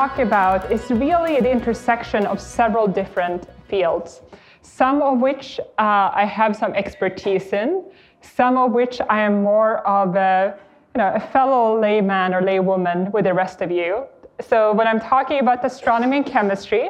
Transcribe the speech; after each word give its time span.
talk 0.00 0.18
about 0.18 0.72
is 0.72 0.90
really 0.90 1.40
the 1.40 1.50
intersection 1.50 2.24
of 2.24 2.40
several 2.40 2.86
different 2.86 3.46
fields, 3.68 4.22
some 4.62 5.02
of 5.02 5.20
which 5.20 5.60
uh, 5.60 6.22
I 6.22 6.24
have 6.24 6.56
some 6.56 6.72
expertise 6.72 7.52
in, 7.52 7.84
some 8.22 8.56
of 8.56 8.72
which 8.72 8.98
I 9.10 9.20
am 9.20 9.42
more 9.42 9.86
of 9.86 10.16
a, 10.16 10.56
you 10.94 11.00
know, 11.00 11.12
a 11.14 11.20
fellow 11.20 11.78
layman 11.78 12.32
or 12.32 12.40
laywoman 12.40 13.12
with 13.12 13.24
the 13.24 13.34
rest 13.34 13.60
of 13.60 13.70
you. 13.70 14.06
So 14.40 14.72
when 14.72 14.86
I'm 14.86 15.00
talking 15.00 15.38
about 15.40 15.62
astronomy 15.62 16.16
and 16.16 16.26
chemistry, 16.26 16.88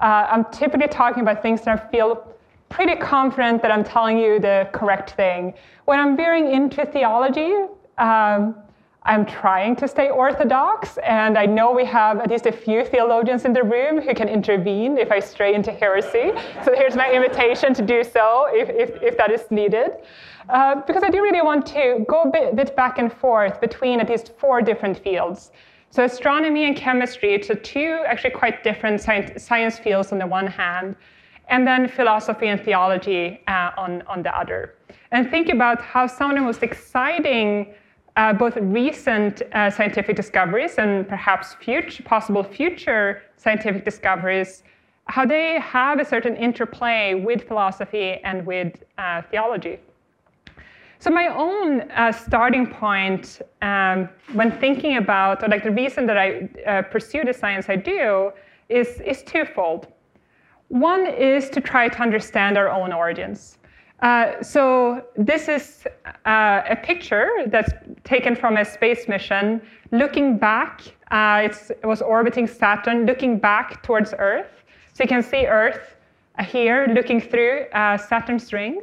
uh, 0.00 0.32
I'm 0.32 0.44
typically 0.52 0.88
talking 0.88 1.22
about 1.22 1.40
things 1.40 1.62
that 1.62 1.72
I 1.78 1.90
feel 1.90 2.10
pretty 2.68 2.96
confident 2.96 3.62
that 3.62 3.70
I'm 3.70 3.84
telling 3.84 4.18
you 4.18 4.38
the 4.38 4.68
correct 4.74 5.12
thing. 5.12 5.54
When 5.86 5.98
I'm 5.98 6.14
veering 6.14 6.52
into 6.52 6.84
theology, 6.84 7.54
um, 7.96 8.54
I'm 9.06 9.26
trying 9.26 9.76
to 9.76 9.86
stay 9.86 10.08
orthodox, 10.08 10.96
and 10.98 11.36
I 11.36 11.44
know 11.44 11.72
we 11.72 11.84
have 11.84 12.20
at 12.20 12.30
least 12.30 12.46
a 12.46 12.52
few 12.52 12.86
theologians 12.86 13.44
in 13.44 13.52
the 13.52 13.62
room 13.62 14.00
who 14.00 14.14
can 14.14 14.30
intervene 14.30 14.96
if 14.96 15.12
I 15.12 15.20
stray 15.20 15.54
into 15.54 15.72
heresy. 15.72 16.32
So 16.64 16.74
here's 16.74 16.96
my 16.96 17.12
invitation 17.12 17.74
to 17.74 17.82
do 17.82 18.02
so 18.02 18.46
if, 18.50 18.70
if, 18.70 19.02
if 19.02 19.18
that 19.18 19.30
is 19.30 19.50
needed. 19.50 19.90
Uh, 20.48 20.76
because 20.86 21.02
I 21.02 21.10
do 21.10 21.20
really 21.20 21.42
want 21.42 21.66
to 21.66 22.06
go 22.08 22.22
a 22.22 22.30
bit, 22.30 22.56
bit 22.56 22.74
back 22.76 22.96
and 22.96 23.12
forth 23.12 23.60
between 23.60 24.00
at 24.00 24.08
least 24.08 24.32
four 24.38 24.62
different 24.62 24.96
fields. 24.96 25.52
So 25.90 26.04
astronomy 26.04 26.64
and 26.64 26.74
chemistry, 26.74 27.42
so 27.42 27.54
two 27.56 28.02
actually 28.06 28.30
quite 28.30 28.64
different 28.64 29.02
science 29.02 29.78
fields 29.78 30.12
on 30.12 30.18
the 30.18 30.26
one 30.26 30.46
hand, 30.46 30.96
and 31.48 31.66
then 31.66 31.88
philosophy 31.88 32.48
and 32.48 32.58
theology 32.58 33.42
uh, 33.48 33.70
on, 33.76 34.00
on 34.06 34.22
the 34.22 34.34
other. 34.34 34.76
And 35.10 35.30
think 35.30 35.50
about 35.50 35.82
how 35.82 36.06
some 36.06 36.30
of 36.30 36.36
the 36.36 36.42
most 36.42 36.62
exciting 36.62 37.74
uh, 38.16 38.32
both 38.32 38.56
recent 38.56 39.42
uh, 39.52 39.70
scientific 39.70 40.16
discoveries 40.16 40.78
and 40.78 41.08
perhaps 41.08 41.54
future, 41.54 42.02
possible 42.02 42.44
future 42.44 43.22
scientific 43.36 43.84
discoveries, 43.84 44.62
how 45.06 45.26
they 45.26 45.58
have 45.60 46.00
a 46.00 46.04
certain 46.04 46.36
interplay 46.36 47.14
with 47.14 47.46
philosophy 47.46 48.20
and 48.24 48.46
with 48.46 48.84
uh, 48.98 49.22
theology. 49.30 49.78
So 51.00 51.10
my 51.10 51.26
own 51.26 51.82
uh, 51.90 52.12
starting 52.12 52.66
point 52.66 53.42
um, 53.60 54.08
when 54.32 54.50
thinking 54.58 54.96
about, 54.96 55.42
or 55.42 55.48
like 55.48 55.64
the 55.64 55.70
reason 55.70 56.06
that 56.06 56.16
I 56.16 56.48
uh, 56.66 56.82
pursue 56.82 57.24
the 57.24 57.34
science 57.34 57.68
I 57.68 57.76
do, 57.76 58.32
is, 58.70 59.00
is 59.00 59.22
twofold. 59.22 59.88
One 60.68 61.06
is 61.06 61.50
to 61.50 61.60
try 61.60 61.88
to 61.88 62.00
understand 62.00 62.56
our 62.56 62.70
own 62.70 62.92
origins. 62.92 63.58
Uh, 64.00 64.42
so 64.42 65.02
this 65.16 65.48
is 65.48 65.86
uh, 66.26 66.62
a 66.68 66.76
picture 66.76 67.30
that's 67.46 67.72
taken 68.02 68.34
from 68.36 68.56
a 68.56 68.64
space 68.64 69.08
mission 69.08 69.62
looking 69.92 70.36
back. 70.36 70.82
Uh, 71.10 71.48
it 71.70 71.86
was 71.86 72.02
orbiting 72.02 72.46
Saturn, 72.46 73.06
looking 73.06 73.38
back 73.38 73.82
towards 73.82 74.12
Earth. 74.18 74.64
So 74.92 75.04
you 75.04 75.08
can 75.08 75.22
see 75.22 75.46
Earth 75.46 75.96
here 76.40 76.86
looking 76.92 77.20
through 77.20 77.66
uh, 77.72 77.96
Saturn's 77.96 78.52
rings. 78.52 78.82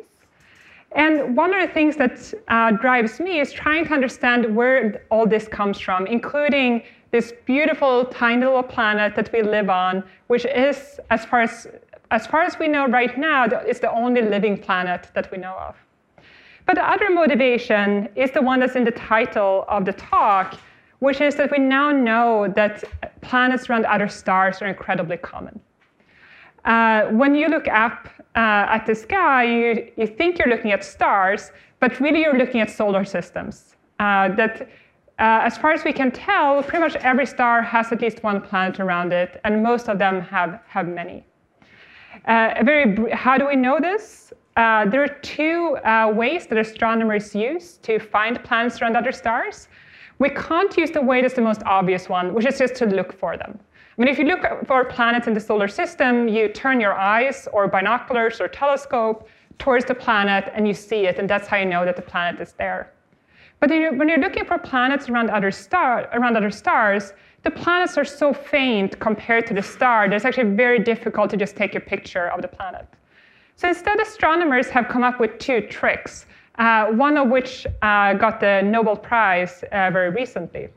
And 0.94 1.38
one 1.38 1.54
of 1.54 1.66
the 1.66 1.74
things 1.74 1.96
that 1.98 2.34
uh, 2.50 2.72
drives 2.72 3.20
me 3.20 3.40
is 3.40 3.54
trying 3.54 3.86
to 3.86 3.94
understand 3.94 4.54
where 4.56 5.06
all 5.10 5.26
this 5.26 5.48
comes 5.48 5.80
from, 5.80 6.06
including 6.06 6.84
this 7.12 7.34
beautiful 7.46 8.06
tiny 8.06 8.46
little 8.46 8.64
planet 8.64 9.16
that 9.16 9.32
we 9.32 9.42
live 9.42 9.70
on, 9.70 10.04
which 10.28 10.46
is, 10.46 11.00
as 11.10 11.24
far 11.26 11.42
as 11.42 11.68
as 12.12 12.28
far 12.28 12.42
as 12.42 12.60
we 12.60 12.68
know 12.68 12.88
right 12.88 13.18
now, 13.18 13.46
it's 13.46 13.80
the 13.80 13.92
only 13.92 14.22
living 14.22 14.58
planet 14.58 15.08
that 15.14 15.32
we 15.32 15.38
know 15.38 15.54
of. 15.54 15.76
But 16.66 16.76
the 16.76 16.88
other 16.88 17.10
motivation 17.10 18.10
is 18.16 18.32
the 18.32 18.42
one 18.42 18.60
that's 18.60 18.76
in 18.76 18.84
the 18.84 18.92
title 18.92 19.66
of 19.70 19.86
the 19.86 19.94
talk, 19.94 20.60
which 21.00 21.22
is 21.22 21.36
that 21.36 21.50
we 21.50 21.58
now 21.58 21.90
know 21.92 22.48
that 22.56 22.84
planets 23.22 23.70
around 23.70 23.86
other 23.86 24.10
stars 24.10 24.62
are 24.62 24.68
incredibly 24.68 25.18
common. 25.18 25.60
Uh, 26.66 27.06
when 27.06 27.34
you 27.34 27.48
look 27.48 27.68
up 27.70 28.08
uh, 28.36 28.76
at 28.76 28.86
the 28.86 28.94
sky, 28.94 29.44
you, 29.44 29.92
you 29.96 30.06
think 30.06 30.38
you're 30.38 30.50
looking 30.50 30.72
at 30.72 30.84
stars, 30.84 31.52
but 31.80 32.00
really 32.00 32.22
you're 32.22 32.38
looking 32.38 32.62
at 32.62 32.70
solar 32.70 33.06
systems. 33.06 33.76
Uh, 34.00 34.28
that, 34.36 34.62
uh, 34.62 35.48
as 35.48 35.58
far 35.58 35.72
as 35.72 35.84
we 35.84 35.94
can 35.94 36.12
tell, 36.12 36.62
pretty 36.62 36.84
much 36.84 36.96
every 36.98 37.26
star 37.26 37.62
has 37.62 37.92
at 37.92 38.02
least 38.02 38.22
one 38.22 38.42
planet 38.42 38.80
around 38.80 39.12
it, 39.14 39.40
and 39.44 39.64
most 39.64 39.90
of 39.90 39.98
them 39.98 40.22
have, 40.22 40.60
have 40.68 40.88
many. 40.88 41.26
Uh, 42.26 42.54
very, 42.64 43.12
how 43.12 43.38
do 43.38 43.48
we 43.48 43.56
know 43.56 43.80
this? 43.80 44.32
Uh, 44.58 44.86
there 44.86 45.04
are 45.04 45.16
two 45.22 45.78
uh, 45.78 46.12
ways 46.14 46.46
that 46.48 46.58
astronomers 46.58 47.34
use 47.34 47.78
to 47.78 48.00
find 48.00 48.44
planets 48.44 48.82
around 48.82 48.96
other 48.96 49.12
stars. 49.12 49.68
We 50.20 50.30
can't 50.30 50.76
use 50.78 50.92
the 50.92 51.02
way 51.02 51.22
that's 51.22 51.34
the 51.34 51.42
most 51.42 51.64
obvious 51.66 52.10
one, 52.10 52.34
which 52.34 52.46
is 52.46 52.60
just 52.60 52.76
to 52.76 52.86
look 52.86 53.12
for 53.12 53.38
them. 53.38 53.58
I 53.98 54.02
mean, 54.02 54.08
if 54.08 54.20
you 54.20 54.26
look 54.26 54.46
for 54.68 54.86
planets 54.86 55.28
in 55.28 55.34
the 55.34 55.40
solar 55.40 55.68
system, 55.68 56.28
you 56.28 56.48
turn 56.50 56.80
your 56.80 56.94
eyes 56.94 57.48
or 57.54 57.68
binoculars 57.68 58.40
or 58.40 58.48
telescope 58.48 59.28
towards 59.58 59.86
the 59.86 59.96
planet 59.96 60.52
and 60.54 60.68
you 60.68 60.74
see 60.74 61.08
it, 61.08 61.18
and 61.18 61.30
that's 61.30 61.48
how 61.48 61.58
you 61.58 61.66
know 61.66 61.86
that 61.86 61.96
the 61.96 62.02
planet 62.02 62.40
is 62.40 62.54
there. 62.54 62.92
But 63.60 63.70
when 63.70 64.10
you're 64.10 64.18
looking 64.18 64.46
for 64.46 64.58
planets 64.58 65.08
around 65.08 65.30
other, 65.30 65.52
star, 65.52 66.10
around 66.14 66.36
other 66.36 66.50
stars, 66.50 67.14
the 67.44 67.52
planets 67.52 67.98
are 67.98 68.06
so 68.06 68.34
faint 68.34 69.00
compared 69.00 69.48
to 69.48 69.54
the 69.54 69.62
star 69.62 70.08
that 70.08 70.16
it's 70.16 70.26
actually 70.26 70.56
very 70.56 70.80
difficult 70.80 71.30
to 71.32 71.38
just 71.38 71.56
take 71.56 71.76
a 71.76 71.80
picture 71.80 72.28
of 72.28 72.42
the 72.42 72.48
planet. 72.48 72.88
So 73.56 73.68
instead, 73.68 74.00
astronomers 74.00 74.70
have 74.70 74.88
come 74.88 75.04
up 75.04 75.20
with 75.20 75.38
two 75.40 75.62
tricks, 75.62 76.26
uh, 76.60 76.88
one 76.88 77.18
of 77.18 77.30
which 77.30 77.66
uh, 77.82 78.14
got 78.14 78.40
the 78.40 78.62
Nobel 78.62 78.96
Prize 78.96 79.64
uh, 79.72 79.90
very 79.92 80.10
recently. 80.10 80.70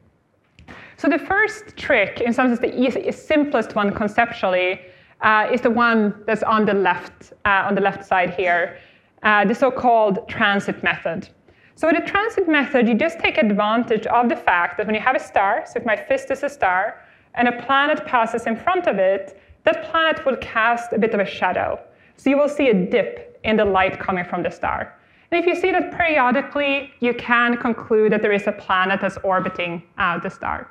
So 0.96 1.08
the 1.08 1.18
first 1.18 1.76
trick, 1.76 2.20
in 2.20 2.32
some 2.32 2.54
sense 2.54 2.60
the 2.60 3.12
simplest 3.12 3.74
one 3.74 3.92
conceptually, 3.92 4.80
uh, 5.20 5.48
is 5.52 5.60
the 5.60 5.70
one 5.70 6.14
that's 6.26 6.42
on 6.42 6.64
the 6.64 6.74
left, 6.74 7.32
uh, 7.44 7.64
on 7.66 7.74
the 7.74 7.80
left 7.80 8.04
side 8.04 8.30
here, 8.30 8.78
uh, 9.22 9.44
the 9.44 9.54
so-called 9.54 10.28
transit 10.28 10.82
method. 10.82 11.28
So 11.76 11.88
with 11.88 11.96
the 11.96 12.08
transit 12.08 12.48
method, 12.48 12.86
you 12.88 12.94
just 12.94 13.18
take 13.18 13.36
advantage 13.36 14.06
of 14.06 14.28
the 14.28 14.36
fact 14.36 14.76
that 14.76 14.86
when 14.86 14.94
you 14.94 15.00
have 15.00 15.16
a 15.16 15.20
star, 15.20 15.64
so 15.66 15.80
if 15.80 15.84
my 15.84 15.96
fist 15.96 16.30
is 16.30 16.44
a 16.44 16.48
star, 16.48 17.00
and 17.34 17.48
a 17.48 17.62
planet 17.62 18.06
passes 18.06 18.46
in 18.46 18.56
front 18.56 18.86
of 18.86 18.98
it, 18.98 19.40
that 19.64 19.90
planet 19.90 20.24
will 20.24 20.36
cast 20.36 20.92
a 20.92 20.98
bit 20.98 21.14
of 21.14 21.20
a 21.20 21.24
shadow. 21.24 21.80
So 22.16 22.30
you 22.30 22.36
will 22.36 22.48
see 22.48 22.68
a 22.68 22.74
dip 22.74 23.40
in 23.42 23.56
the 23.56 23.64
light 23.64 23.98
coming 23.98 24.24
from 24.24 24.44
the 24.44 24.50
star. 24.50 24.94
And 25.30 25.40
if 25.40 25.46
you 25.46 25.60
see 25.60 25.72
that 25.72 25.96
periodically, 25.96 26.92
you 27.00 27.12
can 27.14 27.56
conclude 27.56 28.12
that 28.12 28.22
there 28.22 28.32
is 28.32 28.46
a 28.46 28.52
planet 28.52 29.00
that's 29.00 29.18
orbiting 29.24 29.82
uh, 29.98 30.20
the 30.20 30.30
star. 30.30 30.70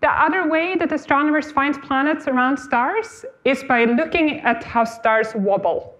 The 0.00 0.10
other 0.10 0.48
way 0.48 0.76
that 0.76 0.92
astronomers 0.92 1.50
find 1.50 1.82
planets 1.82 2.28
around 2.28 2.56
stars 2.58 3.24
is 3.44 3.64
by 3.64 3.84
looking 3.84 4.40
at 4.40 4.62
how 4.62 4.84
stars 4.84 5.34
wobble. 5.34 5.93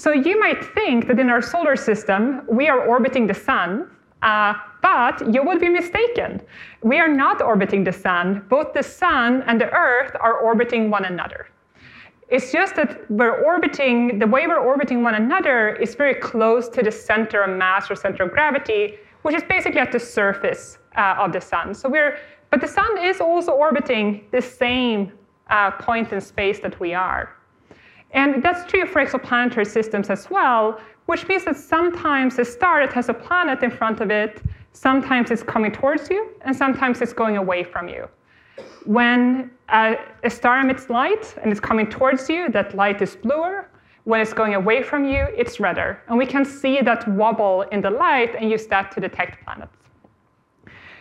So 0.00 0.12
you 0.12 0.40
might 0.40 0.64
think 0.64 1.08
that 1.08 1.18
in 1.18 1.28
our 1.28 1.42
solar 1.42 1.76
system, 1.76 2.40
we 2.48 2.68
are 2.68 2.80
orbiting 2.86 3.26
the 3.26 3.34
sun, 3.34 3.90
uh, 4.22 4.54
but 4.80 5.14
you 5.34 5.42
would 5.42 5.60
be 5.60 5.68
mistaken. 5.68 6.40
We 6.82 6.98
are 6.98 7.12
not 7.24 7.42
orbiting 7.42 7.84
the 7.84 7.92
sun. 7.92 8.46
Both 8.48 8.72
the 8.72 8.82
sun 8.82 9.42
and 9.46 9.60
the 9.60 9.70
Earth 9.72 10.16
are 10.18 10.38
orbiting 10.38 10.88
one 10.88 11.04
another. 11.04 11.50
It's 12.30 12.50
just 12.50 12.76
that 12.76 13.10
we're 13.10 13.44
orbiting, 13.44 14.18
the 14.18 14.26
way 14.26 14.46
we're 14.46 14.66
orbiting 14.72 15.02
one 15.02 15.16
another 15.16 15.74
is 15.74 15.94
very 15.94 16.14
close 16.14 16.66
to 16.70 16.82
the 16.82 16.90
center 16.90 17.42
of 17.42 17.58
mass 17.58 17.90
or 17.90 17.94
center 17.94 18.22
of 18.22 18.30
gravity, 18.30 18.96
which 19.20 19.34
is 19.34 19.42
basically 19.42 19.80
at 19.80 19.92
the 19.92 20.00
surface 20.00 20.78
uh, 20.96 21.16
of 21.18 21.34
the 21.34 21.42
sun. 21.42 21.74
So 21.74 21.90
we're, 21.90 22.16
but 22.48 22.62
the 22.62 22.68
sun 22.68 22.96
is 22.96 23.20
also 23.20 23.52
orbiting 23.52 24.24
the 24.30 24.40
same 24.40 25.12
uh, 25.50 25.72
point 25.72 26.10
in 26.10 26.22
space 26.22 26.58
that 26.60 26.80
we 26.80 26.94
are. 26.94 27.36
And 28.12 28.42
that's 28.42 28.70
true 28.70 28.86
for 28.86 29.04
exoplanetary 29.04 29.66
systems 29.66 30.10
as 30.10 30.28
well, 30.30 30.80
which 31.06 31.26
means 31.28 31.44
that 31.44 31.56
sometimes 31.56 32.38
a 32.38 32.44
star 32.44 32.84
that 32.84 32.92
has 32.92 33.08
a 33.08 33.14
planet 33.14 33.62
in 33.62 33.70
front 33.70 34.00
of 34.00 34.10
it, 34.10 34.42
sometimes 34.72 35.30
it's 35.30 35.42
coming 35.42 35.72
towards 35.72 36.10
you, 36.10 36.30
and 36.42 36.54
sometimes 36.54 37.00
it's 37.00 37.12
going 37.12 37.36
away 37.36 37.62
from 37.64 37.88
you. 37.88 38.08
When 38.84 39.50
a, 39.68 39.96
a 40.24 40.30
star 40.30 40.60
emits 40.60 40.90
light 40.90 41.34
and 41.42 41.50
it's 41.50 41.60
coming 41.60 41.88
towards 41.88 42.28
you, 42.28 42.48
that 42.50 42.74
light 42.74 43.00
is 43.02 43.16
bluer. 43.16 43.68
When 44.04 44.20
it's 44.20 44.32
going 44.32 44.54
away 44.54 44.82
from 44.82 45.04
you, 45.04 45.26
it's 45.36 45.60
redder. 45.60 46.02
And 46.08 46.16
we 46.18 46.26
can 46.26 46.44
see 46.44 46.80
that 46.80 47.06
wobble 47.08 47.62
in 47.70 47.80
the 47.80 47.90
light 47.90 48.34
and 48.34 48.50
use 48.50 48.66
that 48.68 48.90
to 48.92 49.00
detect 49.00 49.44
planets. 49.44 49.76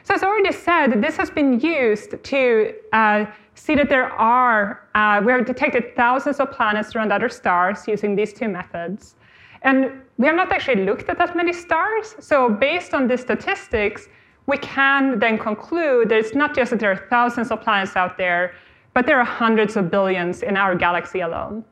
So 0.04 0.16
as 0.16 0.24
I 0.24 0.28
already 0.28 0.52
said, 0.52 1.02
this 1.02 1.16
has 1.18 1.30
been 1.30 1.60
used 1.60 2.22
to 2.24 2.74
uh, 2.94 3.26
see 3.60 3.76
that 3.76 3.90
there 3.90 4.10
are, 4.14 4.88
uh, 4.96 5.22
we 5.24 5.32
have 5.32 5.46
detected 5.46 5.96
thousands 5.96 6.40
of 6.40 6.52
planets 6.52 6.96
around 6.96 7.12
other 7.12 7.30
stars 7.30 7.88
using 7.88 8.16
these 8.16 8.34
two 8.34 8.48
methods. 8.48 9.16
And 9.64 10.02
we 10.18 10.26
have 10.28 10.36
not 10.36 10.52
actually 10.52 10.86
looked 10.86 11.10
at 11.10 11.18
that 11.18 11.36
many 11.36 11.52
stars. 11.52 12.16
So 12.20 12.50
based 12.50 12.94
on 12.94 13.08
these 13.08 13.22
statistics, 13.22 14.08
we 14.48 14.58
can 14.58 15.20
then 15.20 15.38
conclude 15.38 16.10
that 16.10 16.18
it's 16.18 16.34
not 16.34 16.56
just 16.56 16.72
that 16.72 16.80
there 16.80 16.92
are 16.92 17.08
thousands 17.10 17.52
of 17.52 17.62
planets 17.62 17.96
out 17.96 18.18
there, 18.18 18.54
but 18.94 19.06
there 19.06 19.20
are 19.20 19.26
hundreds 19.26 19.76
of 19.76 19.92
billions 19.92 20.42
in 20.42 20.56
our 20.58 20.74
galaxy 20.76 21.20
alone. 21.20 21.64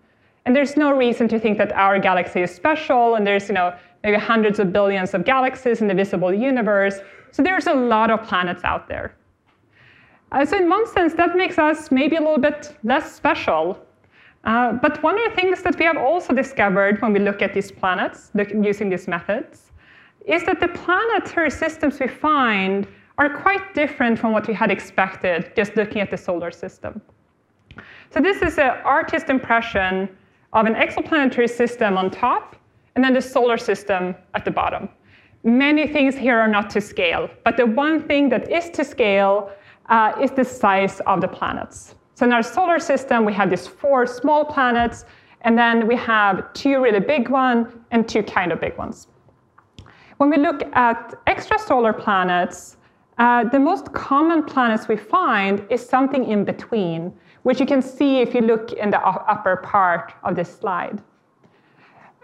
And 0.45 0.55
there's 0.55 0.77
no 0.77 0.95
reason 0.95 1.27
to 1.29 1.39
think 1.39 1.57
that 1.57 1.71
our 1.73 1.99
galaxy 1.99 2.41
is 2.41 2.53
special, 2.53 3.15
and 3.15 3.25
there's 3.25 3.47
you 3.47 3.55
know, 3.55 3.73
maybe 4.03 4.17
hundreds 4.17 4.59
of 4.59 4.71
billions 4.71 5.13
of 5.13 5.25
galaxies 5.25 5.81
in 5.81 5.87
the 5.87 5.93
visible 5.93 6.33
universe. 6.33 6.95
So 7.31 7.41
there's 7.43 7.67
a 7.67 7.73
lot 7.73 8.11
of 8.11 8.23
planets 8.23 8.63
out 8.63 8.87
there. 8.87 9.16
Uh, 10.31 10.45
so 10.45 10.57
in 10.57 10.69
one 10.69 10.85
sense, 10.87 11.13
that 11.13 11.35
makes 11.35 11.57
us 11.57 11.91
maybe 11.91 12.15
a 12.15 12.19
little 12.19 12.37
bit 12.37 12.75
less 12.83 13.15
special. 13.15 13.77
Uh, 14.43 14.73
but 14.73 15.01
one 15.03 15.17
of 15.17 15.29
the 15.29 15.41
things 15.41 15.61
that 15.63 15.77
we 15.79 15.85
have 15.85 15.97
also 15.97 16.33
discovered 16.33 17.01
when 17.01 17.13
we 17.13 17.19
look 17.19 17.41
at 17.41 17.53
these 17.53 17.71
planets 17.71 18.31
look, 18.33 18.49
using 18.51 18.89
these 18.89 19.07
methods 19.07 19.71
is 20.25 20.43
that 20.43 20.59
the 20.59 20.67
planetary 20.67 21.49
systems 21.49 21.99
we 21.99 22.07
find 22.07 22.87
are 23.17 23.29
quite 23.41 23.73
different 23.73 24.19
from 24.19 24.31
what 24.31 24.47
we 24.47 24.53
had 24.53 24.69
expected 24.69 25.51
just 25.55 25.75
looking 25.75 26.01
at 26.01 26.11
the 26.11 26.17
solar 26.17 26.51
system. 26.51 27.01
So 28.11 28.19
this 28.19 28.41
is 28.41 28.57
an 28.57 28.71
artist 28.83 29.29
impression 29.29 30.09
of 30.53 30.65
an 30.65 30.75
exoplanetary 30.75 31.49
system 31.49 31.97
on 31.97 32.11
top 32.11 32.55
and 32.95 33.03
then 33.03 33.13
the 33.13 33.21
solar 33.21 33.57
system 33.57 34.15
at 34.33 34.45
the 34.45 34.51
bottom. 34.51 34.89
Many 35.43 35.87
things 35.87 36.15
here 36.15 36.37
are 36.37 36.47
not 36.47 36.69
to 36.71 36.81
scale, 36.81 37.29
but 37.43 37.57
the 37.57 37.65
one 37.65 38.01
thing 38.07 38.29
that 38.29 38.51
is 38.51 38.69
to 38.71 38.83
scale 38.83 39.51
uh, 39.89 40.13
is 40.21 40.31
the 40.31 40.43
size 40.43 40.99
of 41.01 41.21
the 41.21 41.27
planets. 41.27 41.95
So 42.15 42.25
in 42.25 42.33
our 42.33 42.43
solar 42.43 42.79
system, 42.79 43.25
we 43.25 43.33
have 43.33 43.49
these 43.49 43.67
four 43.67 44.07
small 44.07 44.43
planets, 44.43 45.05
and 45.41 45.57
then 45.57 45.87
we 45.87 45.95
have 45.95 46.51
two 46.53 46.81
really 46.81 46.99
big 46.99 47.29
ones 47.29 47.67
and 47.91 48.07
two 48.07 48.23
kind 48.23 48.51
of 48.51 48.59
big 48.59 48.77
ones. 48.77 49.07
When 50.17 50.29
we 50.31 50.37
look 50.37 50.63
at 50.73 51.13
extrasolar 51.27 51.97
planets, 51.97 52.77
uh, 53.19 53.43
the 53.45 53.59
most 53.59 53.93
common 53.93 54.43
planets 54.43 54.87
we 54.87 54.97
find 54.97 55.63
is 55.69 55.87
something 55.87 56.25
in 56.25 56.43
between, 56.43 57.13
which 57.43 57.59
you 57.59 57.65
can 57.65 57.81
see 57.81 58.19
if 58.19 58.33
you 58.33 58.41
look 58.41 58.73
in 58.73 58.89
the 58.89 58.99
upper 58.99 59.57
part 59.57 60.13
of 60.23 60.35
this 60.35 60.51
slide. 60.51 61.01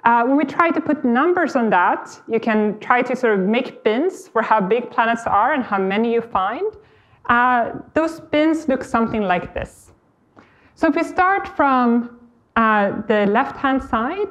Uh, 0.03 0.23
when 0.23 0.35
we 0.35 0.43
try 0.43 0.69
to 0.69 0.81
put 0.81 1.05
numbers 1.05 1.55
on 1.55 1.69
that, 1.69 2.19
you 2.27 2.39
can 2.39 2.77
try 2.79 3.01
to 3.01 3.15
sort 3.15 3.39
of 3.39 3.45
make 3.45 3.83
bins 3.83 4.27
for 4.27 4.41
how 4.41 4.59
big 4.59 4.91
planets 4.91 5.25
are 5.25 5.53
and 5.53 5.63
how 5.63 5.77
many 5.77 6.13
you 6.13 6.21
find. 6.21 6.73
Uh, 7.29 7.71
those 7.93 8.19
bins 8.19 8.67
look 8.67 8.83
something 8.83 9.21
like 9.21 9.53
this. 9.53 9.91
So 10.75 10.87
if 10.87 10.95
we 10.95 11.03
start 11.03 11.47
from 11.47 12.19
uh, 12.55 13.01
the 13.07 13.25
left-hand 13.27 13.83
side, 13.83 14.27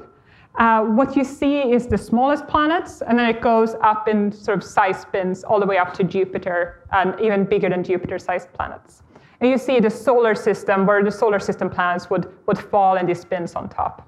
uh, 0.59 0.83
what 0.83 1.17
you 1.17 1.25
see 1.25 1.73
is 1.73 1.87
the 1.87 1.97
smallest 1.97 2.47
planets, 2.47 3.01
and 3.01 3.19
then 3.19 3.27
it 3.29 3.41
goes 3.41 3.75
up 3.83 4.09
in 4.09 4.31
sort 4.31 4.59
of 4.59 4.65
size 4.65 5.07
bins 5.07 5.45
all 5.45 5.59
the 5.59 5.67
way 5.67 5.79
up 5.79 5.95
to 5.95 6.05
Jupiter, 6.05 6.87
and 6.93 7.19
even 7.21 7.45
bigger 7.45 7.71
than 7.71 7.83
Jupiter-sized 7.83 8.53
planets. 8.53 9.03
And 9.41 9.51
you 9.51 9.57
see 9.57 9.81
the 9.81 9.91
solar 9.91 10.35
system, 10.35 10.85
where 10.87 11.03
the 11.03 11.11
solar 11.11 11.41
system 11.41 11.71
planets 11.71 12.11
would, 12.11 12.31
would 12.47 12.59
fall 12.59 12.97
in 12.99 13.07
these 13.07 13.25
bins 13.25 13.55
on 13.55 13.69
top. 13.71 14.07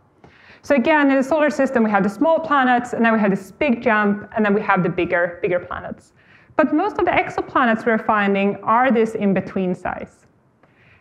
So 0.60 0.75
again, 0.75 1.10
in 1.10 1.16
the 1.16 1.22
solar 1.22 1.50
system, 1.50 1.82
we 1.82 1.90
have 1.90 2.02
the 2.02 2.10
small 2.10 2.38
planets, 2.38 2.92
and 2.92 3.04
then 3.04 3.12
we 3.14 3.20
have 3.20 3.30
this 3.30 3.50
big 3.50 3.82
jump, 3.82 4.28
and 4.37 4.44
then 4.44 4.52
we 4.52 4.60
have 4.60 4.82
the 4.82 4.90
bigger, 4.90 5.38
bigger 5.40 5.60
planets. 5.60 6.12
But 6.56 6.72
most 6.72 6.98
of 6.98 7.04
the 7.04 7.10
exoplanets 7.10 7.84
we're 7.84 7.98
finding 7.98 8.56
are 8.62 8.90
this 8.90 9.14
in-between 9.14 9.74
size. 9.74 10.26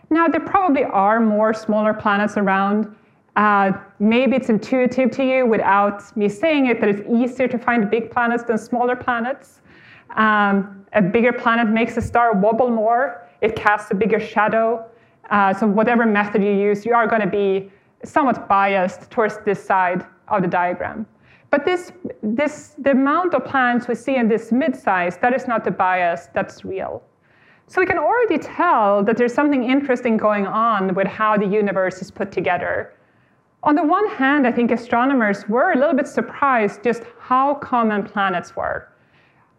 Now, 0.09 0.27
there 0.27 0.41
probably 0.41 0.83
are 0.83 1.19
more 1.19 1.53
smaller 1.53 1.94
planets 1.94 2.38
around. 2.38 2.95
Uh, 3.35 3.71
maybe 4.00 4.35
it's 4.35 4.50
intuitive 4.50 5.11
to 5.11 5.23
you 5.23 5.45
without 5.45 6.15
me 6.15 6.29
saying 6.29 6.67
it 6.67 6.79
that 6.79 6.89
it's 6.89 7.01
easier 7.09 7.47
to 7.47 7.57
find 7.57 7.89
big 7.89 8.11
planets 8.11 8.44
than 8.44 8.57
smaller 8.57 8.95
planets. 8.95 9.61
Um, 10.15 10.85
a 10.94 11.01
bigger 11.01 11.33
planet 11.33 11.67
makes 11.67 11.97
a 11.97 12.01
star 12.01 12.33
wobble 12.33 12.69
more. 12.69 13.27
It 13.41 13.55
casts 13.55 13.89
a 13.91 13.95
bigger 13.95 14.19
shadow. 14.19 14.85
Uh, 15.31 15.53
so 15.53 15.65
whatever 15.65 16.05
method 16.05 16.44
you 16.44 16.51
use, 16.51 16.85
you 16.85 16.94
are 16.94 17.07
going 17.07 17.21
to 17.21 17.27
be 17.27 17.71
somewhat 18.03 18.47
biased 18.47 19.09
towards 19.09 19.38
this 19.45 19.63
side 19.63 20.05
of 20.27 20.41
the 20.41 20.47
diagram. 20.47 21.07
But 21.53 21.65
this, 21.65 21.91
this, 22.23 22.73
the 22.79 22.89
amount 22.89 23.35
of 23.35 23.45
planets 23.45 23.88
we 23.88 23.94
see 23.94 24.15
in 24.15 24.27
this 24.27 24.51
mid-size, 24.51 25.17
that 25.17 25.35
is 25.35 25.47
not 25.47 25.63
the 25.63 25.69
bias, 25.69 26.27
that's 26.33 26.65
real. 26.65 27.03
So 27.67 27.79
we 27.79 27.85
can 27.85 28.00
already 28.00 28.39
tell 28.39 29.03
that 29.03 29.17
there's 29.17 29.35
something 29.35 29.63
interesting 29.63 30.17
going 30.17 30.47
on 30.47 30.95
with 30.95 31.05
how 31.05 31.38
the 31.38 31.45
universe 31.45 32.01
is 32.01 32.09
put 32.09 32.31
together. 32.31 32.95
On 33.61 33.75
the 33.75 33.83
one 33.83 34.09
hand, 34.09 34.47
I 34.47 34.51
think 34.51 34.71
astronomers 34.71 35.47
were 35.47 35.73
a 35.73 35.77
little 35.77 35.94
bit 35.94 36.07
surprised 36.07 36.83
just 36.83 37.03
how 37.19 37.53
common 37.53 38.01
planets 38.01 38.55
were. 38.55 38.89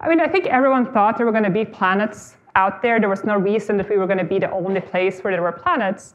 I 0.00 0.08
mean, 0.08 0.18
I 0.18 0.26
think 0.26 0.46
everyone 0.46 0.92
thought 0.92 1.16
there 1.16 1.26
were 1.26 1.30
going 1.30 1.44
to 1.44 1.48
be 1.50 1.64
planets 1.64 2.38
out 2.56 2.82
there. 2.82 2.98
There 2.98 3.08
was 3.08 3.22
no 3.22 3.36
reason 3.36 3.76
that 3.76 3.88
we 3.88 3.98
were 3.98 4.08
going 4.08 4.18
to 4.18 4.24
be 4.24 4.40
the 4.40 4.50
only 4.50 4.80
place 4.80 5.20
where 5.20 5.32
there 5.32 5.42
were 5.42 5.52
planets. 5.52 6.14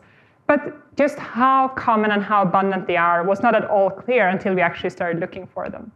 But 0.50 0.96
just 0.98 1.20
how 1.20 1.68
common 1.68 2.10
and 2.10 2.24
how 2.24 2.42
abundant 2.42 2.88
they 2.88 2.98
are 2.98 3.24
was 3.24 3.44
not 3.44 3.54
at 3.54 3.66
all 3.66 3.92
clear 3.92 4.30
until 4.30 4.56
we 4.56 4.62
actually 4.62 4.90
started 4.90 5.20
looking 5.20 5.46
for 5.46 5.70
them. 5.70 5.92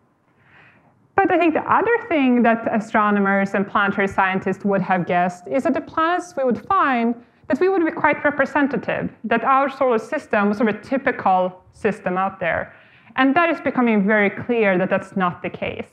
But 1.15 1.31
I 1.31 1.39
think 1.39 1.55
the 1.55 1.67
other 1.79 1.97
thing 2.07 2.43
that 2.43 2.59
astronomers 2.71 3.55
and 3.55 3.67
planetary 3.67 4.07
scientists 4.07 4.63
would 4.63 4.83
have 4.83 5.07
guessed 5.07 5.47
is 5.47 5.63
that 5.63 5.73
the 5.73 5.81
planets 5.81 6.35
we 6.37 6.43
would 6.43 6.63
find 6.67 7.15
that 7.47 7.59
we 7.59 7.67
would 7.67 7.83
be 7.83 7.91
quite 7.91 8.23
representative, 8.23 9.09
that 9.23 9.43
our 9.43 9.71
solar 9.71 9.97
system 9.97 10.49
was 10.49 10.57
sort 10.59 10.69
of 10.69 10.75
a 10.75 10.83
typical 10.83 11.63
system 11.71 12.15
out 12.15 12.39
there. 12.39 12.75
And 13.15 13.35
that 13.35 13.49
is 13.49 13.59
becoming 13.59 14.05
very 14.05 14.29
clear 14.29 14.77
that 14.77 14.89
that's 14.89 15.17
not 15.17 15.41
the 15.41 15.49
case. 15.49 15.89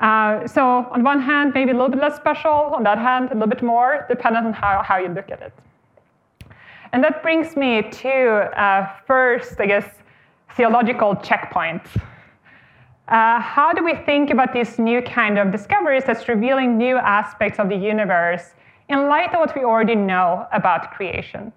Uh, 0.00 0.44
so 0.48 0.88
on 0.90 1.04
one 1.04 1.20
hand, 1.20 1.52
maybe 1.54 1.70
a 1.70 1.74
little 1.74 1.88
bit 1.88 2.00
less 2.00 2.16
special, 2.16 2.74
on 2.76 2.82
that 2.82 2.98
hand, 2.98 3.30
a 3.30 3.34
little 3.34 3.48
bit 3.48 3.62
more, 3.62 4.06
depending 4.08 4.44
on 4.44 4.52
how, 4.52 4.82
how 4.82 4.98
you 4.98 5.08
look 5.08 5.30
at 5.30 5.40
it. 5.40 5.52
And 6.96 7.04
that 7.04 7.22
brings 7.22 7.56
me 7.56 7.82
to 7.82 8.10
uh, 8.58 8.90
first, 9.06 9.60
I 9.60 9.66
guess, 9.66 9.84
theological 10.56 11.14
checkpoints. 11.16 11.94
Uh, 13.08 13.38
how 13.38 13.74
do 13.74 13.84
we 13.84 13.94
think 13.94 14.30
about 14.30 14.54
these 14.54 14.78
new 14.78 15.02
kind 15.02 15.38
of 15.38 15.52
discoveries 15.52 16.04
that's 16.06 16.26
revealing 16.26 16.78
new 16.78 16.96
aspects 16.96 17.58
of 17.58 17.68
the 17.68 17.76
universe 17.76 18.54
in 18.88 19.08
light 19.08 19.34
of 19.34 19.40
what 19.40 19.54
we 19.54 19.62
already 19.62 19.94
know 19.94 20.46
about 20.52 20.92
creation? 20.92 21.52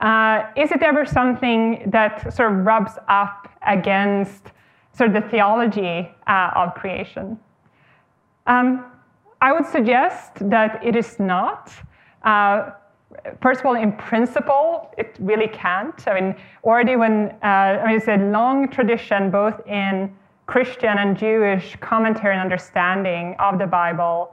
Uh, 0.00 0.44
is 0.56 0.70
it 0.70 0.84
ever 0.84 1.04
something 1.04 1.90
that 1.90 2.32
sort 2.32 2.52
of 2.52 2.58
rubs 2.64 2.92
up 3.08 3.48
against 3.66 4.52
sort 4.92 5.08
of 5.08 5.20
the 5.20 5.28
theology 5.30 6.08
uh, 6.28 6.52
of 6.54 6.74
creation? 6.74 7.36
Um, 8.46 8.84
I 9.40 9.50
would 9.52 9.66
suggest 9.66 10.48
that 10.48 10.80
it 10.84 10.94
is 10.94 11.18
not. 11.18 11.72
First 13.42 13.60
of 13.60 13.66
all, 13.66 13.74
in 13.74 13.92
principle, 13.92 14.94
it 14.96 15.16
really 15.18 15.48
can't. 15.48 16.06
I 16.06 16.20
mean, 16.20 16.36
already 16.64 16.96
when, 16.96 17.34
uh, 17.42 17.82
I 17.82 17.86
mean, 17.86 17.96
it's 17.96 18.08
a 18.08 18.16
long 18.16 18.68
tradition 18.68 19.30
both 19.30 19.66
in 19.66 20.14
Christian 20.46 20.98
and 20.98 21.16
Jewish 21.16 21.76
commentary 21.80 22.34
and 22.34 22.40
understanding 22.40 23.36
of 23.38 23.58
the 23.58 23.66
Bible 23.66 24.32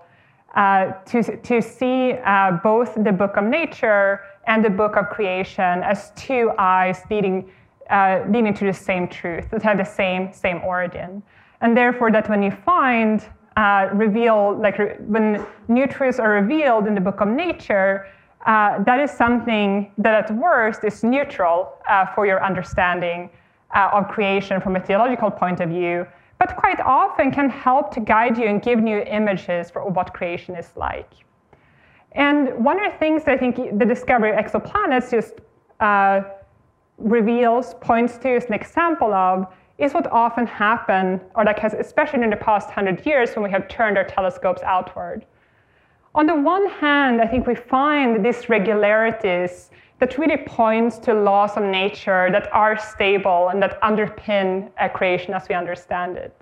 uh, 0.55 0.91
to, 1.05 1.37
to 1.37 1.61
see 1.61 2.13
uh, 2.13 2.51
both 2.63 2.95
the 3.03 3.11
book 3.11 3.37
of 3.37 3.43
nature 3.43 4.21
and 4.47 4.63
the 4.63 4.69
book 4.69 4.95
of 4.95 5.09
creation 5.09 5.83
as 5.83 6.11
two 6.15 6.51
eyes 6.57 7.01
leading, 7.11 7.51
uh, 7.89 8.21
leading 8.29 8.53
to 8.53 8.65
the 8.65 8.73
same 8.73 9.07
truth, 9.07 9.49
that 9.51 9.61
have 9.61 9.77
the 9.77 9.83
same, 9.83 10.33
same 10.33 10.61
origin. 10.63 11.21
And 11.61 11.75
therefore, 11.75 12.11
that 12.11 12.29
when 12.29 12.41
you 12.41 12.51
find 12.51 13.23
uh, 13.55 13.89
reveal, 13.93 14.57
like 14.57 14.77
re- 14.77 14.95
when 14.99 15.45
new 15.67 15.87
truths 15.87 16.19
are 16.19 16.31
revealed 16.31 16.87
in 16.87 16.95
the 16.95 17.01
book 17.01 17.21
of 17.21 17.27
nature, 17.27 18.07
uh, 18.47 18.81
that 18.83 18.99
is 19.01 19.11
something 19.11 19.91
that 19.97 20.13
at 20.13 20.35
worst 20.37 20.85
is 20.85 21.03
neutral 21.03 21.73
uh, 21.89 22.05
for 22.15 22.25
your 22.25 22.43
understanding 22.43 23.29
uh, 23.75 23.89
of 23.91 24.07
creation 24.07 24.61
from 24.61 24.77
a 24.77 24.79
theological 24.79 25.29
point 25.29 25.59
of 25.59 25.69
view, 25.69 26.07
but 26.39 26.55
quite 26.55 26.79
often 26.79 27.29
can 27.29 27.49
help 27.49 27.93
to 27.93 27.99
guide 27.99 28.37
you 28.37 28.45
and 28.45 28.61
give 28.61 28.79
new 28.79 28.99
images 28.99 29.69
for 29.69 29.85
what 29.85 30.13
creation 30.13 30.55
is 30.55 30.71
like. 30.77 31.11
And 32.13 32.63
one 32.63 32.83
of 32.83 32.89
the 32.89 32.97
things 32.97 33.25
that 33.25 33.33
I 33.33 33.37
think 33.37 33.77
the 33.77 33.85
discovery 33.85 34.31
of 34.31 34.37
exoplanets 34.37 35.11
just 35.11 35.33
uh, 35.81 36.21
reveals, 36.97 37.73
points 37.81 38.17
to 38.19 38.29
as 38.37 38.45
an 38.45 38.53
example 38.53 39.13
of, 39.13 39.45
is 39.77 39.93
what 39.93 40.09
often 40.09 40.47
happen, 40.47 41.19
or 41.35 41.43
like 41.43 41.59
has, 41.59 41.73
especially 41.73 42.23
in 42.23 42.29
the 42.29 42.37
past 42.37 42.67
100 42.67 43.05
years 43.05 43.35
when 43.35 43.43
we 43.43 43.51
have 43.51 43.67
turned 43.67 43.97
our 43.97 44.05
telescopes 44.05 44.61
outward. 44.63 45.25
On 46.17 46.25
the 46.25 46.33
one 46.33 46.67
hand, 46.67 47.21
I 47.21 47.27
think 47.27 47.45
we 47.45 47.53
find 47.53 48.25
these 48.25 48.49
regularities 48.49 49.69
that 49.99 50.17
really 50.17 50.37
points 50.37 50.97
to 50.99 51.13
laws 51.13 51.55
of 51.57 51.63
nature 51.63 52.29
that 52.31 52.51
are 52.51 52.75
stable 52.75 53.49
and 53.49 53.61
that 53.61 53.79
underpin 53.81 54.71
a 54.79 54.89
creation 54.89 55.35
as 55.35 55.47
we 55.47 55.53
understand 55.53 56.17
it. 56.17 56.33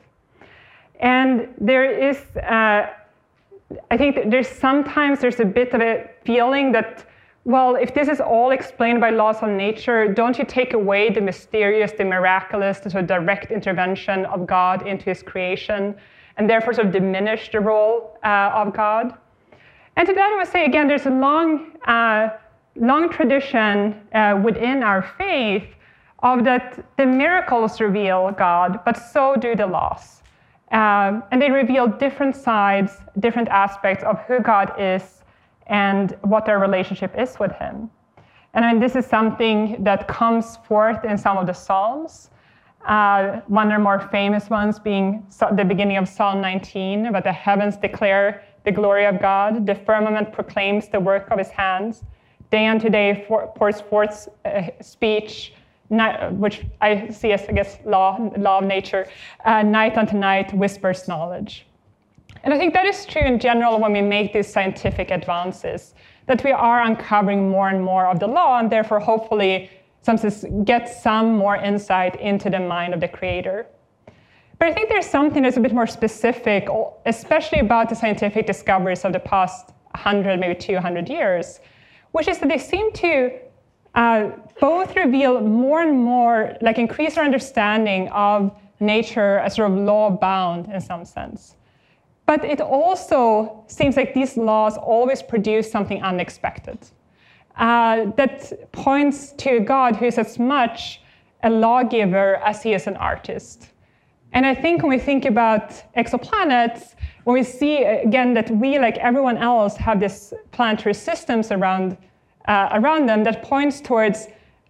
And 1.02 1.50
there 1.60 1.84
is, 1.84 2.18
uh, 2.38 2.88
I 3.92 3.98
think 3.98 4.32
there's 4.32 4.48
sometimes 4.48 5.20
there's 5.20 5.42
a 5.42 5.46
bit 5.46 5.74
of 5.74 5.82
a 5.82 6.10
feeling 6.24 6.72
that, 6.72 7.06
well, 7.44 7.76
if 7.76 7.94
this 7.94 8.08
is 8.08 8.22
all 8.22 8.52
explained 8.52 9.02
by 9.02 9.10
laws 9.10 9.40
of 9.42 9.50
nature, 9.50 10.08
don't 10.08 10.40
you 10.40 10.46
take 10.46 10.72
away 10.72 11.10
the 11.10 11.20
mysterious, 11.20 11.92
the 11.92 12.06
miraculous, 12.06 12.80
the 12.80 12.90
sort 12.90 13.04
of 13.04 13.08
direct 13.10 13.52
intervention 13.52 14.24
of 14.28 14.48
God 14.48 14.88
into 14.88 15.04
his 15.04 15.22
creation, 15.22 15.96
and 16.38 16.50
therefore 16.50 16.74
sort 16.74 16.88
of 16.88 16.94
diminish 16.94 17.52
the 17.52 17.60
role 17.60 18.18
uh, 18.24 18.52
of 18.54 18.74
God? 18.74 19.18
And 19.96 20.08
to 20.08 20.14
that, 20.14 20.32
I 20.34 20.38
would 20.38 20.48
say 20.48 20.66
again, 20.66 20.88
there's 20.88 21.06
a 21.06 21.12
long, 21.12 21.78
uh, 21.86 22.30
long 22.76 23.10
tradition 23.10 24.02
uh, 24.14 24.40
within 24.44 24.84
our 24.84 25.02
faith 25.18 25.68
of 26.20 26.44
that 26.44 26.84
the 26.98 27.06
miracles 27.06 27.80
reveal 27.80 28.32
God, 28.32 28.80
but 28.84 28.98
so 28.98 29.36
do 29.36 29.56
the 29.56 29.68
laws. 29.68 30.22
Um, 30.72 31.24
and 31.32 31.42
they 31.42 31.52
reveal 31.52 31.88
different 31.88 32.36
sides, 32.36 32.94
different 33.20 33.48
aspects 33.50 34.04
of 34.04 34.20
who 34.22 34.40
God 34.40 34.74
is 34.78 35.24
and 35.68 36.18
what 36.22 36.46
their 36.46 36.60
relationship 36.60 37.14
is 37.18 37.40
with 37.40 37.52
Him. 37.54 37.90
And 38.54 38.66
I 38.66 38.72
mean, 38.72 38.82
this 38.82 38.96
is 38.96 39.06
something 39.06 39.84
that 39.84 40.08
comes 40.08 40.58
forth 40.68 41.04
in 41.06 41.18
some 41.18 41.38
of 41.38 41.46
the 41.46 41.54
Psalms. 41.54 42.30
Uh, 42.86 43.42
one 43.48 43.72
of 43.72 43.78
the 43.78 43.84
more 43.84 44.00
famous 44.12 44.50
ones 44.50 44.80
being 44.80 45.26
the 45.54 45.66
beginning 45.66 45.98
of 45.98 46.08
Psalm 46.08 46.42
19, 46.42 47.08
about 47.08 47.24
the 47.24 47.32
heavens 47.32 47.78
declare 47.78 48.44
the 48.66 48.72
glory 48.72 49.06
of 49.06 49.22
God, 49.22 49.66
the 49.66 49.76
firmament 49.76 50.34
proclaims 50.34 50.88
the 50.90 51.00
work 51.00 51.30
of 51.32 51.38
his 51.38 51.50
hands. 51.50 52.04
Day 52.52 52.68
unto 52.68 52.90
day 52.90 53.26
pours 53.28 53.82
forth 53.82 54.28
uh, 54.46 54.64
speech, 54.82 55.54
which 56.32 56.66
I 56.82 57.10
see 57.10 57.32
as, 57.32 57.46
I 57.48 57.52
guess, 57.54 57.78
law, 57.86 58.18
law 58.38 58.60
of 58.60 58.66
nature. 58.66 59.08
Uh, 59.46 59.62
night 59.62 59.98
unto 59.98 60.18
night 60.18 60.54
whispers 60.54 61.08
knowledge. 61.08 61.66
And 62.44 62.54
I 62.54 62.58
think 62.58 62.74
that 62.74 62.86
is 62.86 63.06
true 63.06 63.24
in 63.24 63.40
general 63.40 63.80
when 63.80 63.94
we 63.94 64.02
make 64.02 64.34
these 64.34 64.52
scientific 64.52 65.10
advances 65.12 65.96
that 66.28 66.44
we 66.44 66.52
are 66.52 66.82
uncovering 66.82 67.50
more 67.50 67.70
and 67.70 67.84
more 67.84 68.08
of 68.08 68.20
the 68.20 68.28
law, 68.28 68.60
and 68.60 68.72
therefore, 68.72 69.00
hopefully, 69.00 69.70
sometimes 70.02 70.46
get 70.64 70.88
some 70.88 71.36
more 71.36 71.56
insight 71.56 72.20
into 72.20 72.50
the 72.50 72.60
mind 72.60 72.94
of 72.94 73.00
the 73.00 73.08
creator. 73.08 73.68
But 74.66 74.72
I 74.72 74.74
think 74.74 74.90
there's 74.90 75.06
something 75.06 75.44
that's 75.44 75.58
a 75.58 75.60
bit 75.60 75.74
more 75.74 75.86
specific, 75.86 76.68
especially 77.06 77.60
about 77.60 77.88
the 77.88 77.96
scientific 77.96 78.48
discoveries 78.48 79.06
of 79.06 79.14
the 79.14 79.20
past 79.20 79.68
100, 79.92 80.40
maybe 80.40 80.56
200 80.56 81.08
years, 81.08 81.60
which 82.14 82.28
is 82.28 82.40
that 82.40 82.50
they 82.50 82.58
seem 82.58 82.92
to 82.94 83.32
uh, 83.94 84.32
both 84.60 84.96
reveal 84.96 85.40
more 85.40 85.84
and 85.84 86.04
more, 86.04 86.58
like 86.64 86.80
increase 86.80 87.16
our 87.16 87.24
understanding 87.24 88.08
of 88.10 88.58
nature 88.80 89.38
as 89.38 89.54
sort 89.54 89.70
of 89.70 89.78
law 89.78 90.10
bound 90.10 90.66
in 90.74 90.82
some 90.82 91.06
sense. 91.06 91.58
But 92.26 92.44
it 92.44 92.60
also 92.60 93.64
seems 93.68 93.96
like 93.96 94.16
these 94.16 94.36
laws 94.36 94.78
always 94.78 95.22
produce 95.22 95.72
something 95.72 96.02
unexpected 96.02 96.80
uh, 97.56 98.06
that 98.18 98.72
points 98.72 99.34
to 99.34 99.60
God 99.60 99.96
who 99.96 100.06
is 100.06 100.18
as 100.18 100.40
much 100.40 101.02
a 101.44 101.52
lawgiver 101.52 102.38
as 102.38 102.64
he 102.64 102.74
is 102.74 102.88
an 102.88 102.98
artist. 102.98 103.70
And 104.36 104.46
I 104.46 104.54
think 104.54 104.84
when 104.84 104.90
we 104.90 105.00
think 105.00 105.26
about 105.26 105.70
exoplanets, 105.96 106.96
when 107.24 107.34
we 107.34 107.44
see 107.44 107.84
again 107.84 108.34
that 108.34 108.52
we, 108.52 108.78
like 108.78 108.98
everyone 108.98 109.38
else, 109.38 109.78
have 109.78 110.00
this 110.00 110.34
planetary 110.52 110.94
systems 110.94 111.52
around, 111.52 111.98
uh, 112.50 112.70
around 112.74 113.08
them 113.08 113.24
that 113.24 113.42
points 113.44 113.80
towards 113.80 114.28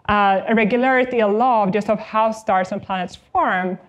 uh, 0.07 0.41
a 0.47 0.53
regularity, 0.53 1.19
a 1.21 1.27
law 1.27 1.63
of 1.63 1.71
just 1.73 1.89
of 1.89 1.99
how 1.99 2.31
stars 2.31 2.71
and 2.71 2.81
planets 2.81 3.15
form, 3.33 3.79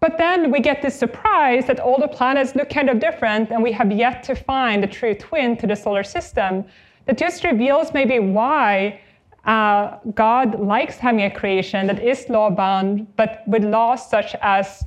but 0.00 0.16
then 0.16 0.52
we 0.52 0.60
get 0.60 0.80
this 0.80 0.96
surprise 0.96 1.66
that 1.66 1.80
all 1.80 1.98
the 1.98 2.06
planets 2.06 2.54
look 2.54 2.70
kind 2.70 2.88
of 2.88 3.00
different, 3.00 3.50
and 3.50 3.60
we 3.60 3.72
have 3.72 3.90
yet 3.90 4.22
to 4.22 4.36
find 4.36 4.84
a 4.84 4.86
true 4.86 5.14
twin 5.14 5.56
to 5.56 5.66
the 5.66 5.74
solar 5.74 6.04
system. 6.04 6.64
That 7.06 7.18
just 7.18 7.42
reveals 7.42 7.92
maybe 7.92 8.20
why 8.20 9.00
uh, 9.44 9.96
God 10.14 10.60
likes 10.60 10.98
having 10.98 11.22
a 11.22 11.30
creation 11.30 11.88
that 11.88 12.00
is 12.00 12.28
law 12.28 12.50
bound, 12.50 13.16
but 13.16 13.42
with 13.48 13.64
laws 13.64 14.08
such 14.08 14.36
as 14.40 14.84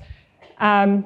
um, 0.62 1.06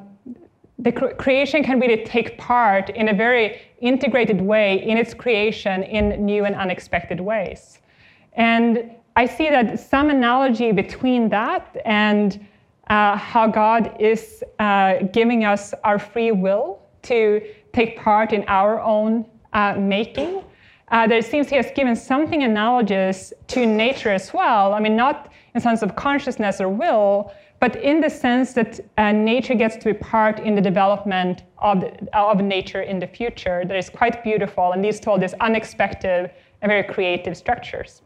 the 0.77 0.91
cre- 0.91 1.15
creation 1.17 1.63
can 1.63 1.79
really 1.79 2.03
take 2.03 2.37
part 2.37 2.89
in 2.91 3.09
a 3.09 3.13
very 3.13 3.61
integrated 3.79 4.41
way 4.41 4.83
in 4.83 4.97
its 4.97 5.13
creation 5.13 5.83
in 5.83 6.23
new 6.25 6.45
and 6.45 6.55
unexpected 6.55 7.19
ways. 7.19 7.79
And 8.33 8.91
I 9.15 9.25
see 9.25 9.49
that 9.49 9.79
some 9.79 10.09
analogy 10.09 10.71
between 10.73 11.29
that 11.29 11.77
and 11.85 12.45
uh, 12.89 13.17
how 13.17 13.47
God 13.47 13.95
is 13.99 14.43
uh, 14.59 15.03
giving 15.13 15.45
us 15.45 15.73
our 15.83 15.97
free 15.97 16.31
will 16.31 16.81
to 17.03 17.41
take 17.71 17.97
part 17.97 18.33
in 18.33 18.43
our 18.47 18.81
own 18.81 19.25
uh, 19.53 19.75
making. 19.77 20.43
Uh, 20.89 21.07
there 21.07 21.21
seems 21.21 21.49
he 21.49 21.55
has 21.55 21.71
given 21.71 21.95
something 21.95 22.43
analogous 22.43 23.33
to 23.47 23.65
nature 23.65 24.09
as 24.09 24.33
well. 24.33 24.73
I 24.73 24.79
mean, 24.79 24.95
not 24.95 25.31
in 25.55 25.61
sense 25.61 25.81
of 25.81 25.95
consciousness 25.95 26.59
or 26.59 26.69
will, 26.69 27.31
but 27.59 27.75
in 27.77 28.01
the 28.01 28.09
sense 28.09 28.53
that 28.53 28.79
uh, 28.97 29.11
nature 29.11 29.55
gets 29.55 29.75
to 29.77 29.85
be 29.85 29.93
part 29.93 30.39
in 30.39 30.55
the 30.55 30.61
development 30.61 31.43
of, 31.59 31.81
the, 31.81 32.17
of 32.17 32.41
nature 32.41 32.81
in 32.81 32.99
the 32.99 33.07
future. 33.07 33.63
That 33.65 33.77
is 33.77 33.89
quite 33.89 34.23
beautiful 34.23 34.73
and 34.73 34.81
leads 34.81 34.99
to 35.01 35.11
all 35.11 35.19
these 35.19 35.33
unexpected 35.35 36.31
and 36.61 36.69
very 36.69 36.83
creative 36.83 37.37
structures. 37.37 38.01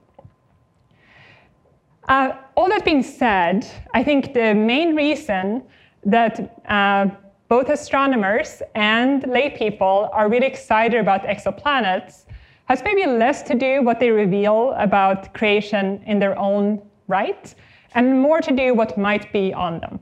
Uh, 2.07 2.33
all 2.55 2.67
that 2.69 2.85
being 2.85 3.03
said, 3.03 3.67
I 3.93 4.03
think 4.03 4.33
the 4.33 4.53
main 4.53 4.95
reason 4.95 5.63
that 6.05 6.61
uh, 6.67 7.07
both 7.49 7.69
astronomers 7.69 8.61
and 8.75 9.27
lay 9.27 9.49
people 9.49 10.09
are 10.13 10.29
really 10.29 10.47
excited 10.47 10.99
about 10.99 11.23
exoplanets 11.23 12.25
has 12.65 12.83
maybe 12.83 13.05
less 13.05 13.41
to 13.43 13.55
do 13.55 13.81
what 13.81 13.99
they 13.99 14.11
reveal 14.11 14.73
about 14.77 15.33
creation 15.33 16.01
in 16.05 16.19
their 16.19 16.37
own 16.37 16.81
right, 17.07 17.55
and 17.95 18.19
more 18.19 18.41
to 18.41 18.51
do 18.51 18.73
what 18.73 18.97
might 18.97 19.31
be 19.33 19.53
on 19.53 19.79
them. 19.79 19.99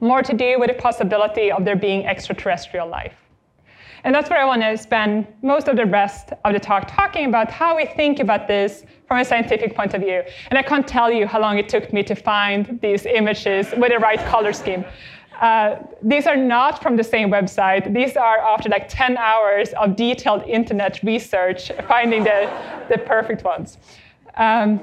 More 0.00 0.22
to 0.22 0.34
do 0.34 0.58
with 0.58 0.68
the 0.68 0.74
possibility 0.74 1.52
of 1.52 1.64
there 1.64 1.76
being 1.76 2.06
extraterrestrial 2.06 2.88
life. 2.88 3.14
And 4.04 4.14
that's 4.14 4.28
where 4.28 4.40
I 4.40 4.44
want 4.44 4.62
to 4.62 4.76
spend 4.76 5.26
most 5.42 5.68
of 5.68 5.76
the 5.76 5.86
rest 5.86 6.32
of 6.44 6.52
the 6.52 6.58
talk 6.58 6.88
talking 6.88 7.26
about 7.26 7.50
how 7.50 7.76
we 7.76 7.86
think 7.86 8.18
about 8.18 8.48
this 8.48 8.84
from 9.06 9.18
a 9.18 9.24
scientific 9.24 9.76
point 9.76 9.94
of 9.94 10.00
view. 10.00 10.22
And 10.50 10.58
I 10.58 10.62
can't 10.62 10.86
tell 10.86 11.10
you 11.12 11.26
how 11.26 11.40
long 11.40 11.58
it 11.58 11.68
took 11.68 11.92
me 11.92 12.02
to 12.04 12.16
find 12.16 12.80
these 12.82 13.06
images 13.06 13.70
with 13.76 13.92
the 13.92 13.98
right 13.98 14.18
color 14.26 14.52
scheme. 14.52 14.84
Uh, 15.40 15.76
these 16.02 16.26
are 16.26 16.36
not 16.36 16.82
from 16.82 16.96
the 16.96 17.04
same 17.04 17.30
website. 17.30 17.92
These 17.92 18.16
are 18.16 18.38
after 18.38 18.68
like 18.68 18.88
10 18.88 19.16
hours 19.16 19.72
of 19.74 19.96
detailed 19.96 20.42
internet 20.44 21.00
research, 21.02 21.70
finding 21.88 22.24
the, 22.24 22.50
the 22.88 22.98
perfect 22.98 23.44
ones. 23.44 23.78
Um, 24.36 24.80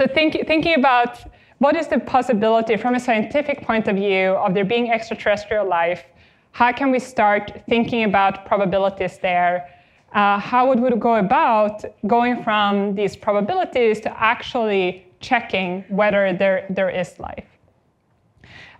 so 0.00 0.06
think, 0.06 0.32
thinking 0.46 0.74
about 0.74 1.18
what 1.58 1.76
is 1.76 1.88
the 1.88 1.98
possibility 1.98 2.76
from 2.76 2.94
a 2.94 3.00
scientific 3.00 3.62
point 3.62 3.86
of 3.86 3.96
view 3.96 4.30
of 4.44 4.54
there 4.54 4.64
being 4.64 4.90
extraterrestrial 4.90 5.68
life 5.68 6.04
how 6.52 6.72
can 6.72 6.90
we 6.90 6.98
start 6.98 7.62
thinking 7.68 8.04
about 8.04 8.44
probabilities 8.44 9.18
there? 9.18 9.68
Uh, 10.12 10.38
how 10.38 10.68
would 10.68 10.80
we 10.80 10.90
go 10.98 11.16
about 11.16 11.84
going 12.06 12.42
from 12.42 12.94
these 12.94 13.14
probabilities 13.14 14.00
to 14.00 14.22
actually 14.22 15.06
checking 15.20 15.84
whether 15.88 16.32
there, 16.32 16.66
there 16.70 16.90
is 16.90 17.18
life? 17.20 17.46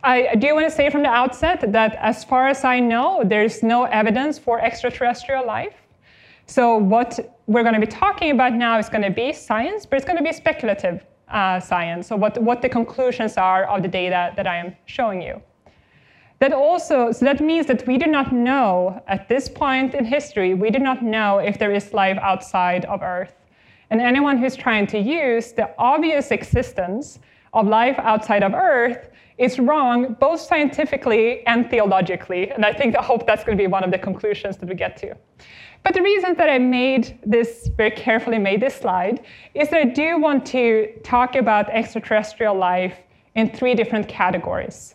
I 0.03 0.35
do 0.35 0.55
want 0.55 0.69
to 0.69 0.75
say 0.75 0.89
from 0.89 1.03
the 1.03 1.11
outset 1.11 1.73
that 1.73 1.95
as 1.97 2.25
far 2.25 2.49
as 2.49 2.65
I 2.65 2.81
know, 2.81 3.23
there's 3.25 3.63
no 3.63 3.85
evidence 3.85 4.39
for 4.39 4.59
extraterrestrial 4.59 5.47
life. 5.47 5.75
So 6.47 6.79
what 6.79 7.37
we're 7.47 7.63
going 7.63 7.75
to 7.75 7.81
be 7.81 7.87
talking 7.87 8.31
about 8.33 8.55
now 8.55 8.79
is 8.79 8.89
going 8.89 9.05
to 9.05 9.11
be 9.11 9.33
science, 9.33 9.85
but 9.85 9.97
it's 9.97 10.07
going 10.07 10.17
to 10.17 10.25
be 10.25 10.33
speculative 10.33 11.05
uh, 11.31 11.61
science. 11.61 12.09
So 12.09 12.17
what, 12.17 12.41
what 12.43 12.63
the 12.63 12.69
conclusions 12.69 13.37
are 13.37 13.65
of 13.65 13.83
the 13.83 13.89
data 13.89 14.33
that 14.37 14.47
I 14.47 14.57
am 14.57 14.77
showing 14.87 15.23
you. 15.23 15.41
That 16.41 16.53
also, 16.53 17.13
so 17.13 17.25
that 17.27 17.41
means 17.41 17.67
that 17.67 17.87
we 17.87 17.99
do 17.99 18.07
not 18.07 18.33
know 18.33 19.03
at 19.07 19.29
this 19.29 19.49
point 19.49 19.95
in 19.95 20.05
history, 20.07 20.55
we 20.55 20.71
do 20.71 20.79
not 20.79 21.03
know 21.03 21.39
if 21.39 21.59
there 21.59 21.73
is 21.73 21.93
life 21.93 22.19
outside 22.23 22.87
of 22.87 23.03
Earth. 23.03 23.35
And 23.91 24.01
anyone 24.01 24.39
who's 24.39 24.57
trying 24.57 24.87
to 24.89 24.99
use 24.99 25.53
the 25.53 25.75
obvious 25.79 26.31
existence 26.31 27.19
of 27.53 27.67
life 27.67 27.99
outside 27.99 28.43
of 28.43 28.55
Earth 28.55 29.11
is 29.37 29.59
wrong, 29.59 30.17
both 30.21 30.41
scientifically 30.41 31.45
and 31.47 31.69
theologically. 31.69 32.51
And 32.51 32.65
I 32.65 32.73
think 32.73 32.97
I 32.97 33.03
hope 33.03 33.27
that's 33.27 33.45
going 33.45 33.57
to 33.59 33.63
be 33.63 33.67
one 33.67 33.85
of 33.85 33.91
the 33.91 33.99
conclusions 33.99 34.57
that 34.59 34.69
we 34.69 34.75
get 34.75 34.97
to. 34.99 35.17
But 35.83 35.95
the 35.95 36.03
reason 36.03 36.35
that 36.35 36.49
I 36.49 36.59
made 36.59 37.19
this, 37.25 37.69
very 37.77 37.91
carefully 37.91 38.39
made 38.39 38.61
this 38.61 38.77
slide, 38.77 39.25
is 39.55 39.69
that 39.71 39.81
I 39.81 39.85
do 39.85 40.19
want 40.19 40.45
to 40.47 40.93
talk 41.03 41.37
about 41.37 41.71
extraterrestrial 41.71 42.55
life 42.55 42.97
in 43.35 43.51
three 43.51 43.75
different 43.75 44.09
categories. 44.09 44.95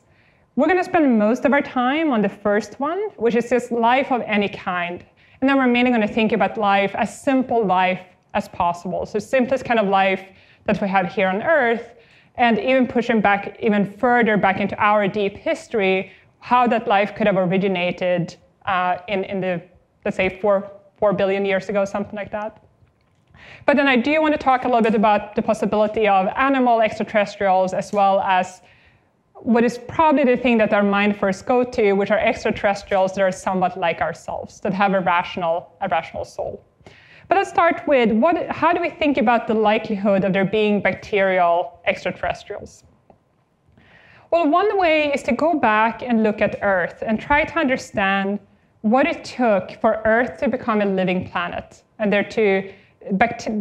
We're 0.55 0.67
going 0.67 0.77
to 0.77 0.83
spend 0.83 1.19
most 1.19 1.43
of 1.43 1.51
our 1.51 1.61
time 1.61 2.11
on 2.11 2.21
the 2.21 2.29
first 2.29 2.79
one, 2.79 3.09
which 3.17 3.35
is 3.35 3.49
just 3.49 3.71
life 3.71 4.11
of 4.11 4.21
any 4.21 4.47
kind. 4.47 5.03
And 5.41 5.49
then 5.49 5.57
we're 5.57 5.67
mainly 5.67 5.91
going 5.91 6.07
to 6.07 6.13
think 6.13 6.31
about 6.31 6.57
life 6.57 6.95
as 6.95 7.21
simple 7.21 7.65
life 7.65 7.99
as 8.33 8.47
possible. 8.47 9.05
So 9.05 9.19
simplest 9.19 9.65
kind 9.65 9.79
of 9.79 9.87
life 9.87 10.23
that 10.65 10.81
we 10.81 10.87
have 10.87 11.11
here 11.11 11.27
on 11.27 11.41
Earth, 11.43 11.95
and 12.35 12.59
even 12.59 12.87
pushing 12.87 13.21
back 13.21 13.57
even 13.61 13.85
further 13.85 14.37
back 14.37 14.59
into 14.59 14.77
our 14.77 15.07
deep 15.07 15.35
history, 15.35 16.11
how 16.39 16.67
that 16.67 16.87
life 16.87 17.15
could 17.15 17.27
have 17.27 17.37
originated 17.37 18.35
uh, 18.65 18.97
in, 19.07 19.23
in 19.25 19.41
the, 19.41 19.61
let's 20.05 20.17
say, 20.17 20.39
four, 20.39 20.71
four 20.97 21.11
billion 21.11 21.43
years 21.43 21.67
ago, 21.67 21.83
something 21.83 22.15
like 22.15 22.31
that. 22.31 22.63
But 23.65 23.75
then 23.77 23.87
I 23.87 23.97
do 23.97 24.21
want 24.21 24.33
to 24.33 24.37
talk 24.37 24.63
a 24.63 24.67
little 24.67 24.81
bit 24.81 24.95
about 24.95 25.35
the 25.35 25.41
possibility 25.41 26.07
of 26.07 26.27
animal 26.35 26.81
extraterrestrials 26.81 27.73
as 27.73 27.91
well 27.91 28.21
as 28.21 28.61
what 29.33 29.63
is 29.63 29.77
probably 29.77 30.23
the 30.23 30.37
thing 30.37 30.57
that 30.59 30.73
our 30.73 30.83
mind 30.83 31.17
first 31.17 31.45
go 31.45 31.63
to, 31.63 31.93
which 31.93 32.09
are 32.09 32.19
extraterrestrials 32.19 33.13
that 33.13 33.21
are 33.21 33.31
somewhat 33.31 33.77
like 33.77 34.01
ourselves, 34.01 34.59
that 34.61 34.73
have 34.73 34.93
a 34.93 35.01
rational, 35.01 35.75
a 35.81 35.89
rational 35.89 36.23
soul. 36.23 36.63
But 37.27 37.37
let's 37.37 37.49
start 37.49 37.81
with 37.87 38.11
what, 38.11 38.47
how 38.47 38.71
do 38.71 38.81
we 38.81 38.89
think 38.89 39.17
about 39.17 39.47
the 39.47 39.53
likelihood 39.53 40.23
of 40.23 40.33
there 40.33 40.45
being 40.45 40.81
bacterial 40.81 41.79
extraterrestrials? 41.85 42.83
Well, 44.31 44.47
one 44.47 44.77
way 44.77 45.11
is 45.13 45.23
to 45.23 45.31
go 45.31 45.59
back 45.59 46.01
and 46.01 46.23
look 46.23 46.41
at 46.41 46.59
Earth 46.61 47.03
and 47.05 47.19
try 47.19 47.45
to 47.45 47.59
understand 47.59 48.39
what 48.85 49.07
it 49.07 49.25
took 49.25 49.71
for 49.81 49.99
Earth 50.05 50.37
to 50.37 50.47
become 50.47 50.79
a 50.79 50.85
living 50.85 51.27
planet 51.27 51.81
and 51.97 52.13
there 52.13 52.23
to 52.23 52.71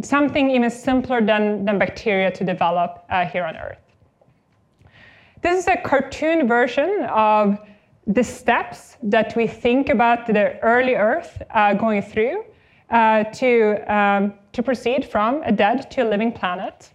something 0.03 0.51
even 0.51 0.69
simpler 0.69 1.19
than, 1.19 1.65
than 1.65 1.79
bacteria 1.79 2.29
to 2.29 2.43
develop 2.43 3.03
uh, 3.09 3.25
here 3.25 3.43
on 3.43 3.57
Earth. 3.57 3.79
This 5.41 5.63
is 5.63 5.67
a 5.67 5.77
cartoon 5.77 6.47
version 6.47 7.07
of 7.09 7.57
the 8.05 8.23
steps 8.23 8.97
that 9.01 9.35
we 9.35 9.47
think 9.47 9.89
about 9.89 10.27
the 10.27 10.59
early 10.59 10.93
Earth 10.93 11.41
uh, 11.49 11.73
going 11.73 12.03
through 12.03 12.45
uh, 12.91 13.23
to, 13.23 13.77
um, 13.91 14.31
to 14.53 14.61
proceed 14.61 15.05
from 15.05 15.41
a 15.41 15.51
dead 15.51 15.89
to 15.89 16.03
a 16.03 16.07
living 16.07 16.31
planet. 16.33 16.91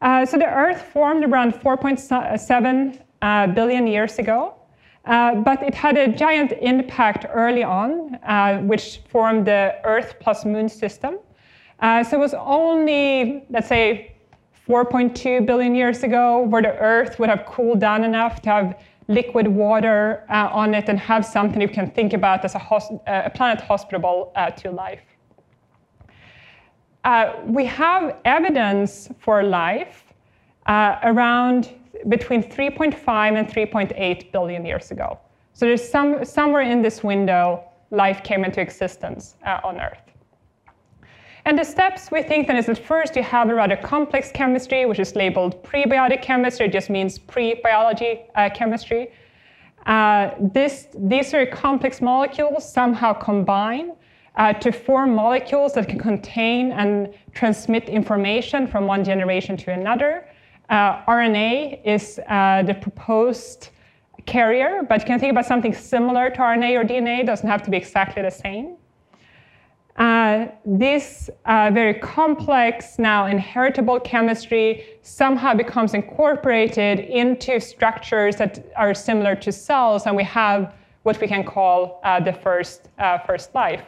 Uh, 0.00 0.24
so 0.24 0.38
the 0.38 0.46
Earth 0.46 0.80
formed 0.80 1.22
around 1.22 1.52
4.7 1.52 2.98
uh, 3.20 3.46
billion 3.48 3.86
years 3.86 4.18
ago, 4.18 4.54
uh, 5.06 5.36
but 5.36 5.62
it 5.62 5.74
had 5.74 5.96
a 5.96 6.08
giant 6.08 6.52
impact 6.60 7.26
early 7.32 7.62
on, 7.62 8.18
uh, 8.24 8.58
which 8.62 9.00
formed 9.08 9.46
the 9.46 9.76
Earth 9.84 10.16
plus 10.18 10.44
Moon 10.44 10.68
system. 10.68 11.18
Uh, 11.78 12.02
so 12.02 12.16
it 12.16 12.20
was 12.20 12.34
only, 12.34 13.44
let's 13.48 13.68
say, 13.68 14.12
4.2 14.68 15.46
billion 15.46 15.76
years 15.76 16.02
ago 16.02 16.42
where 16.42 16.60
the 16.60 16.76
Earth 16.78 17.20
would 17.20 17.28
have 17.28 17.46
cooled 17.46 17.78
down 17.78 18.02
enough 18.02 18.42
to 18.42 18.50
have 18.50 18.80
liquid 19.06 19.46
water 19.46 20.24
uh, 20.28 20.48
on 20.50 20.74
it 20.74 20.88
and 20.88 20.98
have 20.98 21.24
something 21.24 21.60
you 21.60 21.68
can 21.68 21.88
think 21.88 22.12
about 22.12 22.44
as 22.44 22.56
a, 22.56 22.58
uh, 22.58 22.98
a 23.06 23.30
planet 23.30 23.60
hospitable 23.60 24.32
to 24.56 24.70
life. 24.72 25.02
We 27.44 27.64
have 27.66 28.16
evidence 28.24 29.08
for 29.20 29.44
life 29.44 30.02
around 30.66 31.70
between 32.08 32.42
3.5 32.42 33.38
and 33.38 33.48
3.8 33.48 34.32
billion 34.32 34.64
years 34.64 34.90
ago. 34.90 35.18
So 35.52 35.66
there's 35.66 35.86
some, 35.88 36.24
somewhere 36.24 36.62
in 36.62 36.82
this 36.82 37.02
window, 37.02 37.64
life 37.90 38.22
came 38.22 38.44
into 38.44 38.60
existence 38.60 39.36
uh, 39.46 39.60
on 39.64 39.80
Earth. 39.80 40.06
And 41.46 41.56
the 41.56 41.64
steps 41.64 42.10
we 42.10 42.22
think 42.22 42.48
then 42.48 42.56
is 42.56 42.66
that 42.66 42.78
first 42.78 43.14
you 43.14 43.22
have 43.22 43.48
a 43.48 43.54
rather 43.54 43.76
complex 43.76 44.32
chemistry, 44.32 44.84
which 44.84 44.98
is 44.98 45.14
labeled 45.14 45.62
prebiotic 45.62 46.20
chemistry, 46.20 46.66
it 46.66 46.72
just 46.72 46.90
means 46.90 47.18
pre-biology 47.18 48.22
uh, 48.34 48.50
chemistry. 48.52 49.12
Uh, 49.86 50.30
this, 50.40 50.88
these 50.98 51.30
very 51.30 51.46
complex 51.46 52.00
molecules 52.00 52.68
somehow 52.68 53.12
combine 53.12 53.92
uh, 54.34 54.52
to 54.54 54.72
form 54.72 55.14
molecules 55.14 55.72
that 55.74 55.88
can 55.88 55.98
contain 55.98 56.72
and 56.72 57.14
transmit 57.32 57.88
information 57.88 58.66
from 58.66 58.86
one 58.86 59.04
generation 59.04 59.56
to 59.56 59.72
another. 59.72 60.28
Uh, 60.68 61.04
RNA 61.04 61.84
is 61.84 62.18
uh, 62.28 62.62
the 62.62 62.74
proposed 62.74 63.70
carrier, 64.26 64.82
but 64.88 65.00
you 65.00 65.06
can 65.06 65.20
think 65.20 65.30
about 65.30 65.46
something 65.46 65.72
similar 65.72 66.30
to 66.30 66.38
RNA 66.38 66.80
or 66.80 66.84
DNA, 66.84 67.20
it 67.20 67.26
doesn't 67.26 67.48
have 67.48 67.62
to 67.62 67.70
be 67.70 67.76
exactly 67.76 68.22
the 68.22 68.30
same. 68.30 68.76
Uh, 69.96 70.48
this 70.66 71.30
uh, 71.46 71.70
very 71.72 71.94
complex, 71.94 72.98
now 72.98 73.26
inheritable 73.26 73.98
chemistry 74.00 74.84
somehow 75.00 75.54
becomes 75.54 75.94
incorporated 75.94 77.00
into 77.00 77.58
structures 77.58 78.36
that 78.36 78.66
are 78.76 78.92
similar 78.92 79.34
to 79.34 79.50
cells, 79.50 80.06
and 80.06 80.14
we 80.14 80.24
have 80.24 80.74
what 81.04 81.18
we 81.20 81.26
can 81.26 81.44
call 81.44 82.00
uh, 82.04 82.20
the 82.20 82.32
first, 82.32 82.88
uh, 82.98 83.16
first 83.18 83.54
life. 83.54 83.84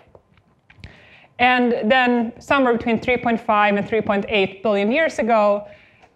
And 1.38 1.90
then, 1.90 2.32
somewhere 2.40 2.72
between 2.72 2.98
3.5 2.98 3.78
and 3.78 3.86
3.8 3.86 4.62
billion 4.62 4.90
years 4.90 5.18
ago, 5.18 5.68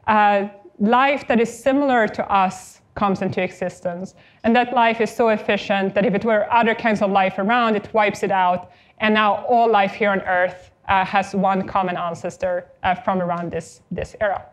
uh, 0.06 0.48
life 0.78 1.26
that 1.28 1.40
is 1.40 1.52
similar 1.52 2.08
to 2.08 2.32
us 2.32 2.80
comes 2.94 3.22
into 3.22 3.42
existence. 3.42 4.14
And 4.44 4.54
that 4.54 4.74
life 4.74 5.00
is 5.00 5.14
so 5.14 5.28
efficient 5.30 5.94
that 5.94 6.04
if 6.04 6.14
it 6.14 6.24
were 6.24 6.52
other 6.52 6.74
kinds 6.74 7.00
of 7.00 7.10
life 7.10 7.38
around, 7.38 7.76
it 7.76 7.92
wipes 7.94 8.22
it 8.22 8.30
out 8.30 8.70
and 9.02 9.14
now 9.14 9.44
all 9.46 9.68
life 9.68 9.92
here 9.92 10.10
on 10.10 10.20
Earth 10.22 10.70
uh, 10.88 11.04
has 11.04 11.34
one 11.34 11.66
common 11.66 11.96
ancestor 11.96 12.68
uh, 12.84 12.94
from 12.94 13.20
around 13.20 13.50
this, 13.50 13.82
this 13.90 14.14
era. 14.20 14.46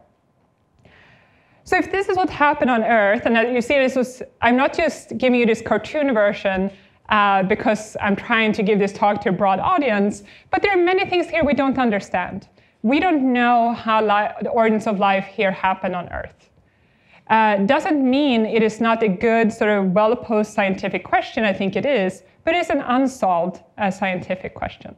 So 1.64 1.78
if 1.78 1.92
this 1.92 2.10
is 2.10 2.18
what 2.18 2.32
happened 2.32 2.72
on 2.72 2.84
Earth, 2.84 3.28
and 3.28 3.54
you 3.54 3.62
see 3.62 3.78
this 3.78 3.96
was, 3.96 4.24
I'm 4.42 4.58
not 4.58 4.74
just 4.74 5.18
giving 5.20 5.40
you 5.40 5.46
this 5.46 5.62
cartoon 5.62 6.16
version 6.16 6.72
uh, 7.10 7.44
because 7.44 7.96
I'm 8.02 8.16
trying 8.16 8.54
to 8.54 8.64
give 8.64 8.80
this 8.80 8.92
talk 8.92 9.22
to 9.22 9.30
a 9.30 9.32
broad 9.32 9.60
audience, 9.60 10.24
but 10.50 10.64
there 10.64 10.72
are 10.72 10.84
many 10.84 11.08
things 11.08 11.28
here 11.28 11.46
we 11.46 11.54
don't 11.54 11.78
understand. 11.78 12.48
We 12.82 13.00
don't 13.00 13.34
know 13.34 13.74
how 13.74 14.02
the 14.42 14.50
origins 14.50 14.88
of 14.88 15.00
life 15.00 15.26
here 15.26 15.52
happen 15.52 15.94
on 15.94 16.08
Earth. 16.10 16.50
Uh, 17.30 17.58
doesn't 17.58 18.10
mean 18.10 18.46
it 18.46 18.64
is 18.64 18.80
not 18.80 19.04
a 19.04 19.08
good, 19.08 19.52
sort 19.52 19.70
of 19.70 19.92
well 19.92 20.16
posed 20.16 20.54
scientific 20.54 21.04
question, 21.04 21.44
I 21.44 21.54
think 21.54 21.76
it 21.76 21.86
is, 21.86 22.24
but 22.44 22.56
it's 22.56 22.70
an 22.70 22.82
unsolved 22.82 23.62
uh, 23.78 23.92
scientific 23.92 24.56
question 24.56 24.96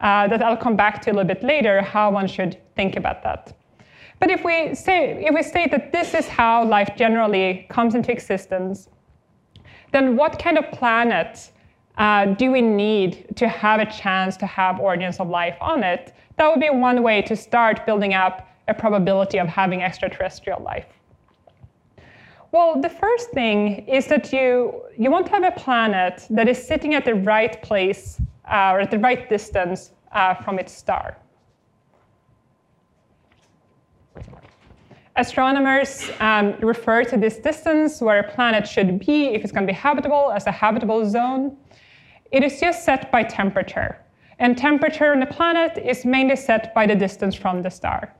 uh, 0.00 0.28
that 0.28 0.42
I'll 0.42 0.56
come 0.56 0.76
back 0.76 1.00
to 1.02 1.10
a 1.10 1.12
little 1.12 1.28
bit 1.28 1.42
later, 1.42 1.80
how 1.80 2.10
one 2.10 2.26
should 2.26 2.58
think 2.74 2.96
about 2.96 3.22
that. 3.22 3.54
But 4.18 4.30
if 4.30 4.44
we, 4.44 4.74
say, 4.74 5.24
if 5.24 5.34
we 5.34 5.42
state 5.42 5.70
that 5.70 5.92
this 5.92 6.14
is 6.14 6.28
how 6.28 6.64
life 6.64 6.90
generally 6.96 7.66
comes 7.70 7.94
into 7.94 8.12
existence, 8.12 8.88
then 9.92 10.16
what 10.16 10.38
kind 10.38 10.58
of 10.58 10.70
planet 10.72 11.50
uh, 11.98 12.26
do 12.26 12.50
we 12.50 12.62
need 12.62 13.36
to 13.36 13.48
have 13.48 13.80
a 13.80 13.86
chance 13.86 14.36
to 14.38 14.46
have 14.46 14.80
origins 14.80 15.18
of 15.20 15.28
life 15.28 15.56
on 15.60 15.82
it? 15.82 16.14
That 16.36 16.48
would 16.48 16.60
be 16.60 16.70
one 16.70 17.02
way 17.02 17.22
to 17.22 17.36
start 17.36 17.84
building 17.84 18.14
up 18.14 18.48
a 18.68 18.74
probability 18.74 19.38
of 19.38 19.48
having 19.48 19.82
extraterrestrial 19.82 20.62
life. 20.62 20.86
Well, 22.52 22.80
the 22.80 22.88
first 22.88 23.30
thing 23.30 23.86
is 23.88 24.06
that 24.08 24.32
you, 24.32 24.82
you 24.98 25.10
want 25.10 25.26
to 25.26 25.32
have 25.32 25.44
a 25.44 25.52
planet 25.52 26.26
that 26.30 26.48
is 26.48 26.62
sitting 26.62 26.94
at 26.94 27.04
the 27.04 27.14
right 27.14 27.60
place 27.62 28.20
uh, 28.50 28.72
or 28.72 28.80
at 28.80 28.90
the 28.90 28.98
right 28.98 29.28
distance 29.28 29.92
uh, 30.12 30.34
from 30.34 30.58
its 30.58 30.72
star. 30.72 31.16
Astronomers 35.16 36.10
um, 36.20 36.54
refer 36.60 37.04
to 37.04 37.16
this 37.18 37.36
distance 37.36 38.00
where 38.00 38.20
a 38.20 38.32
planet 38.32 38.66
should 38.66 38.98
be 38.98 39.26
if 39.26 39.42
it's 39.42 39.52
going 39.52 39.66
to 39.66 39.72
be 39.72 39.76
habitable 39.76 40.32
as 40.32 40.46
a 40.46 40.50
habitable 40.50 41.08
zone. 41.08 41.56
It 42.32 42.42
is 42.42 42.58
just 42.58 42.84
set 42.84 43.12
by 43.12 43.22
temperature. 43.22 43.98
And 44.38 44.56
temperature 44.56 45.12
on 45.12 45.22
a 45.22 45.26
planet 45.26 45.76
is 45.76 46.04
mainly 46.04 46.34
set 46.34 46.74
by 46.74 46.86
the 46.86 46.96
distance 46.96 47.34
from 47.34 47.62
the 47.62 47.70
star. 47.70 48.12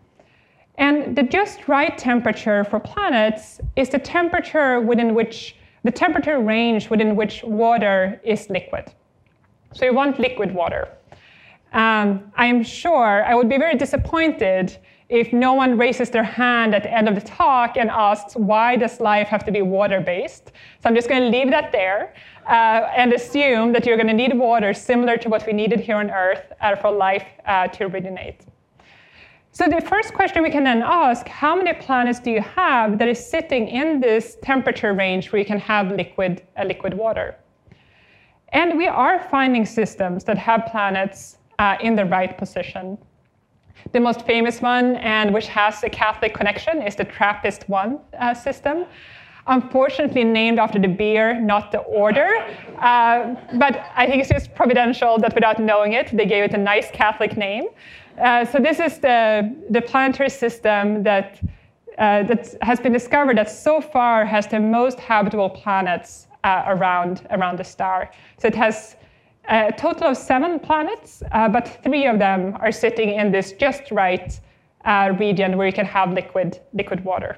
And 0.76 1.16
the 1.16 1.22
just 1.22 1.66
right 1.66 1.96
temperature 1.96 2.64
for 2.64 2.78
planets 2.78 3.60
is 3.74 3.88
the 3.88 3.98
temperature 3.98 4.80
within 4.80 5.14
which, 5.14 5.56
the 5.82 5.90
temperature 5.90 6.38
range 6.40 6.90
within 6.90 7.16
which 7.16 7.42
water 7.42 8.20
is 8.22 8.48
liquid. 8.50 8.92
So 9.72 9.86
you 9.86 9.94
want 9.94 10.20
liquid 10.20 10.54
water. 10.54 10.88
Um, 11.72 12.30
I 12.36 12.46
am 12.46 12.62
sure 12.62 13.24
I 13.24 13.34
would 13.34 13.48
be 13.48 13.56
very 13.56 13.76
disappointed 13.76 14.76
if 15.12 15.30
no 15.30 15.52
one 15.52 15.76
raises 15.76 16.08
their 16.08 16.24
hand 16.24 16.74
at 16.74 16.84
the 16.84 16.90
end 16.90 17.06
of 17.06 17.14
the 17.14 17.20
talk 17.20 17.76
and 17.76 17.90
asks, 17.90 18.34
why 18.34 18.76
does 18.76 18.98
life 18.98 19.28
have 19.28 19.44
to 19.44 19.52
be 19.52 19.60
water-based? 19.60 20.46
So 20.80 20.88
I'm 20.88 20.94
just 20.94 21.08
going 21.08 21.20
to 21.20 21.28
leave 21.28 21.50
that 21.50 21.70
there 21.70 22.14
uh, 22.46 22.88
and 22.96 23.12
assume 23.12 23.72
that 23.74 23.84
you're 23.84 23.98
going 23.98 24.08
to 24.08 24.14
need 24.14 24.34
water 24.36 24.72
similar 24.72 25.18
to 25.18 25.28
what 25.28 25.46
we 25.46 25.52
needed 25.52 25.80
here 25.80 25.96
on 25.96 26.10
Earth 26.10 26.50
uh, 26.62 26.76
for 26.76 26.90
life 26.90 27.26
uh, 27.44 27.68
to 27.68 27.84
originate. 27.84 28.46
So 29.50 29.68
the 29.68 29.82
first 29.82 30.14
question 30.14 30.42
we 30.42 30.50
can 30.50 30.64
then 30.64 30.82
ask, 30.82 31.28
how 31.28 31.54
many 31.54 31.74
planets 31.74 32.18
do 32.18 32.30
you 32.30 32.40
have 32.40 32.98
that 32.98 33.06
is 33.06 33.20
sitting 33.24 33.68
in 33.68 34.00
this 34.00 34.38
temperature 34.42 34.94
range 34.94 35.30
where 35.30 35.38
you 35.38 35.44
can 35.44 35.58
have 35.58 35.92
liquid, 35.92 36.42
uh, 36.56 36.64
liquid 36.64 36.94
water? 36.94 37.36
And 38.54 38.78
we 38.78 38.88
are 38.88 39.18
finding 39.28 39.66
systems 39.66 40.24
that 40.24 40.38
have 40.38 40.66
planets 40.70 41.36
uh, 41.58 41.76
in 41.82 41.96
the 41.96 42.06
right 42.06 42.36
position. 42.38 42.96
The 43.92 44.00
most 44.00 44.26
famous 44.26 44.60
one, 44.60 44.96
and 44.96 45.32
which 45.34 45.48
has 45.48 45.82
a 45.82 45.90
Catholic 45.90 46.34
connection, 46.34 46.82
is 46.82 46.96
the 46.96 47.04
TRAPPIST 47.04 47.68
1 47.68 47.98
uh, 48.18 48.34
system. 48.34 48.86
Unfortunately, 49.46 50.22
named 50.22 50.58
after 50.58 50.78
the 50.78 50.88
beer, 50.88 51.40
not 51.40 51.72
the 51.72 51.80
order. 51.80 52.30
Uh, 52.78 53.34
but 53.58 53.84
I 53.96 54.06
think 54.06 54.20
it's 54.20 54.30
just 54.30 54.54
providential 54.54 55.18
that 55.18 55.34
without 55.34 55.58
knowing 55.58 55.94
it, 55.94 56.16
they 56.16 56.26
gave 56.26 56.44
it 56.44 56.54
a 56.54 56.58
nice 56.58 56.90
Catholic 56.92 57.36
name. 57.36 57.64
Uh, 58.20 58.44
so 58.44 58.58
this 58.58 58.78
is 58.78 58.98
the, 58.98 59.54
the 59.70 59.80
planetary 59.80 60.30
system 60.30 61.02
that, 61.02 61.40
uh, 61.98 62.22
that 62.24 62.54
has 62.62 62.78
been 62.78 62.92
discovered 62.92 63.36
that 63.36 63.50
so 63.50 63.80
far 63.80 64.24
has 64.24 64.46
the 64.46 64.60
most 64.60 65.00
habitable 65.00 65.50
planets 65.50 66.28
uh, 66.44 66.64
around, 66.66 67.26
around 67.30 67.58
the 67.58 67.64
star. 67.64 68.10
So 68.38 68.46
it 68.48 68.54
has 68.54 68.96
a 69.48 69.72
total 69.72 70.08
of 70.08 70.16
seven 70.16 70.58
planets, 70.58 71.22
uh, 71.32 71.48
but 71.48 71.80
three 71.82 72.06
of 72.06 72.18
them 72.18 72.56
are 72.60 72.72
sitting 72.72 73.10
in 73.10 73.32
this 73.32 73.52
just 73.52 73.90
right 73.90 74.40
uh, 74.84 75.14
region 75.18 75.56
where 75.56 75.66
you 75.66 75.72
can 75.72 75.86
have 75.86 76.12
liquid, 76.12 76.60
liquid 76.72 77.04
water. 77.04 77.36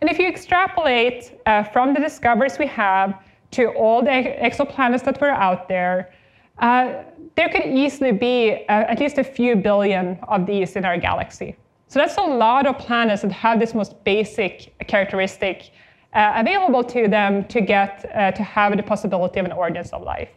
And 0.00 0.10
if 0.10 0.18
you 0.18 0.28
extrapolate 0.28 1.40
uh, 1.46 1.64
from 1.64 1.94
the 1.94 2.00
discoveries 2.00 2.58
we 2.58 2.66
have 2.66 3.22
to 3.52 3.68
all 3.70 4.02
the 4.02 4.10
exoplanets 4.10 5.04
that 5.04 5.20
were 5.20 5.30
out 5.30 5.68
there, 5.68 6.12
uh, 6.58 7.02
there 7.34 7.48
could 7.48 7.66
easily 7.66 8.12
be 8.12 8.64
uh, 8.68 8.84
at 8.88 9.00
least 9.00 9.18
a 9.18 9.24
few 9.24 9.56
billion 9.56 10.18
of 10.28 10.46
these 10.46 10.76
in 10.76 10.84
our 10.84 10.98
galaxy. 10.98 11.56
So 11.88 11.98
that's 11.98 12.16
a 12.16 12.22
lot 12.22 12.66
of 12.66 12.78
planets 12.78 13.22
that 13.22 13.32
have 13.32 13.60
this 13.60 13.74
most 13.74 14.02
basic 14.04 14.74
characteristic 14.88 15.70
uh, 16.12 16.32
available 16.36 16.82
to 16.82 17.08
them 17.08 17.44
to 17.44 17.60
get 17.60 18.00
to 18.36 18.42
have 18.42 18.76
the 18.76 18.82
possibility 18.82 19.38
of 19.38 19.46
an 19.46 19.52
organism 19.52 20.00
of 20.00 20.06
life. 20.06 20.30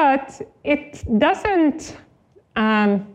But 0.00 0.42
it 0.64 1.04
doesn't 1.20 1.96
um, 2.56 3.06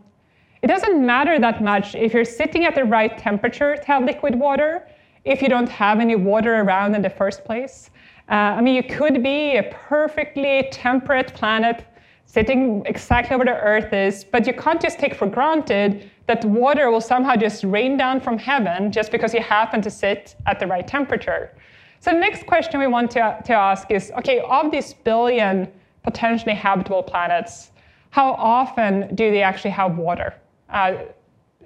it 0.62 0.68
doesn't 0.74 0.96
matter 1.14 1.38
that 1.38 1.62
much 1.62 1.94
if 1.94 2.14
you're 2.14 2.32
sitting 2.42 2.64
at 2.64 2.74
the 2.74 2.84
right 2.84 3.14
temperature 3.18 3.76
to 3.76 3.84
have 3.84 4.04
liquid 4.04 4.34
water 4.34 4.88
if 5.24 5.42
you 5.42 5.50
don't 5.50 5.68
have 5.68 6.00
any 6.00 6.16
water 6.16 6.54
around 6.62 6.94
in 6.94 7.02
the 7.02 7.10
first 7.10 7.44
place. 7.44 7.90
Uh, 8.30 8.56
I 8.58 8.60
mean, 8.62 8.74
you 8.74 8.82
could 8.98 9.22
be 9.22 9.56
a 9.56 9.64
perfectly 9.90 10.68
temperate 10.72 11.34
planet 11.34 11.84
sitting 12.24 12.82
exactly 12.86 13.36
where 13.36 13.50
the 13.52 13.60
Earth 13.72 13.92
is, 13.92 14.24
but 14.24 14.46
you 14.46 14.54
can't 14.54 14.80
just 14.80 14.98
take 14.98 15.14
for 15.14 15.26
granted 15.26 16.10
that 16.28 16.42
water 16.46 16.90
will 16.90 17.06
somehow 17.12 17.36
just 17.36 17.62
rain 17.62 17.98
down 17.98 18.20
from 18.20 18.38
heaven 18.38 18.90
just 18.90 19.12
because 19.12 19.34
you 19.34 19.42
happen 19.42 19.82
to 19.82 19.90
sit 19.90 20.34
at 20.46 20.58
the 20.58 20.66
right 20.66 20.88
temperature. 20.88 21.54
So 22.02 22.10
the 22.12 22.20
next 22.20 22.46
question 22.46 22.80
we 22.80 22.86
want 22.86 23.10
to, 23.10 23.38
to 23.44 23.52
ask 23.52 23.90
is, 23.90 24.10
okay, 24.16 24.38
of 24.48 24.70
these 24.70 24.94
billion 24.94 25.70
potentially 26.02 26.54
habitable 26.54 27.02
planets, 27.02 27.72
how 28.10 28.32
often 28.32 29.14
do 29.14 29.30
they 29.30 29.42
actually 29.42 29.70
have 29.70 29.96
water? 29.96 30.34
Uh, 30.68 30.94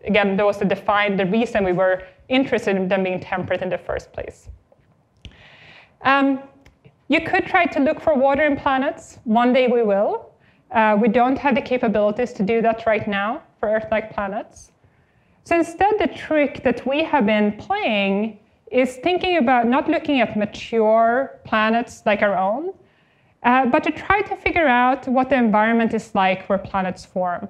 again, 0.04 0.36
that 0.36 0.44
was 0.44 0.58
to 0.58 0.64
define 0.64 1.16
the 1.16 1.26
reason 1.26 1.64
we 1.64 1.72
were 1.72 2.02
interested 2.28 2.76
in 2.76 2.88
them 2.88 3.02
being 3.02 3.20
temperate 3.20 3.62
in 3.62 3.68
the 3.68 3.78
first 3.78 4.12
place. 4.12 4.48
Um, 6.02 6.40
you 7.08 7.20
could 7.20 7.46
try 7.46 7.66
to 7.66 7.80
look 7.80 8.00
for 8.00 8.14
water 8.14 8.44
in 8.44 8.56
planets. 8.56 9.18
One 9.24 9.52
day 9.52 9.68
we 9.68 9.82
will. 9.82 10.30
Uh, 10.70 10.96
we 11.00 11.08
don't 11.08 11.38
have 11.38 11.54
the 11.54 11.62
capabilities 11.62 12.32
to 12.32 12.42
do 12.42 12.60
that 12.62 12.86
right 12.86 13.06
now 13.06 13.42
for 13.60 13.68
Earth-like 13.68 14.12
planets. 14.12 14.72
So 15.44 15.56
instead, 15.56 15.94
the 15.98 16.08
trick 16.08 16.62
that 16.64 16.86
we 16.86 17.04
have 17.04 17.26
been 17.26 17.52
playing 17.58 18.38
is 18.70 18.96
thinking 18.96 19.36
about 19.36 19.66
not 19.66 19.88
looking 19.88 20.20
at 20.20 20.36
mature 20.36 21.38
planets 21.44 22.02
like 22.06 22.22
our 22.22 22.36
own, 22.36 22.72
uh, 23.44 23.66
but 23.66 23.84
to 23.84 23.90
try 23.90 24.22
to 24.22 24.36
figure 24.36 24.66
out 24.66 25.06
what 25.06 25.28
the 25.28 25.36
environment 25.36 25.92
is 25.94 26.14
like 26.14 26.48
where 26.48 26.58
planets 26.58 27.04
form. 27.04 27.48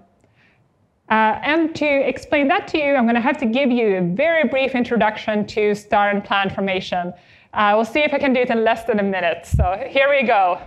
Uh, 1.10 1.38
and 1.42 1.74
to 1.76 1.86
explain 1.86 2.48
that 2.48 2.66
to 2.68 2.78
you, 2.78 2.94
I'm 2.94 3.04
going 3.04 3.14
to 3.14 3.20
have 3.20 3.38
to 3.38 3.46
give 3.46 3.70
you 3.70 3.98
a 3.98 4.00
very 4.00 4.48
brief 4.48 4.74
introduction 4.74 5.46
to 5.48 5.74
star 5.74 6.10
and 6.10 6.24
planet 6.24 6.54
formation. 6.54 7.12
Uh, 7.52 7.72
we'll 7.76 7.84
see 7.84 8.00
if 8.00 8.12
I 8.12 8.18
can 8.18 8.32
do 8.32 8.40
it 8.40 8.50
in 8.50 8.64
less 8.64 8.84
than 8.84 8.98
a 8.98 9.02
minute. 9.02 9.46
So 9.46 9.86
here 9.88 10.08
we 10.10 10.26
go. 10.26 10.60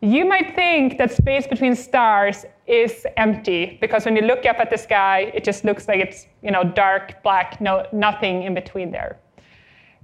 You 0.00 0.24
might 0.24 0.54
think 0.54 0.96
that 0.98 1.10
space 1.10 1.46
between 1.46 1.74
stars 1.74 2.46
is 2.68 3.04
empty 3.16 3.78
because 3.80 4.04
when 4.04 4.14
you 4.14 4.22
look 4.22 4.46
up 4.46 4.60
at 4.60 4.70
the 4.70 4.78
sky, 4.78 5.32
it 5.34 5.42
just 5.42 5.64
looks 5.64 5.88
like 5.88 5.98
it's 5.98 6.26
you 6.40 6.52
know 6.52 6.62
dark, 6.62 7.20
black, 7.24 7.60
no, 7.60 7.84
nothing 7.92 8.44
in 8.44 8.54
between 8.54 8.92
there. 8.92 9.18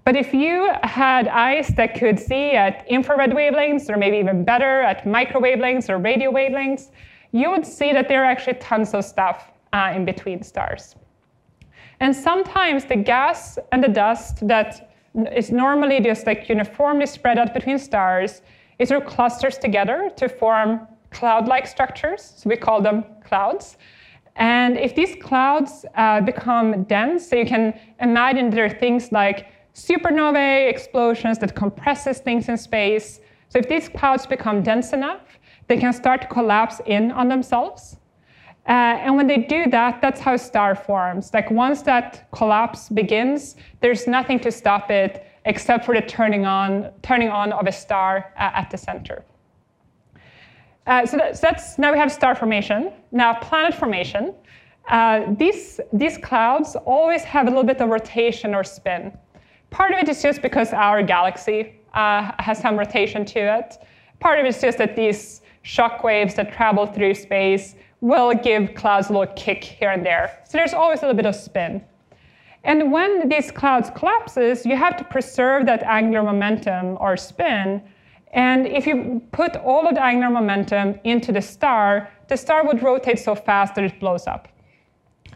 But 0.04 0.16
if 0.16 0.34
you 0.34 0.70
had 0.82 1.28
eyes 1.28 1.68
that 1.76 1.98
could 1.98 2.20
see 2.20 2.50
at 2.50 2.86
infrared 2.88 3.30
wavelengths, 3.30 3.88
or 3.88 3.96
maybe 3.96 4.18
even 4.18 4.44
better 4.44 4.82
at 4.82 5.06
micro 5.06 5.40
wavelengths 5.40 5.88
or 5.88 5.98
radio 5.98 6.30
wavelengths, 6.30 6.90
you 7.32 7.50
would 7.50 7.66
see 7.66 7.92
that 7.92 8.06
there 8.08 8.22
are 8.22 8.26
actually 8.26 8.54
tons 8.54 8.92
of 8.92 9.04
stuff 9.04 9.50
uh, 9.72 9.92
in 9.94 10.04
between 10.04 10.42
stars. 10.42 10.94
And 12.00 12.14
sometimes 12.14 12.84
the 12.84 12.96
gas 12.96 13.58
and 13.72 13.82
the 13.82 13.88
dust 13.88 14.46
that 14.46 14.94
is 15.34 15.50
normally 15.50 16.00
just 16.00 16.26
like 16.26 16.48
uniformly 16.48 17.06
spread 17.06 17.38
out 17.38 17.54
between 17.54 17.78
stars 17.78 18.42
is 18.78 18.88
sort 18.88 19.02
of 19.02 19.08
clusters 19.08 19.56
together 19.56 20.10
to 20.16 20.28
form 20.28 20.86
cloud-like 21.12 21.66
structures. 21.66 22.34
So 22.36 22.50
we 22.50 22.56
call 22.56 22.82
them 22.82 23.04
clouds. 23.24 23.78
And 24.36 24.76
if 24.76 24.94
these 24.94 25.14
clouds 25.22 25.86
uh, 25.94 26.20
become 26.20 26.82
dense, 26.84 27.28
so 27.28 27.36
you 27.36 27.46
can 27.46 27.78
imagine 28.00 28.50
there 28.50 28.64
are 28.64 28.68
things 28.68 29.12
like 29.12 29.46
supernovae 29.74 30.70
explosions 30.70 31.38
that 31.38 31.54
compresses 31.54 32.18
things 32.18 32.48
in 32.48 32.56
space. 32.56 33.20
So 33.48 33.58
if 33.58 33.68
these 33.68 33.88
clouds 33.88 34.26
become 34.26 34.62
dense 34.62 34.92
enough, 34.92 35.38
they 35.68 35.76
can 35.76 35.92
start 35.92 36.22
to 36.22 36.28
collapse 36.28 36.80
in 36.86 37.10
on 37.10 37.28
themselves. 37.28 37.96
Uh, 38.66 38.72
and 39.02 39.16
when 39.16 39.26
they 39.26 39.38
do 39.38 39.66
that, 39.70 40.00
that's 40.00 40.20
how 40.20 40.34
a 40.34 40.38
star 40.38 40.74
forms. 40.74 41.34
Like 41.34 41.50
once 41.50 41.82
that 41.82 42.30
collapse 42.32 42.88
begins, 42.88 43.56
there's 43.80 44.06
nothing 44.06 44.40
to 44.40 44.50
stop 44.50 44.90
it 44.90 45.26
except 45.44 45.84
for 45.84 45.94
the 45.94 46.00
turning 46.00 46.46
on, 46.46 46.90
turning 47.02 47.28
on 47.28 47.52
of 47.52 47.66
a 47.66 47.72
star 47.72 48.32
uh, 48.38 48.50
at 48.54 48.70
the 48.70 48.78
center. 48.78 49.22
Uh, 50.86 51.04
so, 51.04 51.16
that, 51.16 51.36
so, 51.36 51.40
that's 51.42 51.78
now 51.78 51.92
we 51.92 51.98
have 51.98 52.10
star 52.10 52.34
formation. 52.34 52.92
Now 53.12 53.34
planet 53.34 53.74
formation. 53.74 54.34
Uh, 54.88 55.34
these, 55.38 55.80
these 55.92 56.16
clouds 56.18 56.76
always 56.84 57.22
have 57.24 57.46
a 57.46 57.50
little 57.50 57.64
bit 57.64 57.80
of 57.80 57.88
rotation 57.88 58.54
or 58.54 58.64
spin. 58.64 59.12
Part 59.74 59.90
of 59.90 59.98
it 59.98 60.08
is 60.08 60.22
just 60.22 60.40
because 60.40 60.72
our 60.72 61.02
galaxy 61.02 61.74
uh, 61.94 62.30
has 62.38 62.60
some 62.60 62.78
rotation 62.78 63.24
to 63.24 63.40
it. 63.58 63.76
Part 64.20 64.38
of 64.38 64.44
it 64.46 64.50
is 64.50 64.60
just 64.60 64.78
that 64.78 64.94
these 64.94 65.40
shock 65.62 66.04
waves 66.04 66.36
that 66.36 66.52
travel 66.52 66.86
through 66.86 67.14
space 67.14 67.74
will 68.00 68.32
give 68.34 68.76
clouds 68.76 69.10
a 69.10 69.12
little 69.12 69.34
kick 69.34 69.64
here 69.64 69.90
and 69.90 70.06
there. 70.06 70.40
So 70.44 70.58
there's 70.58 70.74
always 70.74 71.00
a 71.00 71.06
little 71.06 71.16
bit 71.16 71.26
of 71.26 71.34
spin. 71.34 71.84
And 72.62 72.92
when 72.92 73.28
these 73.28 73.50
clouds 73.50 73.90
collapses, 73.96 74.64
you 74.64 74.76
have 74.76 74.96
to 74.96 75.02
preserve 75.02 75.66
that 75.66 75.82
angular 75.82 76.22
momentum 76.22 76.96
or 77.00 77.16
spin. 77.16 77.82
And 78.32 78.68
if 78.68 78.86
you 78.86 79.22
put 79.32 79.56
all 79.56 79.88
of 79.88 79.96
the 79.96 80.04
angular 80.04 80.30
momentum 80.32 81.00
into 81.02 81.32
the 81.32 81.42
star, 81.42 82.08
the 82.28 82.36
star 82.36 82.64
would 82.64 82.80
rotate 82.80 83.18
so 83.18 83.34
fast 83.34 83.74
that 83.74 83.82
it 83.82 83.98
blows 83.98 84.28
up. 84.28 84.46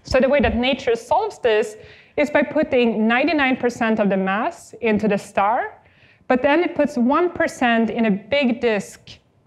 So 0.05 0.21
the 0.21 0.29
way 0.29 0.39
that 0.41 0.57
nature 0.57 0.95
solves 0.95 1.41
this 1.41 1.77
is 2.19 2.31
by 2.31 2.43
putting 2.43 3.09
99% 3.09 4.01
of 4.01 4.11
the 4.11 4.17
mass 4.17 4.75
into 4.81 5.07
the 5.07 5.17
star, 5.17 5.81
but 6.27 6.43
then 6.43 6.63
it 6.65 6.75
puts 6.75 6.97
1% 6.97 7.91
in 7.91 8.07
a 8.07 8.11
big 8.11 8.61
disk 8.61 9.01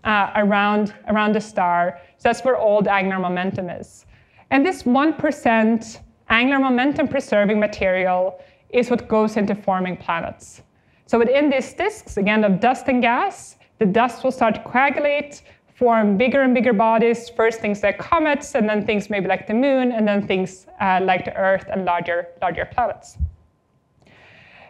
uh, 0.06 0.32
around, 0.36 0.94
around 1.10 1.36
the 1.36 1.42
star. 1.42 2.00
So 2.18 2.30
that's 2.30 2.44
where 2.44 2.58
all 2.58 2.82
the 2.82 2.92
angular 2.92 3.20
momentum 3.20 3.70
is. 3.70 4.06
And 4.50 4.66
this 4.66 4.84
1% 4.84 6.00
angular 6.30 6.60
momentum 6.60 7.08
preserving 7.08 7.60
material 7.60 8.40
is 8.70 8.90
what 8.90 9.08
goes 9.08 9.36
into 9.36 9.54
forming 9.54 9.98
planets. 9.98 10.62
So 11.08 11.20
within 11.20 11.50
these 11.50 11.74
disks, 11.74 12.16
again, 12.16 12.46
of 12.46 12.62
dust 12.62 12.88
and 12.88 13.02
gas, 13.02 13.58
the 13.80 13.86
dust 13.86 14.24
will 14.24 14.32
start 14.32 14.56
to 14.56 14.62
coagulate, 14.62 15.42
form 15.82 16.15
bigger 16.15 16.44
and 16.44 16.54
bigger 16.54 16.74
bodies, 16.74 17.28
first 17.28 17.60
things 17.60 17.82
like 17.82 17.98
comets, 17.98 18.54
and 18.54 18.70
then 18.70 18.86
things 18.86 19.10
maybe 19.10 19.28
like 19.28 19.48
the 19.48 19.54
moon, 19.56 19.91
and 19.91 20.08
then 20.08 20.28
things 20.28 20.67
uh, 20.80 21.00
like 21.02 21.26
the 21.26 21.36
Earth 21.36 21.65
and 21.74 21.86
larger, 21.86 22.28
larger 22.39 22.65
planets. 22.65 23.17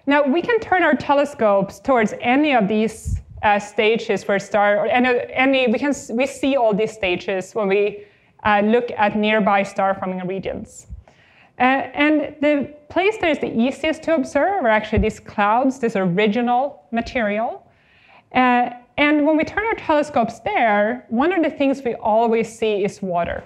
Now, 0.06 0.24
we 0.24 0.42
can 0.42 0.58
turn 0.62 0.84
our 0.84 0.96
telescopes 0.96 1.82
towards 1.82 2.14
any 2.22 2.56
of 2.56 2.70
these 2.70 3.20
uh, 3.44 3.60
stages 3.60 4.24
a 4.30 4.40
star, 4.40 4.78
or 4.80 4.86
any, 4.86 5.10
any, 5.34 5.68
we, 5.68 5.78
can, 5.80 5.94
we 6.12 6.26
see 6.26 6.56
all 6.56 6.74
these 6.74 6.94
stages 6.94 7.54
when 7.54 7.68
we 7.68 8.06
uh, 8.46 8.62
look 8.64 8.90
at 8.98 9.18
nearby 9.18 9.64
star 9.64 9.94
forming 9.94 10.26
regions. 10.26 10.88
Uh, 11.60 11.92
and 11.94 12.38
the 12.40 12.74
place 12.88 13.18
that 13.18 13.32
is 13.32 13.40
the 13.40 13.54
easiest 13.60 14.02
to 14.04 14.16
observe 14.16 14.64
are 14.64 14.70
actually 14.70 15.00
these 15.00 15.20
clouds, 15.20 15.78
this 15.78 15.98
original 15.98 16.84
material. 16.92 17.68
Uh, 18.34 18.70
and 19.02 19.26
when 19.26 19.36
we 19.36 19.44
turn 19.44 19.66
our 19.66 19.74
telescopes 19.74 20.42
there, 20.42 21.08
one 21.10 21.34
of 21.34 21.42
the 21.42 21.50
things 21.50 21.82
we 21.84 21.96
always 21.96 22.48
see 22.48 22.84
is 22.86 23.02
water. 23.02 23.44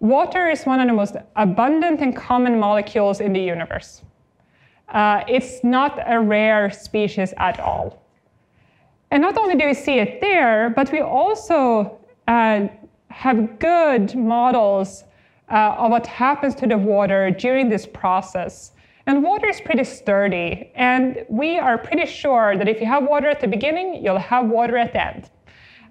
Water 0.00 0.50
is 0.50 0.66
one 0.66 0.78
of 0.78 0.86
the 0.86 0.92
most 0.92 1.16
abundant 1.36 2.02
and 2.02 2.14
common 2.14 2.60
molecules 2.60 3.20
in 3.20 3.32
the 3.32 3.40
universe. 3.40 4.02
Uh, 4.90 5.24
it's 5.26 5.64
not 5.64 5.98
a 6.06 6.20
rare 6.20 6.70
species 6.70 7.32
at 7.38 7.58
all. 7.58 8.02
And 9.10 9.22
not 9.22 9.38
only 9.38 9.56
do 9.56 9.64
we 9.64 9.72
see 9.72 10.00
it 10.00 10.20
there, 10.20 10.68
but 10.76 10.92
we 10.92 11.00
also 11.00 11.98
uh, 12.28 12.68
have 13.08 13.58
good 13.58 14.14
models 14.16 15.04
uh, 15.50 15.76
of 15.78 15.90
what 15.90 16.06
happens 16.06 16.54
to 16.56 16.66
the 16.66 16.76
water 16.76 17.30
during 17.30 17.70
this 17.70 17.86
process. 17.86 18.72
And 19.08 19.22
water 19.22 19.48
is 19.48 19.58
pretty 19.58 19.84
sturdy, 19.84 20.70
and 20.74 21.24
we 21.30 21.58
are 21.58 21.78
pretty 21.78 22.04
sure 22.04 22.58
that 22.58 22.68
if 22.68 22.78
you 22.78 22.84
have 22.84 23.04
water 23.04 23.26
at 23.26 23.40
the 23.40 23.48
beginning, 23.48 24.04
you'll 24.04 24.18
have 24.18 24.46
water 24.50 24.76
at 24.76 24.92
the 24.92 25.02
end. 25.02 25.30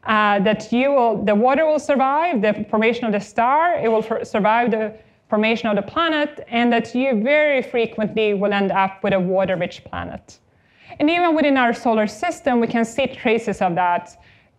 Uh, 0.04 0.40
that 0.42 0.72
you 0.72 0.92
will, 0.92 1.26
the 1.26 1.34
water 1.34 1.66
will 1.66 1.80
survive 1.80 2.44
the 2.44 2.64
formation 2.70 3.06
of 3.06 3.12
the 3.12 3.20
star, 3.20 3.74
it 3.80 3.88
will 3.92 4.04
survive 4.24 4.70
the 4.70 4.94
formation 5.32 5.68
of 5.68 5.76
the 5.76 5.82
planet, 5.82 6.46
and 6.48 6.72
that 6.72 6.94
you 6.94 7.24
very 7.24 7.64
frequently 7.64 8.36
will 8.36 8.54
end 8.54 8.72
up 8.72 9.04
with 9.04 9.14
a 9.14 9.20
water-rich 9.20 9.84
planet. 9.84 10.38
And 11.00 11.10
even 11.10 11.36
within 11.36 11.58
our 11.58 11.74
solar 11.74 12.06
system, 12.06 12.60
we 12.60 12.68
can 12.68 12.86
see 12.86 13.08
traces 13.08 13.64
of 13.64 13.74
that. 13.74 14.16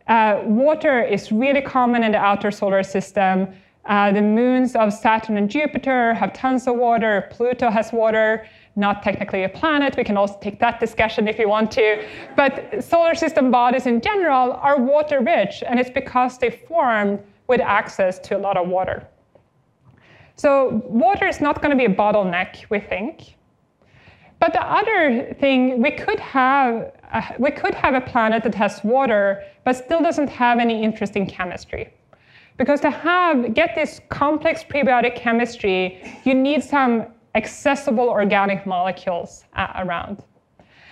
Uh, 0.09 0.41
water 0.45 1.01
is 1.01 1.31
really 1.31 1.61
common 1.61 2.03
in 2.03 2.11
the 2.11 2.19
outer 2.19 2.51
solar 2.51 2.83
system. 2.83 3.55
Uh, 3.89 4.13
the 4.13 4.21
moons 4.23 4.77
of 4.77 4.93
Saturn 4.93 5.39
and 5.39 5.49
Jupiter 5.49 6.13
have 6.15 6.33
tons 6.35 6.69
of 6.69 6.77
water. 6.77 7.27
Pluto 7.31 7.71
has 7.71 7.91
water, 7.91 8.47
not 8.77 9.03
technically 9.03 9.45
a 9.45 9.49
planet. 9.49 9.97
We 9.97 10.05
can 10.05 10.17
also 10.19 10.37
take 10.43 10.61
that 10.61 10.79
discussion 10.79 11.27
if 11.27 11.39
you 11.39 11.49
want 11.49 11.71
to. 11.73 12.05
But 12.37 12.85
solar 12.85 13.15
system 13.15 13.51
bodies 13.51 13.87
in 13.87 14.01
general 14.03 14.53
are 14.53 14.79
water 14.79 15.21
rich, 15.21 15.65
and 15.67 15.81
it's 15.81 15.91
because 15.91 16.37
they 16.39 16.51
formed 16.51 17.19
with 17.47 17.63
access 17.63 18.19
to 18.21 18.37
a 18.37 18.41
lot 18.47 18.59
of 18.59 18.69
water. 18.69 19.09
So 20.37 20.83
water 20.87 21.27
is 21.27 21.41
not 21.41 21.63
going 21.63 21.71
to 21.71 21.77
be 21.77 21.93
a 21.93 21.97
bottleneck, 21.97 22.67
we 22.71 22.81
think. 22.81 23.37
but 24.41 24.53
the 24.53 24.63
other 24.63 25.35
thing, 25.41 25.83
we 25.83 25.91
could 25.91 26.21
have 26.21 26.93
uh, 27.13 27.23
we 27.39 27.51
could 27.51 27.75
have 27.75 27.95
a 27.95 28.01
planet 28.01 28.43
that 28.45 28.55
has 28.55 28.85
water, 28.85 29.43
but 29.65 29.75
still 29.75 30.01
doesn't 30.03 30.29
have 30.29 30.59
any 30.59 30.85
interesting 30.85 31.27
chemistry. 31.27 31.91
Because 32.59 32.81
to 32.81 32.91
have 32.91 33.55
get 33.55 33.75
this 33.75 34.01
complex 34.09 34.65
prebiotic 34.65 35.15
chemistry, 35.17 36.03
you 36.25 36.35
need 36.35 36.63
some 36.63 37.07
accessible 37.35 38.09
organic 38.09 38.67
molecules 38.67 39.45
uh, 39.57 39.73
around. 39.77 40.25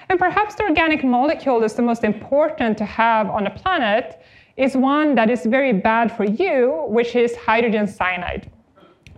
And 0.09 0.19
perhaps 0.19 0.55
the 0.55 0.63
organic 0.63 1.03
molecule 1.03 1.63
is 1.65 1.75
the 1.75 1.83
most 1.83 2.05
important 2.05 2.79
to 2.79 2.85
have 2.85 3.29
on 3.29 3.49
a 3.49 3.51
planet 3.51 4.23
is 4.57 4.77
one 4.77 5.17
that 5.17 5.29
is 5.29 5.45
very 5.45 5.73
bad 5.73 6.17
for 6.17 6.25
you, 6.25 6.87
which 6.89 7.17
is 7.17 7.35
hydrogen 7.37 7.87
cyanide. 7.89 8.51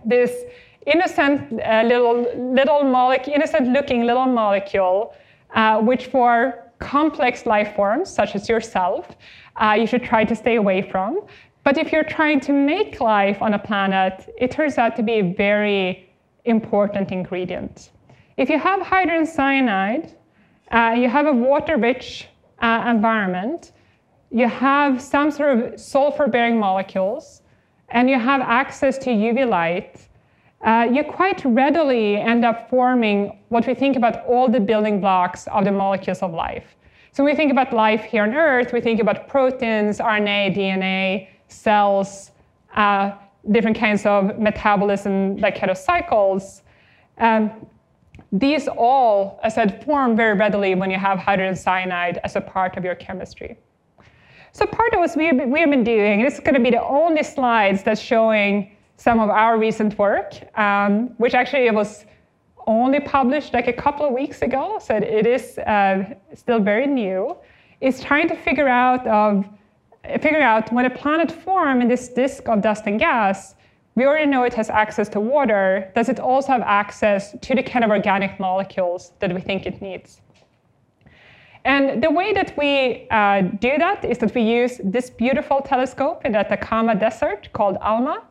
This 0.03 0.31
innocent 0.87 1.61
uh, 1.61 1.83
little, 1.83 2.25
little 2.53 2.83
molecule, 2.83 3.35
innocent 3.35 3.67
looking 3.67 4.05
little 4.05 4.25
molecule, 4.25 5.13
uh, 5.53 5.79
which 5.79 6.07
for 6.07 6.65
complex 6.79 7.45
life 7.45 7.75
forms, 7.75 8.09
such 8.09 8.35
as 8.35 8.49
yourself, 8.49 9.15
uh, 9.57 9.75
you 9.77 9.85
should 9.85 10.03
try 10.03 10.23
to 10.23 10.35
stay 10.35 10.55
away 10.55 10.81
from. 10.81 11.21
But 11.63 11.77
if 11.77 11.91
you're 11.91 12.03
trying 12.03 12.39
to 12.41 12.53
make 12.53 12.99
life 12.99 13.41
on 13.41 13.53
a 13.53 13.59
planet, 13.59 14.33
it 14.37 14.51
turns 14.51 14.77
out 14.77 14.95
to 14.95 15.03
be 15.03 15.19
a 15.19 15.33
very 15.33 16.09
important 16.45 17.11
ingredient. 17.11 17.91
If 18.37 18.49
you 18.49 18.57
have 18.57 18.81
hydrogen 18.81 19.25
cyanide, 19.25 20.15
uh, 20.71 20.95
you 20.97 21.09
have 21.09 21.25
a 21.25 21.33
water-rich 21.33 22.27
uh, 22.61 22.85
environment, 22.87 23.73
you 24.31 24.47
have 24.47 25.01
some 25.01 25.31
sort 25.31 25.57
of 25.57 25.79
sulfur-bearing 25.79 26.57
molecules, 26.57 27.41
and 27.89 28.09
you 28.09 28.19
have 28.19 28.41
access 28.41 28.97
to 28.99 29.09
UV 29.09 29.49
light, 29.49 30.07
uh, 30.61 30.87
you 30.91 31.03
quite 31.03 31.43
readily 31.45 32.17
end 32.17 32.43
up 32.43 32.69
forming 32.69 33.39
what 33.49 33.65
we 33.65 33.73
think 33.73 33.95
about 33.95 34.25
all 34.25 34.49
the 34.49 34.59
building 34.59 34.99
blocks 34.99 35.47
of 35.47 35.63
the 35.65 35.71
molecules 35.71 36.21
of 36.21 36.33
life. 36.33 36.75
So 37.11 37.23
when 37.23 37.33
we 37.33 37.37
think 37.37 37.51
about 37.51 37.73
life 37.73 38.03
here 38.03 38.23
on 38.23 38.33
Earth, 38.33 38.71
we 38.73 38.81
think 38.81 38.99
about 38.99 39.27
proteins, 39.27 39.99
RNA, 39.99 40.55
DNA, 40.55 41.27
cells, 41.49 42.31
uh, 42.75 43.11
different 43.51 43.77
kinds 43.77 44.05
of 44.05 44.39
metabolism, 44.39 45.37
like 45.37 45.59
kind 45.59 45.71
of 45.71 45.77
cycles. 45.77 46.63
Um, 47.17 47.51
these 48.31 48.67
all, 48.67 49.39
as 49.43 49.57
I 49.57 49.65
said, 49.65 49.83
form 49.83 50.15
very 50.15 50.37
readily 50.37 50.75
when 50.75 50.91
you 50.91 50.97
have 50.97 51.19
hydrogen 51.19 51.55
cyanide 51.55 52.19
as 52.23 52.35
a 52.35 52.41
part 52.41 52.77
of 52.77 52.83
your 52.83 52.95
chemistry. 52.95 53.57
So 54.51 54.65
part 54.65 54.93
of 54.93 54.99
what 54.99 55.15
we 55.15 55.25
have, 55.27 55.69
been 55.69 55.83
doing, 55.83 56.23
this 56.23 56.35
is 56.35 56.39
going 56.39 56.55
to 56.55 56.59
be 56.59 56.71
the 56.71 56.83
only 56.83 57.23
slides 57.23 57.83
that's 57.83 58.01
showing 58.01 58.75
some 58.97 59.19
of 59.19 59.29
our 59.29 59.57
recent 59.57 59.97
work, 59.97 60.33
um, 60.57 61.09
which 61.17 61.33
actually 61.33 61.69
was 61.71 62.05
only 62.67 62.99
published 62.99 63.53
like 63.53 63.67
a 63.67 63.73
couple 63.73 64.05
of 64.05 64.13
weeks 64.13 64.41
ago, 64.41 64.79
so 64.81 64.95
it 64.95 65.25
is 65.25 65.57
uh, 65.59 66.03
still 66.33 66.59
very 66.59 66.87
new, 66.87 67.35
is 67.81 68.01
trying 68.01 68.27
to 68.27 68.35
figure 68.35 68.67
out 68.67 69.07
of 69.07 69.45
figure 70.17 70.41
out 70.41 70.71
when 70.73 70.85
a 70.85 70.89
planet 70.89 71.31
forms 71.31 71.81
in 71.83 71.87
this 71.87 72.09
disk 72.09 72.47
of 72.47 72.61
dust 72.61 72.83
and 72.87 72.99
gas, 72.99 73.55
we 73.95 74.05
already 74.05 74.27
know 74.27 74.43
it 74.43 74.53
has 74.53 74.69
access 74.69 75.09
to 75.09 75.19
water. 75.19 75.91
Does 75.95 76.09
it 76.09 76.19
also 76.19 76.53
have 76.53 76.61
access 76.61 77.35
to 77.41 77.55
the 77.55 77.63
kind 77.63 77.83
of 77.83 77.91
organic 77.91 78.39
molecules 78.39 79.11
that 79.19 79.33
we 79.33 79.41
think 79.41 79.65
it 79.65 79.81
needs? 79.81 80.21
And 81.65 82.01
the 82.01 82.09
way 82.09 82.33
that 82.33 82.57
we 82.57 83.07
uh, 83.11 83.41
do 83.41 83.77
that 83.77 84.05
is 84.05 84.17
that 84.19 84.33
we 84.33 84.41
use 84.41 84.79
this 84.83 85.09
beautiful 85.09 85.61
telescope 85.61 86.25
in 86.25 86.31
the 86.31 86.39
Atacama 86.39 86.95
Desert 86.95 87.49
called 87.53 87.77
ALMA. 87.81 88.23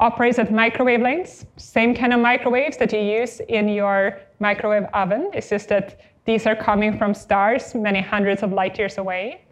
Operates 0.00 0.38
at 0.38 0.50
microwave 0.50 1.02
lengths, 1.02 1.46
same 1.56 1.94
kind 1.94 2.12
of 2.12 2.20
microwaves 2.20 2.76
that 2.78 2.92
you 2.92 2.98
use 2.98 3.40
in 3.48 3.68
your 3.68 4.18
microwave 4.40 4.84
oven. 4.92 5.30
It's 5.32 5.50
just 5.50 5.68
that 5.68 6.00
these 6.24 6.46
are 6.46 6.56
coming 6.56 6.98
from 6.98 7.14
stars 7.14 7.74
many 7.74 8.00
hundreds 8.00 8.42
of 8.42 8.52
light 8.52 8.76
years 8.78 8.98
away. 8.98 9.43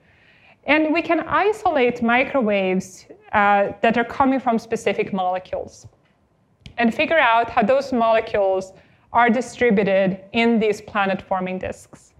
And 0.64 0.92
we 0.92 1.02
can 1.02 1.20
isolate 1.20 2.02
microwaves 2.02 3.06
uh, 3.32 3.72
that 3.82 3.98
are 3.98 4.04
coming 4.04 4.38
from 4.38 4.58
specific 4.58 5.12
molecules 5.12 5.86
and 6.78 6.94
figure 6.94 7.18
out 7.18 7.50
how 7.50 7.62
those 7.62 7.92
molecules 7.92 8.72
are 9.12 9.28
distributed 9.28 10.20
in 10.32 10.58
these 10.58 10.80
planet-forming 10.80 11.58
disks. 11.58 12.14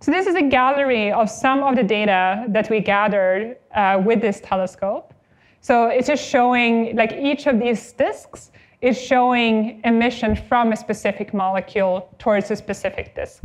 So 0.00 0.10
this 0.10 0.26
is 0.26 0.34
a 0.34 0.42
gallery 0.42 1.10
of 1.12 1.28
some 1.30 1.62
of 1.62 1.74
the 1.74 1.82
data 1.82 2.44
that 2.48 2.70
we 2.70 2.80
gathered 2.80 3.56
uh, 3.74 4.00
with 4.04 4.20
this 4.20 4.40
telescope. 4.40 5.14
So 5.60 5.88
it's 5.88 6.06
just 6.06 6.24
showing, 6.24 6.96
like 6.96 7.12
each 7.12 7.46
of 7.46 7.58
these 7.58 7.92
disks 7.92 8.52
is 8.80 9.00
showing 9.00 9.80
emission 9.84 10.36
from 10.36 10.72
a 10.72 10.76
specific 10.76 11.34
molecule 11.34 12.14
towards 12.18 12.50
a 12.50 12.56
specific 12.56 13.14
disk. 13.16 13.42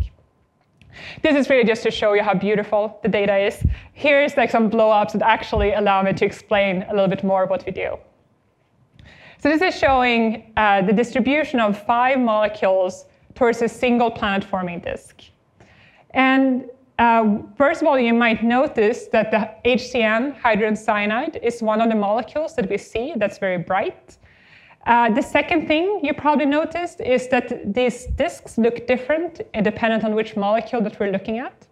This 1.22 1.36
is 1.36 1.50
really 1.50 1.64
just 1.64 1.84
to 1.84 1.92
show 1.92 2.14
you 2.14 2.24
how 2.24 2.34
beautiful 2.34 3.00
the 3.04 3.10
data 3.10 3.38
is. 3.38 3.64
Here's 3.94 4.38
like 4.38 4.52
some 4.52 4.70
blow-ups 4.70 5.14
that 5.14 5.22
actually 5.22 5.74
allow 5.74 6.02
me 6.02 6.14
to 6.14 6.26
explain 6.26 6.84
a 6.90 6.94
little 6.94 7.08
bit 7.08 7.24
more 7.24 7.46
what 7.46 7.66
we 7.66 7.72
do. 7.72 7.98
So 9.40 9.50
this 9.50 9.62
is 9.62 9.78
showing 9.78 10.54
uh, 10.56 10.82
the 10.84 10.94
distribution 10.94 11.60
of 11.60 11.78
five 11.86 12.20
molecules 12.20 13.06
towards 13.36 13.62
a 13.62 13.68
single 13.68 14.10
planet-forming 14.10 14.80
disk. 14.80 15.22
And 16.12 16.70
uh, 17.00 17.40
first 17.58 17.82
of 17.82 17.88
all, 17.88 18.00
you 18.00 18.14
might 18.14 18.44
notice 18.44 19.08
that 19.08 19.32
the 19.32 19.50
HCN, 19.70 20.38
hydrogen 20.38 20.76
cyanide, 20.76 21.40
is 21.42 21.62
one 21.62 21.82
of 21.82 21.90
the 21.90 21.96
molecules 21.96 22.56
that 22.56 22.70
we 22.70 22.78
see 22.78 23.14
that's 23.18 23.38
very 23.38 23.58
bright. 23.58 24.18
Uh, 24.86 25.10
the 25.14 25.22
second 25.22 25.68
thing 25.68 26.02
you 26.04 26.14
probably 26.14 26.46
noticed 26.46 27.00
is 27.00 27.28
that 27.30 27.74
these 27.74 28.06
disks 28.18 28.58
look 28.58 28.86
different 28.86 29.42
dependent 29.64 30.04
on 30.04 30.14
which 30.14 30.36
molecule 30.36 30.82
that 30.82 31.00
we're 31.00 31.12
looking 31.12 31.40
at. 31.40 31.68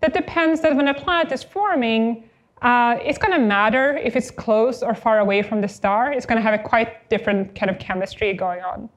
That 0.00 0.12
depends 0.12 0.60
that 0.62 0.74
when 0.74 0.88
a 0.88 0.94
planet 0.94 1.32
is 1.32 1.42
forming, 1.42 2.28
uh, 2.62 2.96
it's 3.00 3.18
going 3.18 3.32
to 3.32 3.38
matter 3.38 3.96
if 3.96 4.16
it's 4.16 4.30
close 4.30 4.82
or 4.82 4.94
far 4.94 5.20
away 5.20 5.42
from 5.42 5.60
the 5.60 5.68
star. 5.68 6.12
It's 6.12 6.26
going 6.26 6.36
to 6.36 6.42
have 6.42 6.58
a 6.58 6.62
quite 6.62 7.08
different 7.08 7.54
kind 7.54 7.70
of 7.70 7.78
chemistry 7.78 8.32
going 8.32 8.62
on. 8.62 8.88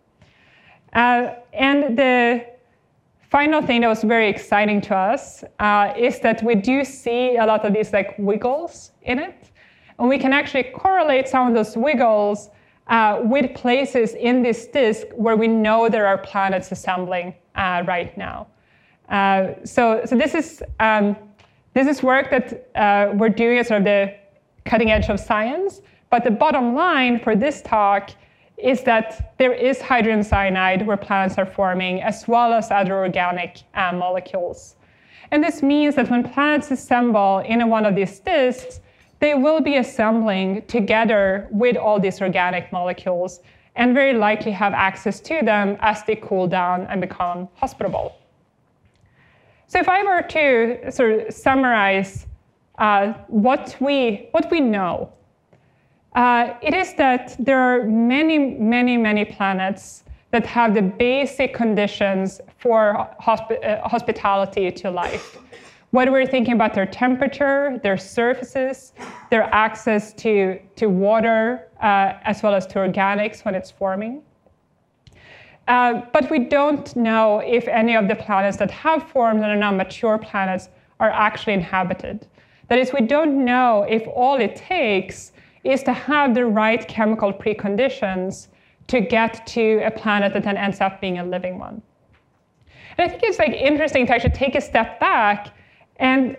Uh, 0.94 1.36
and 1.54 1.98
the 1.98 2.46
final 3.30 3.62
thing 3.62 3.82
that 3.82 3.88
was 3.88 4.04
very 4.04 4.28
exciting 4.28 4.82
to 4.82 4.96
us 4.96 5.44
uh, 5.60 5.94
is 5.96 6.20
that 6.20 6.44
we 6.44 6.56
do 6.56 6.84
see 6.84 7.38
a 7.38 7.46
lot 7.46 7.64
of 7.64 7.74
these 7.74 7.94
like 7.94 8.16
wiggles 8.18 8.92
in 9.04 9.20
it. 9.20 9.52
And 10.00 10.10
we 10.10 10.18
can 10.18 10.34
actually 10.34 10.64
correlate 10.64 11.28
some 11.28 11.48
of 11.48 11.54
those 11.54 11.78
wiggles 11.78 12.50
uh, 12.92 13.22
with 13.24 13.56
places 13.56 14.14
in 14.14 14.44
this 14.44 14.68
disk 14.68 15.08
where 15.16 15.38
we 15.38 15.48
know 15.48 15.90
there 15.90 16.06
are 16.06 16.18
planets 16.18 16.72
assembling 16.72 17.34
uh, 17.56 17.84
right 17.88 18.16
now. 18.18 18.48
Uh, 19.10 19.54
so, 19.64 20.02
so 20.06 20.16
this 20.16 20.36
is 20.36 20.62
um, 20.80 21.16
this 21.74 21.88
is 21.88 22.04
work 22.04 22.30
that 22.30 22.70
uh, 22.76 23.14
we're 23.16 23.30
doing 23.30 23.58
at 23.58 23.68
sort 23.68 23.80
of 23.80 23.86
the 23.86 24.14
cutting 24.66 24.92
edge 24.92 25.10
of 25.10 25.20
science. 25.20 25.82
But 26.10 26.26
the 26.26 26.32
bottom 26.32 26.76
line 26.76 27.18
for 27.20 27.34
this 27.34 27.62
talk 27.62 28.12
is 28.58 28.84
that 28.84 29.36
there 29.38 29.54
is 29.54 29.82
hydrogen 29.82 30.22
cyanide 30.22 30.86
where 30.86 30.98
planets 30.98 31.38
are 31.38 31.46
forming, 31.46 32.02
as 32.02 32.28
well 32.28 32.52
as 32.52 32.72
other 32.72 32.96
organic 32.98 33.64
uh, 33.74 33.94
molecules. 33.94 34.76
And 35.32 35.42
this 35.42 35.64
means 35.64 35.96
that 35.96 36.12
when 36.12 36.30
planets 36.30 36.72
assemble 36.72 37.40
in 37.40 37.68
one 37.70 37.86
of 37.86 37.96
these 37.96 38.20
disks, 38.20 38.82
they 39.22 39.36
will 39.36 39.62
be 39.62 39.78
assembling 39.78 40.64
together 40.64 41.48
with 41.52 41.78
all 41.78 42.00
these 42.00 42.22
organic 42.22 42.72
molecules 42.72 43.40
and 43.76 43.94
very 43.94 44.14
likely 44.14 44.52
have 44.52 44.74
access 44.74 45.20
to 45.22 45.40
them 45.44 45.78
as 45.80 46.04
they 46.04 46.16
cool 46.16 46.48
down 46.48 46.88
and 46.90 47.00
become 47.00 47.48
hospitable. 47.54 48.18
So 49.68 49.80
if 49.80 49.88
I 49.88 50.04
were 50.04 50.24
to 50.24 50.92
sort 50.92 51.12
of 51.28 51.34
summarize 51.34 52.26
uh, 52.80 53.14
what, 53.28 53.78
we, 53.80 54.28
what 54.32 54.50
we 54.52 54.60
know, 54.60 55.14
uh, 56.16 56.56
it 56.62 56.74
is 56.74 56.96
that 56.96 57.36
there 57.40 57.60
are 57.60 57.84
many, 57.86 58.38
many, 58.38 58.98
many 58.98 59.24
planets 59.24 60.04
that 60.32 60.46
have 60.46 60.74
the 60.74 60.82
basic 60.82 61.54
conditions 61.54 62.42
for 62.58 63.08
hospi 63.22 63.64
uh, 63.64 63.88
hospitality 63.88 64.72
to 64.72 64.90
life 64.90 65.38
whether 65.92 66.12
we're 66.12 66.26
thinking 66.26 66.54
about 66.54 66.74
their 66.74 66.86
temperature, 66.86 67.80
their 67.84 67.98
surfaces, 67.98 68.94
their 69.30 69.44
access 69.54 70.14
to, 70.14 70.60
to 70.76 70.88
water, 70.88 71.68
uh, 71.82 72.14
as 72.24 72.42
well 72.42 72.56
as 72.56 72.66
to 72.68 72.80
organics 72.80 73.44
when 73.46 73.56
it's 73.56 73.70
forming. 73.70 74.22
Uh, 75.68 76.02
but 76.12 76.30
we 76.32 76.40
don't 76.40 76.96
know 76.96 77.40
if 77.40 77.68
any 77.68 77.96
of 77.96 78.08
the 78.08 78.16
planets 78.16 78.58
that 78.58 78.72
have 78.72 79.08
formed 79.10 79.42
and 79.42 79.52
are 79.52 79.56
now 79.56 79.72
mature 79.72 80.18
planets 80.18 80.70
are 81.00 81.10
actually 81.10 81.54
inhabited. 81.54 82.28
That 82.70 82.80
is, 82.80 82.94
we 82.94 83.02
don't 83.02 83.44
know 83.44 83.84
if 83.84 84.08
all 84.08 84.40
it 84.40 84.56
takes 84.56 85.34
is 85.64 85.84
to 85.84 85.94
have 85.94 86.34
the 86.34 86.46
right 86.46 86.88
chemical 86.88 87.32
preconditions 87.34 88.48
to 88.88 89.02
get 89.02 89.46
to 89.48 89.82
a 89.86 89.92
planet 89.92 90.34
that 90.34 90.44
then 90.44 90.58
ends 90.58 90.82
up 90.82 91.00
being 91.02 91.20
a 91.20 91.24
living 91.24 91.60
one. 91.60 91.82
And 92.98 93.06
I 93.06 93.10
think 93.10 93.24
it's 93.24 93.40
like 93.40 93.52
interesting 93.52 94.06
to 94.08 94.14
actually 94.14 94.32
take 94.32 94.56
a 94.56 94.62
step 94.62 95.00
back 95.00 95.54
and, 96.02 96.36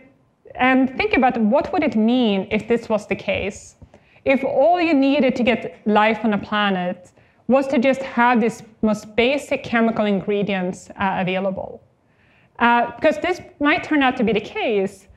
and 0.57 0.95
think 0.97 1.15
about 1.15 1.41
what 1.41 1.73
would 1.73 1.83
it 1.83 1.97
mean 1.97 2.49
if 2.51 2.69
this 2.69 2.89
was 2.89 3.07
the 3.07 3.15
case? 3.15 3.77
If 4.25 4.45
all 4.45 4.81
you 4.81 4.93
needed 4.93 5.35
to 5.37 5.43
get 5.43 5.81
life 5.87 6.25
on 6.25 6.35
a 6.35 6.39
planet 6.39 7.13
was 7.49 7.67
to 7.69 7.79
just 7.79 8.03
have 8.03 8.41
these 8.41 8.63
most 8.83 9.17
basic 9.17 9.63
chemical 9.63 10.05
ingredients 10.05 10.91
uh, 10.91 11.17
available. 11.21 11.83
Uh, 12.59 12.91
because 12.97 13.19
this 13.19 13.41
might 13.61 13.83
turn 13.83 14.03
out 14.03 14.17
to 14.17 14.25
be 14.25 14.33
the 14.33 14.41
case. 14.41 15.09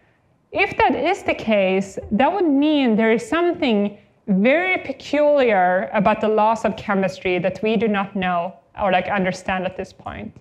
If 0.52 0.78
that 0.78 0.96
is 0.96 1.24
the 1.24 1.34
case, 1.34 2.00
that 2.12 2.32
would 2.32 2.48
mean 2.48 2.96
there 2.96 3.12
is 3.12 3.28
something 3.28 3.98
very 4.28 4.78
peculiar 4.78 5.90
about 5.94 6.22
the 6.22 6.28
laws 6.28 6.66
of 6.66 6.76
chemistry 6.78 7.40
that 7.40 7.62
we 7.62 7.78
do 7.78 7.88
not 7.88 8.16
know 8.16 8.54
or 8.82 8.92
like 8.92 9.08
understand 9.08 9.66
at 9.66 9.76
this 9.78 9.94
point. 9.94 10.36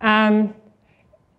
Um, 0.00 0.54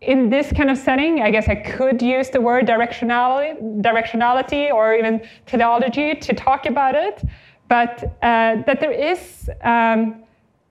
in 0.02 0.30
this 0.30 0.52
kind 0.54 0.70
of 0.70 0.78
setting, 0.78 1.22
I 1.22 1.30
guess 1.30 1.48
I 1.48 1.56
could 1.56 2.02
use 2.02 2.30
the 2.30 2.40
word 2.40 2.66
directionality, 2.66 3.82
directionality 3.82 4.72
or 4.72 4.96
even 4.96 5.22
teleology 5.46 6.16
to 6.16 6.34
talk 6.34 6.66
about 6.66 6.96
it, 6.96 7.24
but 7.68 8.04
uh, 8.24 8.64
that 8.66 8.80
there 8.80 8.92
is 8.92 9.50
um, 9.62 10.24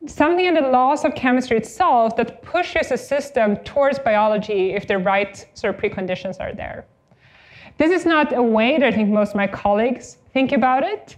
something 0.07 0.47
in 0.47 0.55
the 0.55 0.63
laws 0.63 1.05
of 1.05 1.15
chemistry 1.15 1.59
itself 1.59 2.17
that 2.17 2.43
pushes 2.43 2.91
a 2.91 2.97
system 2.97 3.57
towards 3.59 3.99
biology 3.99 4.71
if 4.71 4.87
the 4.87 4.97
right 4.97 5.47
sort 5.55 5.75
of 5.75 5.81
preconditions 5.81 6.41
are 6.41 6.55
there. 6.55 6.87
This 7.77 7.91
is 7.91 8.07
not 8.07 8.33
a 8.33 8.43
way 8.43 8.79
that 8.79 8.87
I 8.87 8.93
think 8.93 9.11
most 9.11 9.31
of 9.31 9.37
my 9.37 9.47
colleagues 9.47 10.17
think 10.33 10.53
about 10.53 10.85
it, 10.85 11.17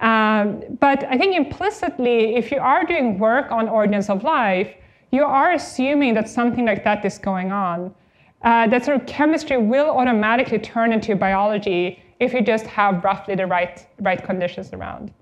um, 0.00 0.62
but 0.80 1.04
I 1.04 1.18
think 1.18 1.36
implicitly, 1.36 2.36
if 2.36 2.50
you 2.50 2.58
are 2.58 2.84
doing 2.84 3.18
work 3.18 3.50
on 3.50 3.68
origins 3.68 4.08
of 4.08 4.24
life, 4.24 4.74
you 5.10 5.24
are 5.24 5.52
assuming 5.52 6.14
that 6.14 6.28
something 6.28 6.64
like 6.64 6.84
that 6.84 7.04
is 7.04 7.18
going 7.18 7.52
on. 7.52 7.94
Uh, 8.42 8.66
that 8.68 8.84
sort 8.84 9.00
of 9.00 9.06
chemistry 9.06 9.58
will 9.58 9.90
automatically 9.90 10.58
turn 10.58 10.92
into 10.92 11.14
biology 11.14 12.02
if 12.20 12.32
you 12.32 12.42
just 12.42 12.66
have 12.66 13.04
roughly 13.04 13.34
the 13.34 13.46
right, 13.46 13.86
right 14.00 14.22
conditions 14.24 14.72
around. 14.72 15.12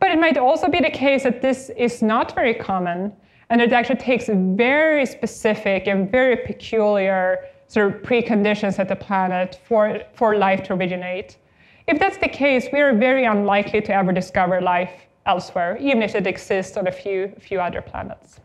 But 0.00 0.10
it 0.10 0.18
might 0.18 0.36
also 0.36 0.68
be 0.68 0.80
the 0.80 0.90
case 0.90 1.22
that 1.22 1.40
this 1.40 1.70
is 1.76 2.02
not 2.02 2.34
very 2.34 2.54
common 2.54 3.12
and 3.50 3.60
it 3.60 3.72
actually 3.72 3.96
takes 3.96 4.28
very 4.28 5.06
specific 5.06 5.86
and 5.86 6.10
very 6.10 6.36
peculiar 6.36 7.46
sort 7.68 7.94
of 7.94 8.02
preconditions 8.02 8.78
at 8.78 8.88
the 8.88 8.96
planet 8.96 9.60
for, 9.66 10.00
for 10.14 10.36
life 10.36 10.62
to 10.64 10.74
originate. 10.74 11.38
If 11.86 11.98
that's 11.98 12.18
the 12.18 12.28
case, 12.28 12.68
we 12.72 12.80
are 12.80 12.94
very 12.94 13.24
unlikely 13.24 13.82
to 13.82 13.94
ever 13.94 14.12
discover 14.12 14.60
life 14.60 14.92
elsewhere, 15.26 15.76
even 15.78 16.02
if 16.02 16.14
it 16.14 16.26
exists 16.26 16.76
on 16.76 16.86
a 16.86 16.92
few, 16.92 17.32
few 17.40 17.60
other 17.60 17.80
planets. 17.80 18.40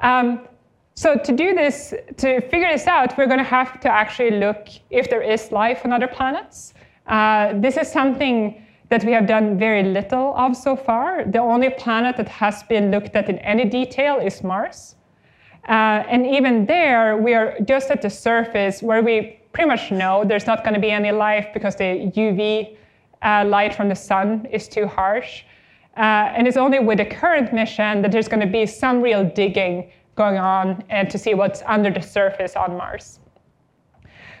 Um, 0.00 0.40
so 0.94 1.16
to 1.16 1.32
do 1.32 1.54
this, 1.54 1.92
to 2.16 2.40
figure 2.48 2.70
this 2.72 2.86
out, 2.86 3.16
we're 3.18 3.26
going 3.26 3.38
to 3.38 3.44
have 3.44 3.80
to 3.80 3.88
actually 3.88 4.32
look 4.32 4.68
if 4.90 5.10
there 5.10 5.22
is 5.22 5.52
life 5.52 5.84
on 5.84 5.92
other 5.92 6.08
planets. 6.08 6.72
Uh, 7.06 7.52
this 7.60 7.76
is 7.76 7.90
something 7.90 8.62
that 8.88 9.04
we 9.04 9.12
have 9.12 9.26
done 9.26 9.58
very 9.58 9.82
little 9.82 10.34
of 10.36 10.56
so 10.56 10.76
far. 10.76 11.24
The 11.24 11.38
only 11.38 11.70
planet 11.70 12.16
that 12.16 12.28
has 12.28 12.62
been 12.62 12.90
looked 12.90 13.14
at 13.16 13.28
in 13.28 13.38
any 13.40 13.64
detail 13.64 14.18
is 14.18 14.42
Mars. 14.42 14.94
Uh, 15.68 16.04
and 16.08 16.26
even 16.26 16.66
there, 16.66 17.16
we 17.16 17.34
are 17.34 17.58
just 17.64 17.90
at 17.90 18.00
the 18.00 18.10
surface 18.10 18.82
where 18.82 19.02
we 19.02 19.40
pretty 19.52 19.68
much 19.68 19.90
know 19.90 20.24
there's 20.24 20.46
not 20.46 20.62
going 20.62 20.74
to 20.74 20.80
be 20.80 20.90
any 20.90 21.10
life 21.10 21.48
because 21.52 21.74
the 21.76 22.12
UV 22.14 22.76
uh, 23.22 23.44
light 23.44 23.74
from 23.74 23.88
the 23.88 23.94
sun 23.94 24.46
is 24.52 24.68
too 24.68 24.86
harsh. 24.86 25.42
Uh, 25.96 26.32
and 26.36 26.46
it's 26.46 26.56
only 26.56 26.78
with 26.78 26.98
the 26.98 27.04
current 27.04 27.52
mission 27.52 28.02
that 28.02 28.12
there's 28.12 28.28
going 28.28 28.40
to 28.40 28.46
be 28.46 28.66
some 28.66 29.00
real 29.00 29.24
digging 29.24 29.90
going 30.14 30.36
on 30.36 30.84
and 30.90 31.08
to 31.10 31.18
see 31.18 31.34
what's 31.34 31.62
under 31.66 31.90
the 31.90 32.00
surface 32.00 32.54
on 32.56 32.76
Mars. 32.76 33.20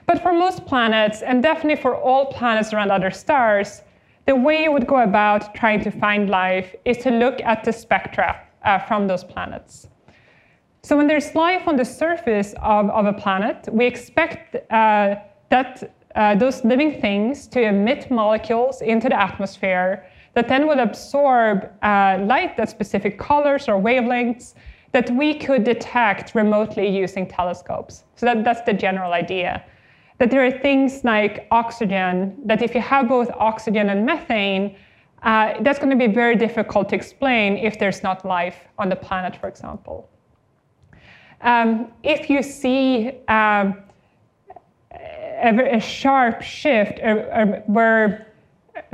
But 0.06 0.22
for 0.22 0.32
most 0.32 0.66
planets, 0.66 1.22
and 1.22 1.42
definitely 1.42 1.80
for 1.82 1.96
all 1.96 2.26
planets 2.26 2.72
around 2.72 2.90
other 2.90 3.10
stars, 3.10 3.82
the 4.26 4.36
way 4.36 4.64
you 4.64 4.72
would 4.72 4.86
go 4.86 4.98
about 4.98 5.54
trying 5.54 5.82
to 5.82 5.90
find 5.90 6.28
life 6.28 6.74
is 6.84 6.98
to 6.98 7.10
look 7.10 7.40
at 7.42 7.64
the 7.64 7.72
spectra 7.72 8.40
uh, 8.64 8.78
from 8.80 9.06
those 9.06 9.24
planets. 9.24 9.88
So 10.82 10.96
when 10.96 11.06
there's 11.06 11.34
life 11.34 11.66
on 11.66 11.76
the 11.76 11.84
surface 11.84 12.54
of, 12.62 12.90
of 12.90 13.06
a 13.06 13.12
planet, 13.12 13.68
we 13.72 13.86
expect 13.86 14.54
uh, 14.70 15.16
that 15.50 15.94
uh, 16.14 16.34
those 16.34 16.64
living 16.64 17.00
things 17.00 17.46
to 17.48 17.60
emit 17.60 18.10
molecules 18.10 18.82
into 18.82 19.08
the 19.08 19.20
atmosphere 19.20 20.06
that 20.36 20.48
then 20.48 20.66
would 20.66 20.78
absorb 20.78 21.70
uh, 21.82 22.18
light 22.20 22.60
at 22.60 22.68
specific 22.68 23.18
colors 23.18 23.68
or 23.68 23.80
wavelengths 23.80 24.52
that 24.92 25.08
we 25.12 25.32
could 25.32 25.64
detect 25.64 26.34
remotely 26.34 26.86
using 26.86 27.26
telescopes. 27.26 28.04
So 28.16 28.26
that, 28.26 28.44
that's 28.44 28.60
the 28.60 28.74
general 28.74 29.14
idea. 29.14 29.64
That 30.18 30.30
there 30.30 30.44
are 30.44 30.50
things 30.50 31.02
like 31.04 31.46
oxygen, 31.50 32.36
that 32.44 32.60
if 32.60 32.74
you 32.74 32.82
have 32.82 33.08
both 33.08 33.30
oxygen 33.30 33.88
and 33.88 34.04
methane, 34.04 34.76
uh, 35.22 35.54
that's 35.62 35.78
going 35.78 35.98
to 35.98 36.06
be 36.06 36.12
very 36.12 36.36
difficult 36.36 36.90
to 36.90 36.96
explain 36.96 37.56
if 37.56 37.78
there's 37.78 38.02
not 38.02 38.26
life 38.26 38.58
on 38.78 38.90
the 38.90 38.96
planet, 38.96 39.36
for 39.36 39.48
example. 39.48 40.06
Um, 41.40 41.92
if 42.02 42.28
you 42.28 42.42
see 42.42 43.08
um, 43.28 43.82
a, 44.92 45.76
a, 45.76 45.80
sharp 45.80 46.42
shift 46.42 47.00
uh, 47.00 47.06
uh, 47.06 47.46
where 47.66 48.26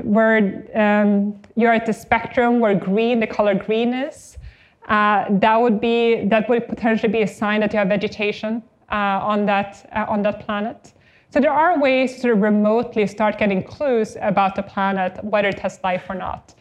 where 0.03 0.64
um, 0.75 1.40
you're 1.57 1.73
at 1.73 1.87
the 1.87 1.92
spectrum 1.92 2.61
where 2.61 2.75
green, 2.75 3.21
the 3.21 3.27
color 3.27 3.55
green 3.55 3.92
is, 3.95 4.38
uh, 4.88 5.27
that 5.31 5.57
would 5.61 5.81
be 5.81 6.25
that 6.27 6.49
would 6.49 6.66
potentially 6.68 7.12
be 7.12 7.23
a 7.23 7.27
sign 7.27 7.61
that 7.61 7.73
you 7.73 7.79
have 7.79 7.88
vegetation 7.88 8.62
uh, 8.90 9.21
on 9.23 9.47
that 9.47 9.88
uh, 9.95 10.05
on 10.09 10.23
that 10.23 10.40
planet. 10.45 10.92
So 11.31 11.40
there 11.40 11.53
are 11.53 11.81
ways 11.81 12.21
to 12.21 12.35
remotely 12.35 13.07
start 13.07 13.38
getting 13.38 13.62
clues 13.62 14.16
about 14.21 14.55
the 14.55 14.62
planet, 14.62 15.23
whether 15.25 15.49
it 15.49 15.59
has 15.61 15.81
life 15.83 16.05
or 16.11 16.14
not. 16.14 16.55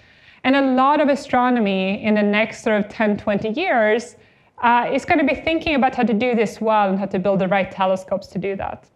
And 0.45 0.55
a 0.55 0.61
lot 0.61 1.01
of 1.01 1.09
astronomy 1.09 2.01
in 2.01 2.15
the 2.15 2.23
next 2.23 2.63
sort 2.63 2.85
of 2.85 2.89
10, 2.89 3.17
20 3.17 3.49
years 3.49 4.15
uh, 4.63 4.89
is 4.91 5.03
going 5.03 5.19
to 5.19 5.25
be 5.25 5.39
thinking 5.39 5.75
about 5.75 5.93
how 5.93 6.03
to 6.03 6.13
do 6.13 6.35
this 6.35 6.61
well 6.61 6.89
and 6.89 6.97
how 6.97 7.05
to 7.07 7.19
build 7.19 7.39
the 7.39 7.47
right 7.49 7.69
telescopes 7.69 8.27
to 8.27 8.39
do 8.39 8.55
that. 8.55 8.89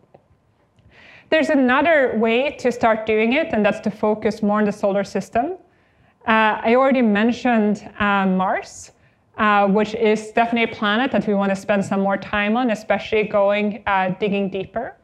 There's 1.35 1.49
another 1.49 2.13
way 2.17 2.51
to 2.59 2.71
start 2.71 3.05
doing 3.05 3.33
it, 3.33 3.47
and 3.51 3.65
that's 3.65 3.81
to 3.81 3.91
focus 3.91 4.41
more 4.41 4.59
on 4.59 4.63
the 4.63 4.71
solar 4.71 5.03
system. 5.03 5.57
Uh, 6.25 6.61
I 6.63 6.75
already 6.75 7.01
mentioned 7.01 7.91
uh, 7.99 8.25
Mars, 8.25 8.93
uh, 9.37 9.67
which 9.67 9.95
is 9.95 10.31
definitely 10.31 10.71
a 10.71 10.73
planet 10.73 11.11
that 11.11 11.27
we 11.27 11.33
want 11.33 11.49
to 11.49 11.57
spend 11.57 11.83
some 11.83 11.99
more 11.99 12.15
time 12.15 12.55
on, 12.55 12.71
especially 12.71 13.23
going 13.23 13.83
uh, 13.85 14.15
digging 14.17 14.49
deeper. 14.49 14.95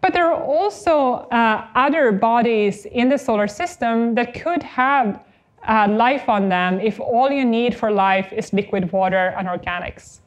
But 0.00 0.12
there 0.12 0.26
are 0.26 0.42
also 0.42 1.28
uh, 1.30 1.68
other 1.76 2.10
bodies 2.10 2.84
in 2.86 3.08
the 3.08 3.16
solar 3.16 3.46
system 3.46 4.16
that 4.16 4.34
could 4.34 4.64
have 4.64 5.20
uh, 5.68 5.86
life 5.88 6.28
on 6.28 6.48
them 6.48 6.80
if 6.80 6.98
all 6.98 7.30
you 7.30 7.44
need 7.44 7.72
for 7.72 7.92
life 7.92 8.32
is 8.32 8.52
liquid 8.52 8.90
water 8.90 9.32
and 9.38 9.46
organics. 9.46 10.22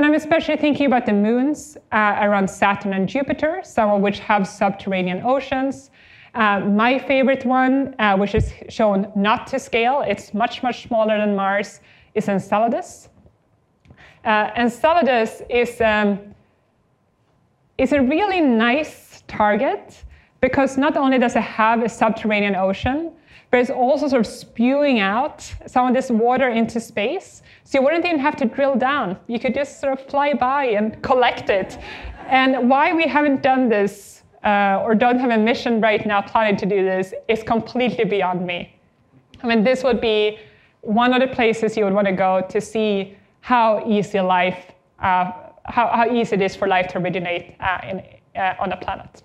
And 0.00 0.06
I'm 0.06 0.14
especially 0.14 0.56
thinking 0.56 0.86
about 0.86 1.04
the 1.04 1.12
moons 1.12 1.76
uh, 1.92 2.16
around 2.22 2.48
Saturn 2.48 2.94
and 2.94 3.06
Jupiter, 3.06 3.60
some 3.62 3.90
of 3.90 4.00
which 4.00 4.18
have 4.20 4.48
subterranean 4.48 5.20
oceans. 5.26 5.90
Uh, 6.34 6.60
my 6.60 6.98
favorite 6.98 7.44
one, 7.44 7.94
uh, 7.98 8.16
which 8.16 8.34
is 8.34 8.54
shown 8.70 9.12
not 9.14 9.46
to 9.48 9.58
scale, 9.58 10.00
it's 10.00 10.32
much, 10.32 10.62
much 10.62 10.84
smaller 10.88 11.18
than 11.18 11.36
Mars, 11.36 11.82
is 12.14 12.30
Enceladus. 12.30 13.10
Uh, 14.24 14.48
Enceladus 14.56 15.42
is, 15.50 15.78
um, 15.82 16.18
is 17.76 17.92
a 17.92 18.00
really 18.00 18.40
nice 18.40 19.22
target 19.28 20.02
because 20.40 20.78
not 20.78 20.96
only 20.96 21.18
does 21.18 21.36
it 21.36 21.42
have 21.42 21.82
a 21.82 21.90
subterranean 21.90 22.56
ocean, 22.56 23.12
but 23.50 23.58
it's 23.58 23.70
also 23.70 24.06
sort 24.06 24.20
of 24.20 24.26
spewing 24.26 25.00
out 25.00 25.42
some 25.66 25.88
of 25.88 25.94
this 25.94 26.10
water 26.10 26.48
into 26.48 26.78
space. 26.78 27.42
So 27.64 27.78
you 27.78 27.84
wouldn't 27.84 28.04
even 28.04 28.20
have 28.20 28.36
to 28.36 28.44
drill 28.44 28.76
down. 28.76 29.18
You 29.26 29.40
could 29.40 29.54
just 29.54 29.80
sort 29.80 29.98
of 29.98 30.06
fly 30.06 30.34
by 30.34 30.66
and 30.66 31.02
collect 31.02 31.50
it. 31.50 31.78
And 32.28 32.70
why 32.70 32.92
we 32.92 33.08
haven't 33.08 33.42
done 33.42 33.68
this 33.68 34.22
uh, 34.44 34.82
or 34.84 34.94
don't 34.94 35.18
have 35.18 35.30
a 35.30 35.38
mission 35.38 35.80
right 35.80 36.06
now 36.06 36.22
planning 36.22 36.56
to 36.58 36.66
do 36.66 36.84
this 36.84 37.12
is 37.26 37.42
completely 37.42 38.04
beyond 38.04 38.46
me. 38.46 38.76
I 39.42 39.46
mean, 39.46 39.64
this 39.64 39.82
would 39.82 40.00
be 40.00 40.38
one 40.82 41.12
of 41.12 41.20
the 41.20 41.34
places 41.34 41.76
you 41.76 41.84
would 41.84 41.92
want 41.92 42.06
to 42.06 42.12
go 42.12 42.46
to 42.48 42.60
see 42.60 43.16
how 43.40 43.84
easy 43.86 44.20
life, 44.20 44.72
uh, 45.00 45.32
how, 45.64 45.88
how 45.88 46.10
easy 46.10 46.36
it 46.36 46.42
is 46.42 46.54
for 46.54 46.68
life 46.68 46.88
to 46.88 46.98
originate 46.98 47.56
uh, 47.60 47.78
in, 47.88 48.02
uh, 48.40 48.54
on 48.60 48.72
a 48.72 48.76
planet. 48.76 49.22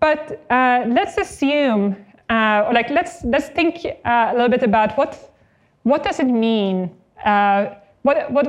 But 0.00 0.44
uh, 0.50 0.84
let's 0.88 1.18
assume 1.18 1.96
uh, 2.30 2.64
or 2.66 2.72
like 2.72 2.88
let's 2.90 3.24
let's 3.24 3.48
think 3.48 3.84
uh, 3.84 4.30
a 4.30 4.32
little 4.32 4.48
bit 4.48 4.62
about 4.62 4.96
what 4.96 5.32
what 5.82 6.02
does 6.02 6.20
it 6.20 6.28
mean. 6.28 6.90
Uh, 7.24 7.74
what, 8.02 8.32
what, 8.32 8.46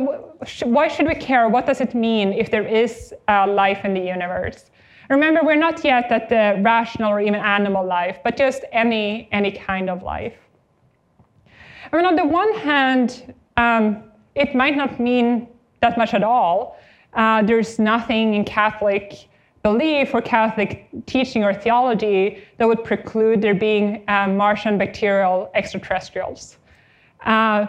why 0.64 0.88
should 0.88 1.08
we 1.08 1.16
care? 1.16 1.50
What 1.50 1.66
does 1.66 1.82
it 1.82 1.94
mean 1.94 2.32
if 2.32 2.50
there 2.50 2.66
is 2.66 3.14
life 3.28 3.84
in 3.84 3.94
the 3.94 4.00
universe? 4.00 4.72
Remember, 5.10 5.42
we're 5.44 5.58
not 5.58 5.84
yet 5.84 6.10
at 6.10 6.30
the 6.30 6.62
rational 6.62 7.12
or 7.12 7.20
even 7.20 7.36
animal 7.36 7.86
life, 7.86 8.20
but 8.24 8.38
just 8.38 8.64
any 8.72 9.28
any 9.34 9.52
kind 9.52 9.90
of 9.90 10.04
life. 10.04 10.38
I 11.92 11.98
mean, 11.98 12.06
on 12.06 12.16
the 12.16 12.26
one 12.26 12.54
hand, 12.60 13.34
um, 13.58 14.06
it 14.36 14.56
might 14.56 14.78
not 14.78 15.02
mean 15.02 15.48
that 15.82 15.98
much 15.98 16.14
at 16.14 16.24
all. 16.24 16.78
Uh, 17.14 17.42
there's 17.42 17.78
nothing 17.78 18.36
in 18.36 18.46
Catholic 18.46 19.28
belief 19.64 20.14
or 20.14 20.22
Catholic 20.22 20.88
teaching 21.05 21.43
or 21.43 21.53
theology 21.53 22.43
that 22.57 22.68
would 22.68 22.84
preclude 22.84 23.41
there 23.41 23.53
being 23.53 24.03
uh, 24.07 24.28
Martian 24.28 24.78
bacterial 24.78 25.51
extraterrestrials. 25.53 26.57
Uh, 27.26 27.68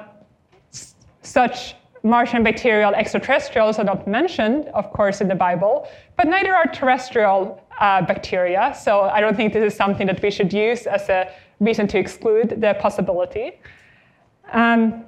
such 1.23 1.77
Martian 2.03 2.43
bacterial 2.43 2.95
extraterrestrials 2.95 3.79
are 3.79 3.85
not 3.85 4.09
mentioned, 4.09 4.67
of 4.69 4.91
course, 4.93 5.21
in 5.21 5.29
the 5.29 5.35
Bible, 5.35 5.87
but 6.17 6.27
neither 6.27 6.53
are 6.53 6.67
terrestrial 6.67 7.63
uh, 7.79 8.03
bacteria. 8.03 8.75
So 8.79 9.03
I 9.03 9.21
don't 9.21 9.37
think 9.37 9.53
this 9.53 9.73
is 9.73 9.77
something 9.77 10.07
that 10.07 10.21
we 10.23 10.31
should 10.31 10.53
use 10.53 10.87
as 10.87 11.09
a 11.09 11.31
reason 11.61 11.87
to 11.89 11.99
exclude 11.99 12.61
the 12.61 12.75
possibility. 12.81 13.61
Um, 14.53 15.05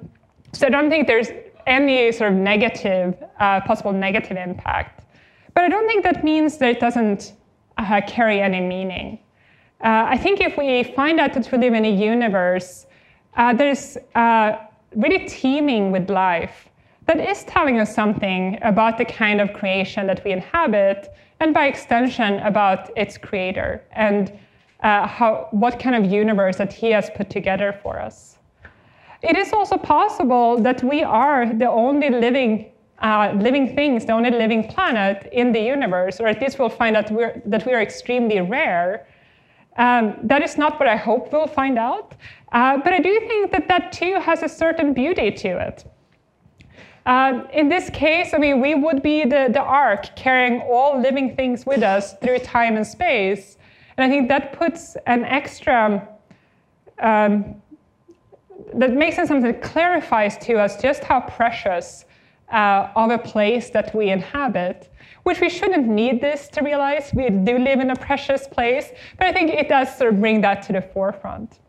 so 0.53 0.67
I 0.67 0.69
don't 0.69 0.89
think 0.89 1.07
there's 1.07 1.29
any 1.67 2.11
sort 2.11 2.31
of 2.31 2.37
negative, 2.37 3.15
uh, 3.39 3.59
possible 3.61 3.91
negative 3.91 4.37
impact. 4.37 5.04
But 5.55 5.63
I 5.63 5.69
don't 5.69 5.87
think 5.87 6.03
that 6.03 6.23
means 6.23 6.57
that 6.59 6.69
it 6.69 6.79
doesn't 6.79 7.33
uh, 7.77 8.01
carry 8.05 8.41
any 8.41 8.61
meaning. 8.61 9.19
Uh, 9.83 10.05
I 10.09 10.17
think 10.17 10.39
if 10.41 10.57
we 10.57 10.83
find 10.83 11.19
out 11.19 11.33
that 11.33 11.51
we 11.51 11.57
live 11.57 11.73
in 11.73 11.85
a 11.85 11.91
universe 11.91 12.85
uh, 13.35 13.53
that 13.53 13.67
is 13.67 13.97
uh, 14.15 14.57
really 14.95 15.27
teeming 15.27 15.91
with 15.91 16.09
life, 16.09 16.69
that 17.07 17.19
is 17.19 17.43
telling 17.45 17.79
us 17.79 17.93
something 17.93 18.59
about 18.61 18.97
the 18.97 19.05
kind 19.05 19.39
of 19.41 19.53
creation 19.53 20.07
that 20.07 20.23
we 20.23 20.31
inhabit, 20.31 21.13
and 21.39 21.53
by 21.53 21.67
extension, 21.67 22.39
about 22.39 22.89
its 22.97 23.17
creator 23.17 23.83
and 23.91 24.31
uh, 24.81 25.07
how, 25.07 25.47
what 25.51 25.79
kind 25.79 25.95
of 25.95 26.11
universe 26.11 26.57
that 26.57 26.71
he 26.71 26.91
has 26.91 27.09
put 27.15 27.29
together 27.29 27.77
for 27.83 27.99
us. 27.99 28.37
It 29.21 29.37
is 29.37 29.53
also 29.53 29.77
possible 29.77 30.57
that 30.61 30.83
we 30.83 31.03
are 31.03 31.51
the 31.51 31.69
only 31.69 32.09
living, 32.09 32.71
uh, 32.99 33.33
living 33.35 33.75
things, 33.75 34.05
the 34.05 34.13
only 34.13 34.31
living 34.31 34.67
planet 34.67 35.27
in 35.31 35.51
the 35.51 35.59
universe, 35.59 36.19
or 36.19 36.27
at 36.27 36.41
least 36.41 36.59
we'll 36.59 36.69
find 36.69 36.95
out 36.95 37.11
we're, 37.11 37.41
that 37.45 37.65
we 37.65 37.73
are 37.73 37.81
extremely 37.81 38.39
rare. 38.41 39.07
Um, 39.77 40.15
that 40.23 40.41
is 40.41 40.57
not 40.57 40.79
what 40.79 40.87
I 40.87 40.95
hope 40.95 41.33
we'll 41.33 41.47
find 41.47 41.77
out, 41.77 42.15
uh, 42.53 42.77
but 42.77 42.93
I 42.93 42.99
do 42.99 43.19
think 43.27 43.51
that 43.51 43.67
that 43.67 43.91
too 43.91 44.19
has 44.21 44.41
a 44.43 44.49
certain 44.49 44.93
beauty 44.93 45.31
to 45.31 45.67
it. 45.67 45.85
Uh, 47.05 47.43
in 47.53 47.69
this 47.69 47.89
case, 47.91 48.33
I 48.33 48.37
mean, 48.37 48.61
we 48.61 48.73
would 48.73 49.03
be 49.03 49.25
the, 49.25 49.49
the 49.51 49.61
ark 49.61 50.15
carrying 50.15 50.61
all 50.61 50.99
living 50.99 51.35
things 51.35 51.65
with 51.65 51.83
us 51.83 52.15
through 52.19 52.39
time 52.39 52.77
and 52.77 52.87
space. 52.87 53.57
And 53.97 54.05
I 54.05 54.09
think 54.09 54.27
that 54.29 54.53
puts 54.53 54.97
an 55.05 55.23
extra, 55.25 56.07
um, 56.99 57.61
that 58.73 58.93
makes 58.93 59.19
it 59.19 59.27
something 59.27 59.51
that 59.51 59.61
clarifies 59.61 60.37
to 60.39 60.55
us 60.55 60.81
just 60.81 61.03
how 61.03 61.19
precious 61.19 62.05
uh, 62.51 62.89
of 62.95 63.11
a 63.11 63.17
place 63.17 63.69
that 63.71 63.93
we 63.95 64.09
inhabit, 64.09 64.89
which 65.23 65.41
we 65.41 65.49
shouldn't 65.49 65.87
need 65.87 66.21
this 66.21 66.47
to 66.49 66.61
realize. 66.61 67.11
We 67.13 67.29
do 67.29 67.57
live 67.57 67.79
in 67.79 67.89
a 67.91 67.95
precious 67.95 68.47
place, 68.47 68.91
but 69.17 69.27
I 69.27 69.33
think 69.33 69.51
it 69.51 69.67
does 69.67 69.95
sort 69.97 70.13
of 70.13 70.19
bring 70.19 70.41
that 70.41 70.61
to 70.63 70.73
the 70.73 70.81
forefront. 70.81 71.59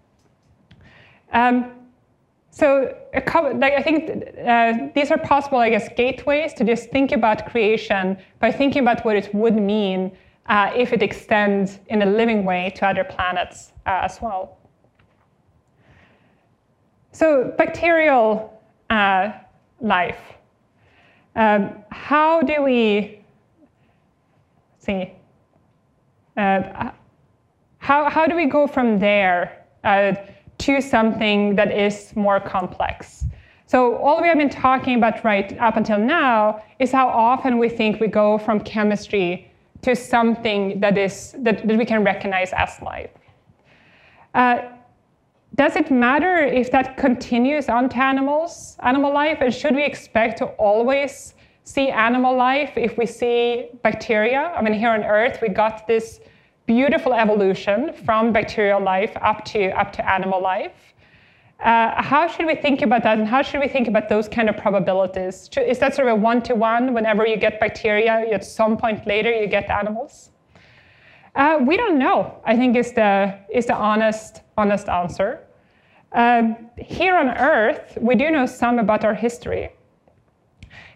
Um, 1.33 1.73
so 2.51 2.97
like, 3.13 3.73
I 3.75 3.83
think 3.83 4.25
uh, 4.47 4.89
these 4.95 5.11
are 5.11 5.19
possible, 5.19 5.59
I 5.59 5.69
guess, 5.71 5.89
gateways 5.95 6.55
to 6.55 6.65
just 6.65 6.91
think 6.91 7.13
about 7.13 7.47
creation 7.51 8.17
by 8.41 8.51
thinking 8.51 8.83
about 8.83 9.05
what 9.05 9.17
it 9.17 9.35
would 9.35 9.57
mean 9.57 10.13
uh, 10.47 10.71
if 10.75 10.93
it 10.93 11.03
extends 11.03 11.81
in 11.89 12.03
a 12.03 12.07
living 12.07 12.45
way 12.45 12.73
to 12.77 12.87
other 12.87 13.05
planets 13.05 13.73
uh, 13.87 14.01
as 14.05 14.23
well. 14.23 14.57
So 17.13 17.53
bacterial 17.59 18.61
uh, 18.91 19.33
life. 19.81 20.36
Um, 21.37 21.85
how 21.91 22.43
do 22.43 22.63
we 22.63 23.25
see? 24.79 25.13
Uh, 26.37 26.91
how, 27.79 28.11
how 28.11 28.27
do 28.27 28.35
we 28.35 28.47
go 28.47 28.67
from 28.67 28.99
there? 28.99 29.65
Uh, 29.85 30.15
to 30.59 30.81
something 30.81 31.55
that 31.57 31.71
is 31.71 32.15
more 32.17 32.41
complex. 32.41 33.25
So 33.67 33.97
all 33.97 34.21
we 34.23 34.29
have 34.29 34.39
been 34.39 34.51
talking 34.51 34.97
about 34.97 35.25
right 35.25 35.57
up 35.59 35.77
until 35.77 35.99
now 35.99 36.63
is 36.79 36.93
how 36.93 37.09
often 37.09 37.59
we 37.59 37.69
think 37.69 38.01
we 38.01 38.07
go 38.07 38.39
from 38.39 38.61
chemistry 38.61 39.51
to 39.83 39.95
something 39.95 40.81
that 40.81 40.97
is 40.97 41.35
that, 41.39 41.67
that 41.67 41.77
we 41.77 41.85
can 41.85 42.05
recognize 42.05 42.53
as 42.53 42.81
life. 42.81 43.11
Uh, 44.35 44.59
does 45.55 45.77
it 45.77 45.91
matter 45.91 46.39
if 46.39 46.71
that 46.73 46.97
continues 46.97 47.69
onto 47.69 47.97
animals, 47.97 48.77
animal 48.81 49.13
life, 49.13 49.39
and 49.41 49.55
should 49.55 49.75
we 49.75 49.85
expect 49.85 50.39
to 50.39 50.47
always 50.59 51.35
see 51.65 51.89
animal 51.89 52.37
life 52.37 52.73
if 52.77 52.99
we 52.99 53.07
see 53.07 53.69
bacteria? 53.83 54.53
I 54.57 54.61
mean, 54.63 54.75
here 54.75 54.91
on 54.91 55.03
Earth, 55.03 55.39
we 55.41 55.49
got 55.49 55.87
this 55.87 56.21
beautiful 56.67 57.15
evolution 57.15 57.93
from 58.05 58.33
bacterial 58.33 58.81
life 58.81 59.17
up 59.23 59.45
to, 59.47 59.71
up 59.79 59.93
to 59.93 60.11
animal 60.11 60.43
life. 60.43 60.73
Uh, 61.61 62.03
how 62.03 62.29
should 62.29 62.45
we 62.45 62.55
think 62.55 62.83
about 62.83 63.03
that, 63.05 63.19
and 63.19 63.27
how 63.27 63.41
should 63.41 63.61
we 63.61 63.69
think 63.69 63.89
about 63.89 64.11
those 64.11 64.29
kind 64.29 64.51
of 64.51 64.59
probabilities? 64.59 65.49
Is 65.57 65.79
that 65.79 65.95
sort 65.95 66.09
of 66.09 66.19
a 66.19 66.21
one-to-one? 66.21 66.93
Whenever 66.93 67.27
you 67.27 67.39
get 67.39 67.59
bacteria, 67.61 68.27
at 68.31 68.45
some 68.45 68.77
point 68.77 69.07
later 69.07 69.31
you 69.31 69.47
get 69.47 69.71
animals. 69.71 70.33
Uh, 71.37 71.59
we 71.61 71.77
don't 71.77 71.99
know. 71.99 72.41
I 72.45 72.57
think 72.57 72.77
is 72.77 72.93
the 72.93 73.39
is 73.51 73.67
the 73.67 73.75
honest 73.75 74.41
honest 74.57 74.89
answer. 74.89 75.41
Um, 76.13 76.71
here 76.79 77.15
on 77.15 77.29
Earth, 77.29 77.99
we 78.01 78.15
do 78.15 78.31
know 78.31 78.47
some 78.47 78.79
about 78.79 79.05
our 79.05 79.15
history, 79.15 79.71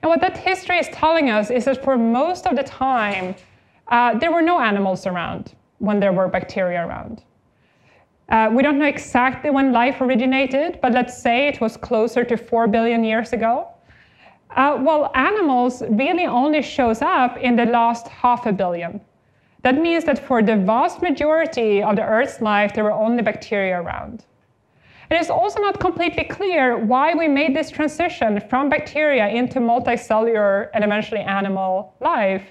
and 0.02 0.08
what 0.08 0.22
that 0.22 0.38
history 0.38 0.78
is 0.78 0.88
telling 0.88 1.28
us 1.28 1.50
is 1.50 1.66
that 1.66 1.84
for 1.84 1.98
most 1.98 2.46
of 2.46 2.56
the 2.56 2.62
time, 2.62 3.34
uh, 3.88 4.18
there 4.18 4.32
were 4.32 4.40
no 4.40 4.60
animals 4.60 5.06
around 5.06 5.54
when 5.78 6.00
there 6.00 6.12
were 6.12 6.26
bacteria 6.28 6.86
around. 6.86 7.22
Uh, 8.30 8.48
we 8.50 8.62
don't 8.62 8.78
know 8.78 8.86
exactly 8.86 9.50
when 9.50 9.72
life 9.72 10.00
originated, 10.00 10.78
but 10.80 10.92
let's 10.92 11.20
say 11.20 11.48
it 11.48 11.60
was 11.60 11.76
closer 11.76 12.24
to 12.24 12.36
4 12.36 12.68
billion 12.68 13.02
years 13.04 13.32
ago. 13.32 13.68
Uh, 14.56 14.78
well, 14.80 15.10
animals 15.14 15.82
really 15.90 16.26
only 16.26 16.62
shows 16.62 17.02
up 17.02 17.36
in 17.38 17.56
the 17.56 17.66
last 17.66 18.08
half 18.08 18.46
a 18.46 18.52
billion. 18.52 19.00
That 19.62 19.76
means 19.76 20.04
that 20.04 20.18
for 20.18 20.42
the 20.42 20.56
vast 20.56 21.02
majority 21.02 21.82
of 21.82 21.96
the 21.96 22.04
Earth's 22.04 22.40
life, 22.40 22.72
there 22.74 22.84
were 22.84 22.92
only 22.92 23.22
bacteria 23.22 23.80
around. 23.80 24.24
It 25.10 25.20
is 25.20 25.28
also 25.28 25.60
not 25.60 25.80
completely 25.80 26.24
clear 26.24 26.78
why 26.78 27.14
we 27.14 27.28
made 27.28 27.54
this 27.54 27.70
transition 27.70 28.40
from 28.48 28.68
bacteria 28.68 29.28
into 29.28 29.58
multicellular 29.58 30.68
and 30.72 30.84
eventually 30.84 31.20
animal 31.20 31.94
life 32.00 32.44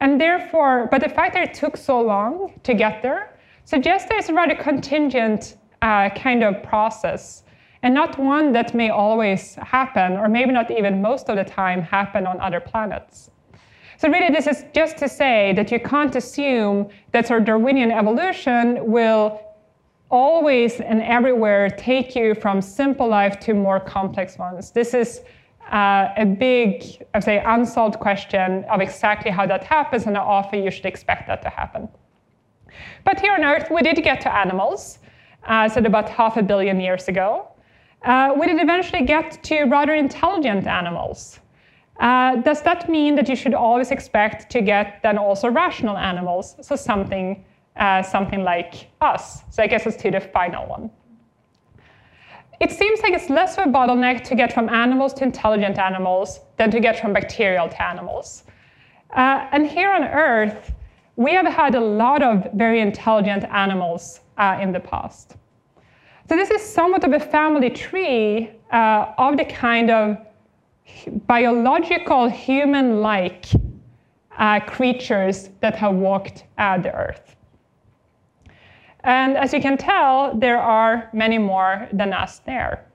and 0.00 0.20
therefore, 0.20 0.88
but 0.90 1.00
the 1.00 1.08
fact 1.08 1.34
that 1.34 1.48
it 1.48 1.54
took 1.54 1.76
so 1.76 2.00
long 2.00 2.52
to 2.62 2.74
get 2.74 3.02
there 3.02 3.38
suggests 3.64 4.08
there's 4.08 4.28
a 4.28 4.34
rather 4.34 4.54
contingent 4.54 5.56
uh, 5.82 6.10
kind 6.10 6.44
of 6.44 6.62
process 6.62 7.44
and 7.82 7.94
not 7.94 8.18
one 8.18 8.52
that 8.52 8.74
may 8.74 8.90
always 8.90 9.54
happen, 9.56 10.12
or 10.12 10.28
maybe 10.28 10.50
not 10.50 10.70
even 10.70 11.00
most 11.00 11.28
of 11.28 11.36
the 11.36 11.44
time 11.44 11.80
happen 11.82 12.26
on 12.26 12.40
other 12.40 12.58
planets. 12.58 13.30
So 13.98 14.08
really, 14.08 14.32
this 14.32 14.46
is 14.46 14.64
just 14.74 14.98
to 14.98 15.08
say 15.08 15.52
that 15.56 15.72
you 15.72 15.80
can't 15.80 16.14
assume 16.14 16.88
that 17.12 17.26
sort 17.26 17.40
of 17.40 17.46
Darwinian 17.46 17.90
evolution 17.90 18.90
will 18.90 19.40
always 20.10 20.80
and 20.80 21.02
everywhere 21.02 21.70
take 21.70 22.14
you 22.14 22.34
from 22.34 22.60
simple 22.60 23.08
life 23.08 23.40
to 23.40 23.54
more 23.54 23.80
complex 23.80 24.38
ones. 24.38 24.70
This 24.70 24.94
is 24.94 25.22
uh, 25.72 26.10
a 26.16 26.24
big, 26.24 26.84
I 27.12 27.18
would 27.18 27.24
say, 27.24 27.42
unsolved 27.44 27.98
question 27.98 28.64
of 28.64 28.80
exactly 28.80 29.30
how 29.30 29.46
that 29.46 29.64
happens 29.64 30.06
and 30.06 30.16
how 30.16 30.22
often 30.22 30.62
you 30.62 30.70
should 30.70 30.86
expect 30.86 31.26
that 31.26 31.42
to 31.42 31.48
happen. 31.48 31.88
But 33.04 33.18
here 33.20 33.32
on 33.32 33.44
Earth, 33.44 33.68
we 33.70 33.82
did 33.82 34.02
get 34.04 34.20
to 34.22 34.34
animals, 34.34 34.98
uh, 35.44 35.68
so 35.68 35.80
about 35.80 36.08
half 36.08 36.36
a 36.36 36.42
billion 36.42 36.78
years 36.80 37.08
ago. 37.08 37.48
Uh, 38.02 38.32
we 38.38 38.46
did 38.46 38.60
eventually 38.60 39.04
get 39.04 39.42
to 39.44 39.64
rather 39.64 39.94
intelligent 39.94 40.66
animals. 40.66 41.40
Uh, 42.00 42.36
does 42.36 42.62
that 42.62 42.88
mean 42.88 43.14
that 43.16 43.28
you 43.28 43.36
should 43.36 43.54
always 43.54 43.90
expect 43.90 44.50
to 44.52 44.60
get 44.60 45.00
then 45.02 45.18
also 45.18 45.48
rational 45.48 45.96
animals, 45.96 46.56
so 46.60 46.76
something, 46.76 47.44
uh, 47.76 48.02
something 48.02 48.44
like 48.44 48.90
us? 49.00 49.42
So 49.50 49.62
I 49.62 49.66
guess 49.66 49.86
it's 49.86 49.96
to 50.02 50.10
the 50.10 50.20
final 50.20 50.66
one 50.66 50.90
it 52.60 52.72
seems 52.72 53.00
like 53.00 53.12
it's 53.12 53.28
less 53.28 53.58
of 53.58 53.66
a 53.66 53.70
bottleneck 53.70 54.24
to 54.24 54.34
get 54.34 54.52
from 54.52 54.68
animals 54.68 55.12
to 55.14 55.24
intelligent 55.24 55.78
animals 55.78 56.40
than 56.56 56.70
to 56.70 56.80
get 56.80 56.98
from 56.98 57.12
bacterial 57.12 57.68
to 57.68 57.82
animals. 57.82 58.44
Uh, 59.10 59.46
and 59.52 59.66
here 59.66 59.90
on 59.90 60.04
Earth, 60.04 60.72
we 61.16 61.32
have 61.32 61.46
had 61.46 61.74
a 61.74 61.80
lot 61.80 62.22
of 62.22 62.50
very 62.54 62.80
intelligent 62.80 63.44
animals 63.44 64.20
uh, 64.38 64.58
in 64.60 64.72
the 64.72 64.80
past. 64.80 65.36
So 66.28 66.36
this 66.36 66.50
is 66.50 66.62
somewhat 66.62 67.04
of 67.04 67.12
a 67.12 67.20
family 67.20 67.70
tree 67.70 68.50
uh, 68.72 69.12
of 69.18 69.36
the 69.36 69.44
kind 69.44 69.90
of 69.90 70.18
biological 71.26 72.28
human-like 72.28 73.46
uh, 74.38 74.60
creatures 74.60 75.50
that 75.60 75.74
have 75.76 75.94
walked 75.94 76.44
the 76.56 76.92
Earth. 76.94 77.36
And 79.04 79.36
as 79.36 79.52
you 79.52 79.60
can 79.60 79.76
tell, 79.76 80.36
there 80.36 80.58
are 80.58 81.08
many 81.12 81.38
more 81.38 81.88
than 81.92 82.12
us 82.12 82.40
there. 82.40 82.86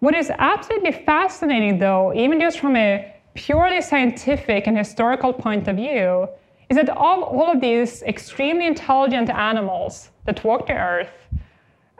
What 0.00 0.14
is 0.14 0.30
absolutely 0.38 0.92
fascinating, 0.92 1.78
though, 1.78 2.12
even 2.14 2.38
just 2.38 2.60
from 2.60 2.76
a 2.76 3.12
purely 3.34 3.80
scientific 3.80 4.66
and 4.66 4.78
historical 4.78 5.32
point 5.32 5.68
of 5.68 5.76
view, 5.76 6.28
is 6.68 6.76
that 6.76 6.88
of 6.90 7.22
all 7.22 7.50
of 7.52 7.60
these 7.60 8.02
extremely 8.02 8.66
intelligent 8.66 9.30
animals 9.30 10.10
that 10.24 10.44
walked 10.44 10.68
the 10.68 10.74
earth, 10.74 11.10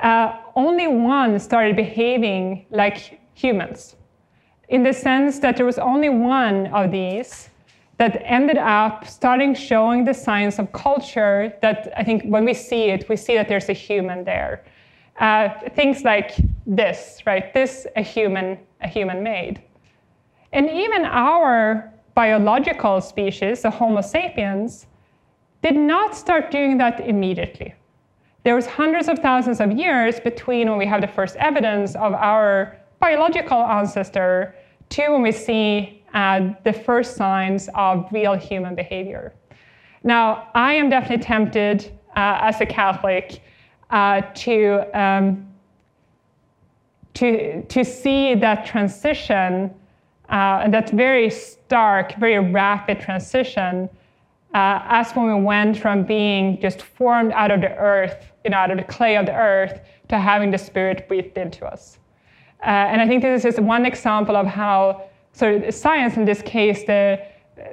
uh, 0.02 0.36
only 0.54 0.86
one 0.86 1.38
started 1.38 1.74
behaving 1.74 2.66
like 2.70 3.18
humans, 3.34 3.96
in 4.68 4.82
the 4.82 4.92
sense 4.92 5.38
that 5.40 5.56
there 5.56 5.66
was 5.66 5.78
only 5.78 6.08
one 6.08 6.66
of 6.68 6.90
these 6.90 7.50
that 7.98 8.20
ended 8.24 8.58
up 8.58 9.06
starting 9.06 9.54
showing 9.54 10.04
the 10.04 10.12
signs 10.12 10.58
of 10.58 10.70
culture 10.72 11.52
that 11.62 11.92
I 11.96 12.04
think 12.04 12.24
when 12.24 12.44
we 12.44 12.52
see 12.52 12.90
it, 12.90 13.08
we 13.08 13.16
see 13.16 13.34
that 13.36 13.48
there's 13.48 13.68
a 13.68 13.72
human 13.72 14.24
there. 14.24 14.64
Uh, 15.18 15.48
things 15.74 16.04
like 16.04 16.32
this, 16.66 17.22
right? 17.24 17.54
This 17.54 17.86
a 17.96 18.02
human, 18.02 18.58
a 18.82 18.88
human 18.88 19.22
made. 19.22 19.62
And 20.52 20.68
even 20.68 21.06
our 21.06 21.92
biological 22.14 23.00
species, 23.00 23.62
the 23.62 23.70
Homo 23.70 24.02
sapiens, 24.02 24.86
did 25.62 25.76
not 25.76 26.14
start 26.14 26.50
doing 26.50 26.76
that 26.78 27.00
immediately. 27.00 27.74
There 28.44 28.54
was 28.54 28.66
hundreds 28.66 29.08
of 29.08 29.18
thousands 29.20 29.60
of 29.60 29.72
years 29.72 30.20
between 30.20 30.68
when 30.68 30.78
we 30.78 30.86
have 30.86 31.00
the 31.00 31.08
first 31.08 31.36
evidence 31.36 31.94
of 31.94 32.12
our 32.12 32.76
biological 33.00 33.62
ancestor 33.62 34.54
to 34.90 35.08
when 35.10 35.22
we 35.22 35.32
see 35.32 36.02
uh, 36.14 36.52
the 36.64 36.72
first 36.72 37.16
signs 37.16 37.68
of 37.74 38.06
real 38.12 38.34
human 38.34 38.74
behavior. 38.74 39.34
Now, 40.02 40.48
I 40.54 40.74
am 40.74 40.88
definitely 40.88 41.24
tempted 41.24 41.92
uh, 42.16 42.38
as 42.40 42.60
a 42.60 42.66
Catholic 42.66 43.42
uh, 43.90 44.22
to, 44.34 44.98
um, 44.98 45.46
to, 47.14 47.62
to 47.64 47.84
see 47.84 48.34
that 48.34 48.64
transition, 48.64 49.74
uh, 50.28 50.68
that 50.68 50.90
very 50.90 51.28
stark, 51.28 52.16
very 52.16 52.38
rapid 52.38 53.00
transition, 53.00 53.88
uh, 54.54 54.80
as 54.88 55.12
when 55.12 55.26
we 55.26 55.42
went 55.42 55.76
from 55.76 56.04
being 56.04 56.60
just 56.60 56.82
formed 56.82 57.32
out 57.32 57.50
of 57.50 57.60
the 57.60 57.76
earth, 57.76 58.32
you 58.44 58.50
know, 58.50 58.56
out 58.56 58.70
of 58.70 58.78
the 58.78 58.84
clay 58.84 59.16
of 59.16 59.26
the 59.26 59.34
earth, 59.34 59.80
to 60.08 60.18
having 60.18 60.50
the 60.50 60.58
Spirit 60.58 61.08
breathed 61.08 61.36
into 61.36 61.66
us. 61.66 61.98
Uh, 62.66 62.90
and 62.90 63.00
I 63.00 63.06
think 63.06 63.22
this 63.22 63.44
is 63.44 63.54
just 63.54 63.64
one 63.64 63.86
example 63.86 64.36
of 64.36 64.46
how 64.46 65.04
so 65.32 65.70
science 65.70 66.16
in 66.16 66.24
this 66.24 66.42
case, 66.42 66.84
the, 66.84 67.20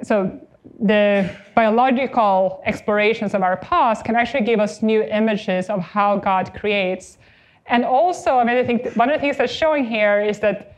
so 0.02 0.38
the 0.80 1.30
biological 1.54 2.62
explorations 2.64 3.34
of 3.34 3.42
our 3.42 3.56
past 3.56 4.04
can 4.04 4.14
actually 4.16 4.44
give 4.44 4.60
us 4.60 4.82
new 4.82 5.02
images 5.02 5.68
of 5.70 5.80
how 5.80 6.18
God 6.18 6.52
creates. 6.54 7.18
And 7.66 7.84
also, 7.84 8.36
I 8.36 8.44
mean, 8.44 8.56
I 8.56 8.64
think 8.64 8.94
one 8.94 9.08
of 9.08 9.16
the 9.16 9.20
things 9.20 9.38
that's 9.38 9.52
showing 9.52 9.84
here 9.84 10.20
is 10.20 10.38
that 10.40 10.76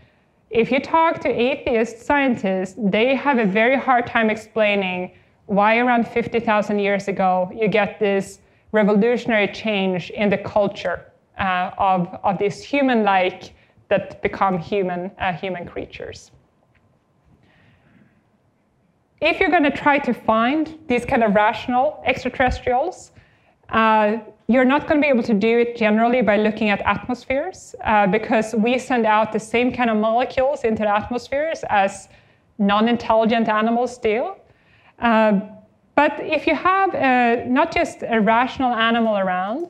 if 0.51 0.71
you 0.71 0.79
talk 0.81 1.21
to 1.23 1.29
atheist 1.29 2.07
scientists, 2.07 2.77
they 2.79 3.17
have 3.17 3.39
a 3.39 3.45
very 3.45 3.77
hard 3.77 4.07
time 4.07 4.31
explaining 4.31 5.11
why 5.47 5.79
around 5.79 6.07
50,000 6.07 6.79
years 6.79 7.09
ago 7.09 7.51
you 7.55 7.69
get 7.69 7.99
this 7.99 8.39
revolutionary 8.73 9.49
change 9.49 10.11
in 10.11 10.31
the 10.31 10.39
culture 10.39 11.13
uh, 11.39 11.73
of, 11.79 12.19
of 12.23 12.39
these 12.39 12.63
human-like 12.63 13.53
that 13.89 14.23
become 14.23 14.59
human, 14.59 15.11
uh, 15.19 15.33
human 15.33 15.67
creatures 15.67 16.31
if 19.21 19.41
you're 19.41 19.51
going 19.51 19.63
to 19.63 19.71
try 19.71 19.99
to 19.99 20.13
find 20.13 20.79
these 20.89 21.05
kind 21.05 21.25
of 21.25 21.35
rational 21.35 22.03
extraterrestrials, 22.05 23.13
uh, 23.71 24.19
you're 24.49 24.65
not 24.65 24.87
going 24.87 25.01
to 25.01 25.05
be 25.05 25.09
able 25.09 25.23
to 25.23 25.35
do 25.35 25.59
it 25.59 25.77
generally 25.77 26.23
by 26.23 26.37
looking 26.37 26.69
at 26.71 26.81
atmospheres 26.83 27.75
uh, 27.85 28.07
because 28.07 28.55
we 28.55 28.79
send 28.79 29.07
out 29.07 29.33
the 29.33 29.41
same 29.41 29.73
kind 29.73 29.91
of 29.91 29.97
molecules 29.97 30.63
into 30.65 30.83
the 30.83 30.95
atmospheres 30.95 31.65
as 31.71 32.09
non-intelligent 32.59 33.49
animals 33.49 33.99
do. 33.99 34.33
Uh, 35.01 35.41
but 35.95 36.21
if 36.21 36.47
you 36.47 36.55
have 36.55 36.95
a, 36.95 37.45
not 37.49 37.73
just 37.73 38.03
a 38.03 38.21
rational 38.21 38.73
animal 38.73 39.17
around, 39.17 39.69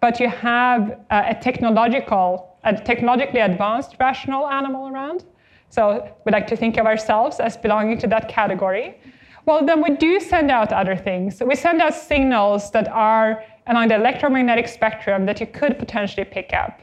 but 0.00 0.18
you 0.18 0.28
have 0.28 0.98
a, 1.10 1.30
a 1.30 1.34
technological, 1.40 2.55
a 2.66 2.72
technologically 2.90 3.40
advanced 3.40 3.96
rational 3.98 4.46
animal 4.46 4.88
around, 4.88 5.24
so 5.68 5.82
we 6.24 6.32
like 6.32 6.46
to 6.48 6.56
think 6.56 6.76
of 6.76 6.86
ourselves 6.86 7.40
as 7.40 7.56
belonging 7.56 7.98
to 7.98 8.06
that 8.08 8.28
category. 8.28 9.00
Well, 9.46 9.64
then 9.64 9.82
we 9.82 9.90
do 9.96 10.20
send 10.20 10.50
out 10.50 10.72
other 10.72 10.96
things. 10.96 11.40
We 11.40 11.54
send 11.54 11.80
out 11.80 11.94
signals 11.94 12.70
that 12.72 12.88
are 12.88 13.44
along 13.68 13.88
the 13.88 13.94
electromagnetic 13.94 14.68
spectrum 14.68 15.26
that 15.26 15.40
you 15.40 15.46
could 15.46 15.78
potentially 15.78 16.24
pick 16.24 16.52
up. 16.52 16.82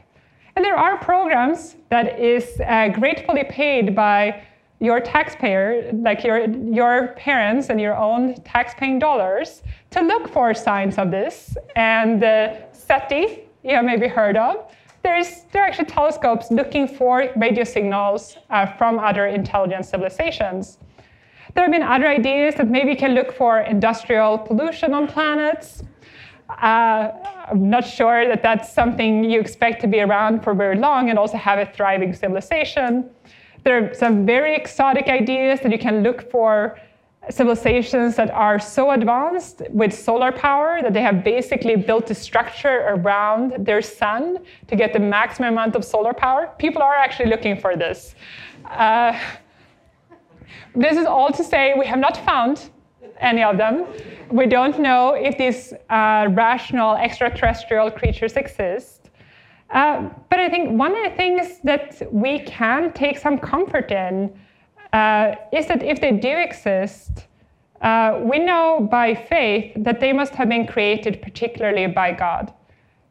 And 0.56 0.64
there 0.64 0.76
are 0.76 0.96
programs 0.98 1.76
that 1.90 2.18
is 2.18 2.44
uh, 2.60 2.88
gratefully 2.88 3.44
paid 3.44 3.94
by 3.94 4.42
your 4.80 5.00
taxpayer, 5.00 5.90
like 5.92 6.24
your, 6.24 6.48
your 6.80 7.08
parents 7.16 7.70
and 7.70 7.80
your 7.80 7.96
own 7.96 8.34
tax-paying 8.42 8.98
dollars, 8.98 9.62
to 9.90 10.00
look 10.00 10.28
for 10.28 10.54
signs 10.54 10.98
of 10.98 11.10
this. 11.10 11.56
And 11.76 12.22
uh, 12.22 12.54
SETI, 12.72 13.40
you 13.62 13.74
have 13.76 13.84
maybe 13.84 14.08
heard 14.08 14.36
of, 14.36 14.56
there's, 15.04 15.42
there 15.52 15.62
are 15.62 15.66
actually 15.66 15.84
telescopes 15.84 16.50
looking 16.50 16.88
for 16.88 17.30
radio 17.36 17.62
signals 17.62 18.38
uh, 18.50 18.66
from 18.66 18.98
other 18.98 19.26
intelligent 19.26 19.84
civilizations. 19.84 20.78
There 21.54 21.62
have 21.62 21.70
been 21.70 21.82
other 21.82 22.08
ideas 22.08 22.54
that 22.56 22.68
maybe 22.68 22.96
can 22.96 23.14
look 23.14 23.30
for 23.32 23.60
industrial 23.60 24.38
pollution 24.38 24.94
on 24.94 25.06
planets. 25.06 25.84
Uh, 26.48 27.12
I'm 27.50 27.70
not 27.70 27.86
sure 27.86 28.26
that 28.26 28.42
that's 28.42 28.72
something 28.72 29.24
you 29.24 29.38
expect 29.38 29.80
to 29.82 29.86
be 29.86 30.00
around 30.00 30.42
for 30.42 30.54
very 30.54 30.76
long 30.76 31.10
and 31.10 31.18
also 31.18 31.36
have 31.36 31.58
a 31.58 31.66
thriving 31.66 32.12
civilization. 32.14 33.10
There 33.62 33.90
are 33.90 33.94
some 33.94 34.26
very 34.26 34.56
exotic 34.56 35.08
ideas 35.08 35.60
that 35.60 35.70
you 35.70 35.78
can 35.78 36.02
look 36.02 36.30
for 36.30 36.78
civilizations 37.30 38.16
that 38.16 38.30
are 38.30 38.58
so 38.58 38.90
advanced 38.90 39.62
with 39.70 39.92
solar 39.92 40.32
power 40.32 40.80
that 40.82 40.92
they 40.92 41.02
have 41.02 41.24
basically 41.24 41.76
built 41.76 42.10
a 42.10 42.14
structure 42.14 42.84
around 42.88 43.64
their 43.64 43.82
sun 43.82 44.38
to 44.66 44.76
get 44.76 44.92
the 44.92 44.98
maximum 44.98 45.54
amount 45.54 45.74
of 45.76 45.84
solar 45.84 46.12
power. 46.12 46.50
People 46.58 46.82
are 46.82 46.94
actually 46.94 47.30
looking 47.30 47.56
for 47.56 47.76
this. 47.76 48.14
Uh, 48.70 49.18
this 50.74 50.96
is 50.96 51.06
all 51.06 51.30
to 51.32 51.44
say 51.44 51.74
we 51.78 51.86
have 51.86 51.98
not 51.98 52.16
found 52.24 52.70
any 53.20 53.42
of 53.42 53.56
them. 53.56 53.86
We 54.30 54.46
don't 54.46 54.78
know 54.78 55.14
if 55.14 55.38
these 55.38 55.72
uh, 55.90 56.28
rational 56.30 56.96
extraterrestrial 56.96 57.90
creatures 57.90 58.34
exist. 58.34 59.10
Uh, 59.70 60.08
but 60.30 60.40
I 60.40 60.48
think 60.48 60.78
one 60.78 60.94
of 60.96 61.10
the 61.10 61.16
things 61.16 61.58
that 61.64 62.02
we 62.12 62.40
can 62.40 62.92
take 62.92 63.18
some 63.18 63.38
comfort 63.38 63.90
in 63.90 64.32
uh, 64.94 65.34
is 65.52 65.66
that 65.66 65.82
if 65.82 66.00
they 66.00 66.12
do 66.12 66.28
exist, 66.28 67.26
uh, 67.82 68.20
we 68.22 68.38
know 68.38 68.88
by 68.90 69.12
faith 69.12 69.72
that 69.76 69.98
they 69.98 70.12
must 70.12 70.34
have 70.36 70.48
been 70.48 70.66
created 70.66 71.20
particularly 71.20 71.88
by 71.88 72.12
God. 72.12 72.54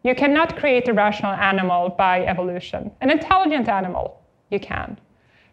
You 0.04 0.16
cannot 0.16 0.58
create 0.58 0.88
a 0.88 0.94
rational 0.94 1.34
animal 1.34 1.90
by 1.90 2.26
evolution. 2.26 2.90
An 3.02 3.10
intelligent 3.10 3.68
animal, 3.68 4.22
you 4.50 4.62
can. 4.62 4.98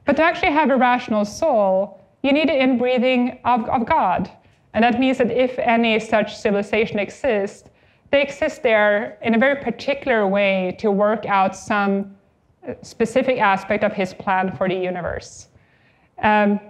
But 0.04 0.16
to 0.16 0.22
actually 0.22 0.52
have 0.52 0.70
a 0.70 0.76
rational 0.76 1.24
soul, 1.24 2.00
you 2.22 2.32
need 2.32 2.48
the 2.48 2.52
inbreathing 2.52 3.40
of, 3.44 3.68
of 3.68 3.84
God. 3.84 4.30
And 4.72 4.84
that 4.84 5.00
means 5.00 5.18
that 5.18 5.32
if 5.32 5.58
any 5.58 5.98
such 5.98 6.36
civilization 6.36 7.00
exists, 7.00 7.68
they 8.12 8.22
exist 8.22 8.62
there 8.62 9.18
in 9.22 9.34
a 9.34 9.38
very 9.38 9.56
particular 9.56 10.28
way 10.28 10.76
to 10.78 10.92
work 10.92 11.26
out 11.26 11.56
some 11.56 12.16
uh, 12.66 12.74
specific 12.82 13.38
aspect 13.40 13.82
of 13.82 13.92
his 13.92 14.14
plan 14.14 14.56
for 14.56 14.68
the 14.68 14.76
universe. 14.76 15.48
Um, 16.22 16.60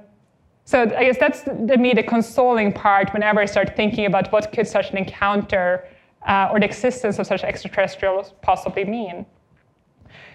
so 0.64 0.82
I 0.82 1.05
guess 1.05 1.18
that's 1.18 1.42
to 1.42 1.76
me 1.76 1.94
the 1.94 2.03
consoling 2.03 2.72
part 2.72 3.12
whenever 3.12 3.40
I 3.40 3.46
start 3.46 3.74
thinking 3.76 4.07
about 4.07 4.30
what 4.30 4.53
could 4.53 4.68
such 4.68 4.90
an 4.90 4.98
encounter 4.98 5.88
uh, 6.28 6.48
or 6.53 6.61
the 6.61 6.66
existence 6.66 7.18
of 7.18 7.26
such 7.26 7.42
extraterrestrials 7.42 8.34
possibly 8.42 8.84
mean. 8.84 9.26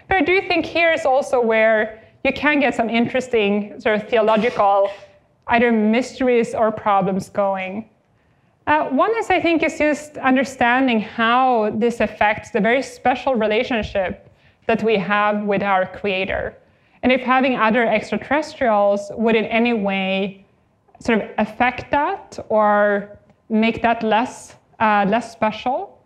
But 0.08 0.18
I 0.18 0.22
do 0.22 0.42
think 0.42 0.66
here 0.66 0.92
is 0.92 1.06
also 1.06 1.40
where 1.40 2.02
you 2.24 2.32
can 2.32 2.60
get 2.60 2.74
some 2.74 2.90
interesting 2.90 3.80
sort 3.80 3.96
of 3.96 4.08
theological 4.08 4.90
either 5.48 5.70
mysteries 5.70 6.54
or 6.54 6.72
problems 6.72 7.28
going. 7.28 7.88
Uh, 8.66 8.88
one 8.88 9.16
is, 9.16 9.30
I 9.30 9.40
think, 9.40 9.62
is 9.62 9.78
just 9.78 10.18
understanding 10.18 11.00
how 11.00 11.70
this 11.76 12.00
affects 12.00 12.50
the 12.50 12.60
very 12.60 12.82
special 12.82 13.36
relationship 13.36 14.28
that 14.66 14.82
we 14.82 14.96
have 14.96 15.44
with 15.44 15.62
our 15.62 15.86
Creator 15.86 16.56
and 17.06 17.12
if 17.12 17.20
having 17.20 17.54
other 17.54 17.86
extraterrestrials 17.86 19.12
would 19.14 19.36
in 19.36 19.44
any 19.44 19.72
way 19.72 20.44
sort 20.98 21.22
of 21.22 21.30
affect 21.38 21.88
that 21.92 22.36
or 22.48 23.16
make 23.48 23.80
that 23.80 24.02
less, 24.02 24.56
uh, 24.80 25.06
less 25.08 25.30
special. 25.30 26.02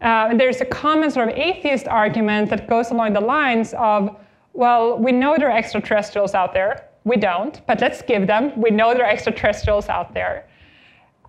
Uh, 0.00 0.34
there's 0.34 0.60
a 0.60 0.64
common 0.64 1.12
sort 1.12 1.28
of 1.28 1.38
atheist 1.38 1.86
argument 1.86 2.50
that 2.50 2.68
goes 2.68 2.90
along 2.90 3.12
the 3.12 3.20
lines 3.20 3.72
of, 3.74 4.16
well, 4.52 4.98
we 4.98 5.12
know 5.12 5.36
there 5.38 5.48
are 5.48 5.56
extraterrestrials 5.56 6.34
out 6.34 6.52
there. 6.52 6.88
We 7.04 7.16
don't, 7.16 7.64
but 7.68 7.80
let's 7.80 8.02
give 8.02 8.26
them. 8.26 8.60
We 8.60 8.70
know 8.70 8.94
there 8.94 9.04
are 9.04 9.12
extraterrestrials 9.12 9.88
out 9.88 10.12
there. 10.12 10.48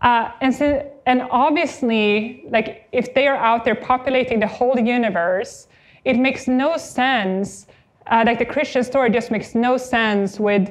Uh, 0.02 0.32
and, 0.42 0.56
so, 0.56 0.92
and 1.06 1.22
obviously, 1.30 2.46
like 2.50 2.88
if 2.94 3.14
they 3.14 3.28
are 3.28 3.38
out 3.38 3.64
there 3.64 3.76
populating 3.76 4.40
the 4.40 4.48
whole 4.48 4.80
universe, 4.80 5.68
it 6.04 6.18
makes 6.18 6.48
no 6.48 6.78
sense 6.78 7.68
uh, 8.10 8.24
like 8.26 8.40
the 8.40 8.46
Christian 8.46 8.84
story 8.84 9.10
just 9.10 9.32
makes 9.32 9.56
no 9.56 9.78
sense 9.78 10.40
with 10.40 10.70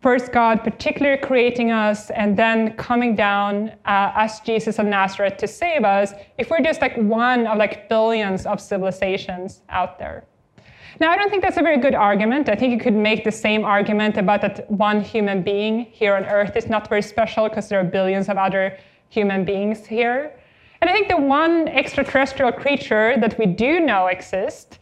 first 0.00 0.32
God 0.32 0.62
particularly 0.62 1.18
creating 1.20 1.72
us 1.72 2.10
and 2.10 2.36
then 2.36 2.74
coming 2.76 3.16
down 3.16 3.70
uh, 3.86 4.12
as 4.14 4.40
Jesus 4.40 4.78
of 4.78 4.86
Nazareth 4.86 5.36
to 5.38 5.48
save 5.48 5.84
us, 5.84 6.12
if 6.38 6.50
we're 6.50 6.60
just 6.60 6.80
like 6.80 6.96
one 6.96 7.46
of 7.46 7.58
like 7.58 7.88
billions 7.88 8.46
of 8.46 8.60
civilizations 8.60 9.62
out 9.68 9.98
there. 9.98 10.24
Now, 10.98 11.10
I 11.10 11.16
don't 11.16 11.28
think 11.28 11.42
that's 11.42 11.58
a 11.58 11.62
very 11.62 11.78
good 11.78 11.94
argument. 11.94 12.48
I 12.48 12.54
think 12.54 12.72
you 12.72 12.78
could 12.78 12.94
make 12.94 13.22
the 13.24 13.32
same 13.32 13.64
argument 13.64 14.16
about 14.16 14.40
that 14.42 14.70
one 14.70 15.02
human 15.02 15.42
being 15.42 15.84
here 15.84 16.14
on 16.14 16.24
Earth 16.24 16.56
is 16.56 16.68
not 16.68 16.88
very 16.88 17.02
special 17.02 17.48
because 17.48 17.68
there 17.68 17.78
are 17.80 17.84
billions 17.84 18.28
of 18.30 18.38
other 18.38 18.78
human 19.08 19.44
beings 19.44 19.84
here. 19.84 20.32
And 20.80 20.88
I 20.88 20.92
think 20.92 21.08
the 21.08 21.16
one 21.16 21.68
extraterrestrial 21.68 22.52
creature 22.52 23.16
that 23.18 23.38
we 23.38 23.46
do 23.46 23.80
know 23.80 24.06
exists 24.06 24.78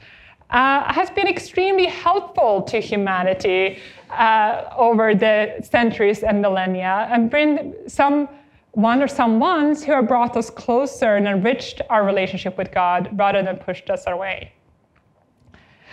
uh, 0.55 0.93
has 0.93 1.11
been 1.11 1.27
extremely 1.27 1.87
helpful 1.87 2.63
to 2.63 2.79
humanity 2.79 3.79
uh, 4.11 4.63
over 4.77 5.13
the 5.13 5.53
centuries 5.63 6.23
and 6.23 6.41
millennia 6.41 7.09
and 7.11 7.29
bring 7.29 7.75
some 7.89 8.29
one 8.71 9.03
or 9.03 9.09
some 9.09 9.41
ones 9.41 9.83
who 9.85 9.91
have 9.91 10.07
brought 10.07 10.37
us 10.37 10.51
closer 10.51 11.17
and 11.17 11.27
enriched 11.27 11.83
our 11.91 12.05
relationship 12.05 12.57
with 12.57 12.71
God 12.73 13.11
rather 13.19 13.43
than 13.43 13.57
pushed 13.57 13.91
us 13.91 14.05
away. 14.07 14.53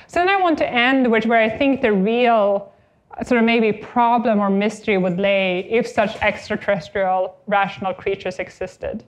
So 0.05 0.20
then 0.20 0.30
I 0.30 0.36
want 0.36 0.59
to 0.59 0.70
end 0.70 1.12
with 1.12 1.26
where 1.26 1.41
I 1.41 1.49
think 1.49 1.82
the 1.82 1.93
real 1.93 2.72
sort 3.24 3.39
of 3.39 3.45
maybe 3.45 3.72
problem 3.74 4.39
or 4.39 4.49
mystery 4.51 4.97
would 4.97 5.20
lay 5.20 5.68
if 5.72 5.88
such 5.88 6.16
extraterrestrial 6.18 7.36
rational 7.47 7.93
creatures 7.95 8.38
existed. 8.38 9.03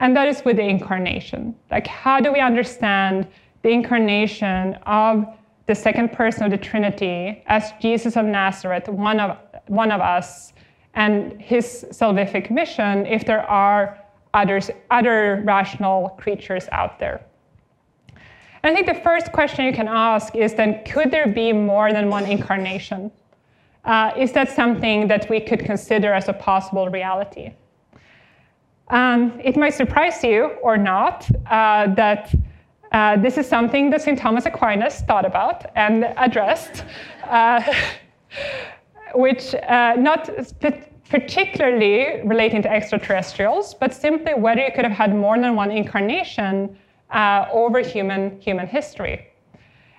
And 0.00 0.14
that 0.14 0.28
is 0.28 0.44
with 0.44 0.56
the 0.56 0.62
incarnation. 0.64 1.54
Like, 1.70 1.86
how 1.86 2.20
do 2.20 2.32
we 2.32 2.40
understand 2.40 3.26
the 3.62 3.70
incarnation 3.70 4.74
of 4.86 5.26
the 5.66 5.74
second 5.74 6.12
person 6.12 6.44
of 6.44 6.50
the 6.50 6.56
Trinity 6.56 7.42
as 7.46 7.72
Jesus 7.80 8.16
of 8.16 8.24
Nazareth, 8.24 8.88
one 8.88 9.20
of, 9.20 9.36
one 9.66 9.92
of 9.92 10.00
us, 10.00 10.52
and 10.94 11.40
his 11.40 11.86
salvific 11.90 12.50
mission 12.50 13.06
if 13.06 13.24
there 13.24 13.42
are 13.42 13.98
others, 14.34 14.70
other 14.90 15.42
rational 15.44 16.10
creatures 16.10 16.68
out 16.72 16.98
there? 16.98 17.20
And 18.62 18.72
I 18.72 18.74
think 18.74 18.86
the 18.86 19.02
first 19.02 19.30
question 19.32 19.64
you 19.64 19.72
can 19.72 19.88
ask 19.88 20.34
is 20.34 20.54
then 20.54 20.82
could 20.84 21.10
there 21.10 21.28
be 21.28 21.52
more 21.52 21.92
than 21.92 22.08
one 22.10 22.24
incarnation? 22.24 23.10
Uh, 23.84 24.12
is 24.16 24.32
that 24.32 24.50
something 24.50 25.08
that 25.08 25.30
we 25.30 25.40
could 25.40 25.60
consider 25.60 26.12
as 26.12 26.28
a 26.28 26.32
possible 26.32 26.88
reality? 26.88 27.52
Um, 28.88 29.38
it 29.44 29.56
might 29.56 29.74
surprise 29.74 30.24
you 30.24 30.56
or 30.62 30.76
not 30.76 31.28
uh, 31.46 31.94
that 31.94 32.34
uh, 32.92 33.16
this 33.16 33.36
is 33.36 33.46
something 33.46 33.90
that 33.90 34.02
St. 34.02 34.18
Thomas 34.18 34.46
Aquinas 34.46 35.02
thought 35.02 35.26
about 35.26 35.66
and 35.74 36.04
addressed, 36.16 36.84
uh, 37.24 37.62
which 39.14 39.54
uh, 39.54 39.94
not 39.96 40.30
particularly 41.10 42.20
relating 42.24 42.62
to 42.62 42.70
extraterrestrials, 42.70 43.74
but 43.74 43.94
simply 43.94 44.34
whether 44.34 44.60
you 44.60 44.70
could 44.74 44.84
have 44.84 44.92
had 44.92 45.14
more 45.14 45.38
than 45.38 45.54
one 45.54 45.70
incarnation 45.70 46.76
uh, 47.10 47.46
over 47.52 47.80
human, 47.80 48.38
human 48.40 48.66
history. 48.66 49.26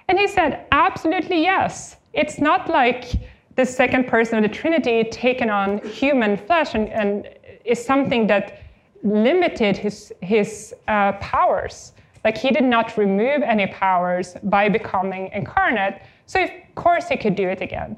And 0.08 0.18
he 0.18 0.28
said, 0.28 0.66
absolutely 0.72 1.42
yes. 1.42 1.98
It's 2.14 2.40
not 2.40 2.70
like 2.70 3.12
the 3.56 3.66
second 3.66 4.08
person 4.08 4.38
of 4.38 4.44
the 4.44 4.56
Trinity 4.56 5.04
taken 5.04 5.50
on 5.50 5.80
human 5.80 6.38
flesh 6.38 6.76
and, 6.76 6.90
and 6.90 7.30
is 7.66 7.84
something 7.84 8.28
that 8.28 8.60
limited 9.04 9.78
his, 9.78 10.14
his 10.22 10.74
uh, 10.88 11.14
powers. 11.14 11.94
Like 12.24 12.38
he 12.38 12.52
did 12.52 12.64
not 12.64 12.98
remove 12.98 13.42
any 13.42 13.68
powers 13.68 14.36
by 14.44 14.70
becoming 14.70 15.30
incarnate. 15.34 16.02
So 16.26 16.44
of 16.44 16.52
course 16.76 17.08
he 17.08 17.18
could 17.18 17.36
do 17.36 17.48
it 17.48 17.62
again. 17.62 17.98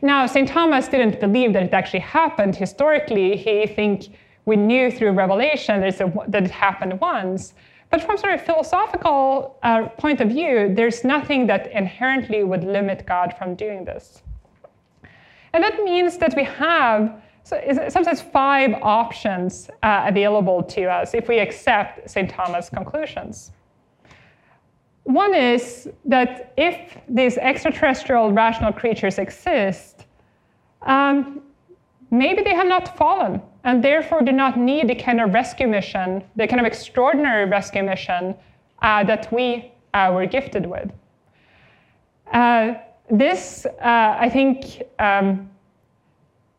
Now, 0.00 0.26
St. 0.26 0.48
Thomas 0.48 0.88
didn't 0.88 1.20
believe 1.20 1.52
that 1.52 1.64
it 1.64 1.72
actually 1.72 2.00
happened 2.00 2.56
historically. 2.56 3.36
He 3.36 3.66
think 3.66 4.08
we 4.46 4.56
knew 4.56 4.90
through 4.90 5.12
revelation 5.12 5.80
that 5.80 6.44
it 6.44 6.50
happened 6.50 7.00
once. 7.00 7.54
But 7.90 8.02
from 8.02 8.16
sort 8.16 8.32
of 8.32 8.40
philosophical 8.40 9.58
uh, 9.62 9.88
point 9.98 10.20
of 10.22 10.28
view, 10.28 10.74
there's 10.74 11.04
nothing 11.04 11.46
that 11.48 11.70
inherently 11.72 12.42
would 12.42 12.64
limit 12.64 13.04
God 13.06 13.34
from 13.36 13.54
doing 13.54 13.84
this. 13.84 14.22
And 15.52 15.62
that 15.62 15.84
means 15.84 16.16
that 16.16 16.34
we 16.34 16.44
have 16.44 17.20
so 17.44 17.60
sometimes 17.88 18.20
five 18.20 18.72
options 18.82 19.68
uh, 19.82 20.04
available 20.06 20.62
to 20.62 20.84
us 20.84 21.12
if 21.12 21.28
we 21.28 21.40
accept 21.40 22.08
St. 22.08 22.30
Thomas' 22.30 22.70
conclusions. 22.70 23.52
One 25.04 25.34
is 25.34 25.88
that 26.04 26.52
if 26.56 26.96
these 27.08 27.36
extraterrestrial 27.38 28.32
rational 28.32 28.72
creatures 28.72 29.18
exist, 29.18 30.06
um, 30.82 31.42
maybe 32.10 32.42
they 32.42 32.54
have 32.54 32.68
not 32.68 32.96
fallen 32.96 33.42
and 33.64 33.82
therefore 33.82 34.22
do 34.22 34.32
not 34.32 34.58
need 34.58 34.88
the 34.88 34.94
kind 34.94 35.20
of 35.20 35.34
rescue 35.34 35.66
mission, 35.66 36.22
the 36.36 36.46
kind 36.46 36.60
of 36.60 36.66
extraordinary 36.66 37.46
rescue 37.46 37.82
mission 37.82 38.34
uh, 38.82 39.04
that 39.04 39.32
we 39.32 39.72
uh, 39.94 40.10
were 40.14 40.26
gifted 40.26 40.66
with. 40.66 40.90
Uh, 42.32 42.74
this, 43.10 43.66
uh, 43.66 44.16
I 44.18 44.28
think, 44.28 44.82
um, 44.98 45.50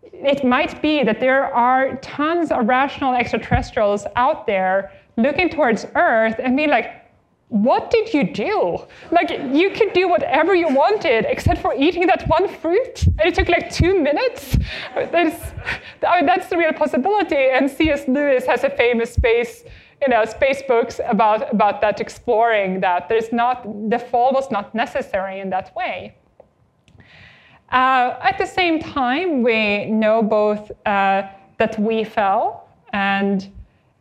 it 0.03 0.45
might 0.45 0.81
be 0.81 1.03
that 1.03 1.19
there 1.19 1.53
are 1.53 1.95
tons 1.97 2.51
of 2.51 2.67
rational 2.67 3.13
extraterrestrials 3.13 4.05
out 4.15 4.45
there 4.45 4.91
looking 5.17 5.49
towards 5.49 5.87
Earth 5.95 6.35
and 6.39 6.55
being 6.55 6.69
like, 6.69 7.02
what 7.53 7.91
did 7.91 8.11
you 8.15 8.23
do? 8.23 8.79
Like, 9.11 9.29
you 9.29 9.69
could 9.69 9.93
do 9.93 10.07
whatever 10.09 10.55
you 10.55 10.67
wanted 10.69 11.25
except 11.29 11.61
for 11.61 11.71
eating 11.77 12.07
that 12.07 12.27
one 12.27 12.47
fruit, 12.47 13.05
and 13.05 13.21
it 13.29 13.35
took 13.35 13.47
like 13.47 13.69
two 13.69 14.01
minutes. 14.01 14.57
That's, 14.95 15.51
I 16.07 16.17
mean, 16.17 16.25
that's 16.25 16.47
the 16.47 16.57
real 16.57 16.73
possibility. 16.73 17.49
And 17.51 17.69
C.S. 17.69 18.07
Lewis 18.07 18.47
has 18.47 18.63
a 18.63 18.71
famous 18.71 19.13
space, 19.13 19.65
you 20.01 20.07
know, 20.07 20.25
space 20.25 20.63
books 20.67 20.99
about, 21.05 21.53
about 21.53 21.79
that, 21.81 22.01
exploring 22.01 22.79
that. 22.79 23.07
There's 23.07 23.31
not, 23.31 23.63
the 23.87 23.99
fall 23.99 24.33
was 24.33 24.49
not 24.49 24.73
necessary 24.73 25.39
in 25.39 25.51
that 25.51 25.75
way. 25.75 26.15
Uh, 27.71 28.17
at 28.23 28.39
the 28.39 28.47
same 28.47 28.79
time, 28.79 29.43
we 29.43 29.85
know 29.85 30.23
both 30.23 30.71
uh, 30.87 31.27
that 31.59 31.77
we 31.77 32.03
fell 32.03 32.67
and 32.93 33.47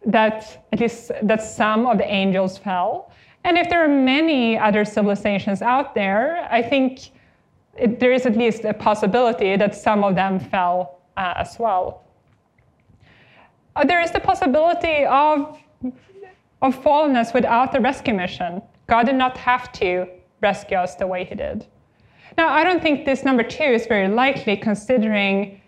that 0.07 0.65
at 0.73 0.81
least 0.81 1.13
that 1.23 1.43
some 1.43 1.87
of 1.87 1.99
the 1.99 2.11
angels 2.11 2.57
fell 2.57 3.12
and 3.45 3.59
if 3.59 3.69
there 3.69 3.85
are 3.85 3.89
many 3.89 4.59
other 4.59 4.85
civilizations 4.85 5.63
out 5.63 5.95
there, 5.95 6.47
I 6.51 6.63
think 6.63 7.11
it, 7.77 7.99
there 7.99 8.13
is 8.13 8.27
at 8.27 8.37
least 8.37 8.65
a 8.65 8.75
possibility 8.75 9.57
that 9.57 9.75
some 9.75 10.05
of 10.05 10.15
them 10.15 10.39
fell 10.39 11.01
uh, 11.17 11.35
as 11.37 11.59
well. 11.59 12.05
Uh, 13.75 13.85
there 13.85 14.01
is 14.01 14.11
the 14.11 14.21
possibility 14.21 15.05
of, 15.07 15.59
of 16.61 16.83
fallenness 16.83 17.35
without 17.35 17.73
the 17.73 17.81
rescue 17.81 18.15
mission. 18.15 18.63
God 18.87 19.07
did 19.07 19.17
not 19.17 19.37
have 19.39 19.73
to 19.73 20.07
rescue 20.41 20.77
us 20.77 20.95
the 20.97 21.07
way 21.07 21.25
he 21.25 21.35
did. 21.35 21.67
Now, 22.37 22.49
I 22.49 22.65
don't 22.65 22.83
think 22.83 23.05
this 23.05 23.25
number 23.25 23.43
two 23.43 23.65
is 23.65 23.87
very 23.87 24.09
likely 24.09 24.57
considering 24.57 25.61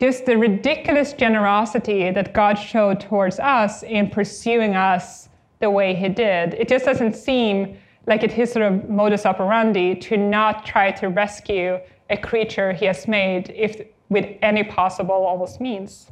just 0.00 0.26
the 0.26 0.36
ridiculous 0.36 1.12
generosity 1.12 2.10
that 2.10 2.32
God 2.32 2.54
showed 2.54 3.00
towards 3.00 3.38
us 3.38 3.82
in 3.84 4.10
pursuing 4.10 4.74
us 4.74 5.28
the 5.62 5.70
way 5.70 5.94
he 5.94 6.08
did. 6.10 6.54
It 6.54 6.68
just 6.68 6.84
doesn't 6.84 7.14
seem 7.14 7.78
like 8.06 8.22
it's 8.22 8.34
his 8.34 8.52
sort 8.52 8.66
of 8.70 8.90
modus 8.90 9.24
operandi 9.24 9.94
to 9.94 10.16
not 10.18 10.66
try 10.66 10.90
to 10.90 11.06
rescue 11.08 11.78
a 12.10 12.16
creature 12.16 12.72
he 12.72 12.84
has 12.84 13.08
made 13.08 13.50
if 13.56 13.80
with 14.10 14.26
any 14.42 14.64
possible 14.64 15.14
almost 15.14 15.60
means. 15.60 16.10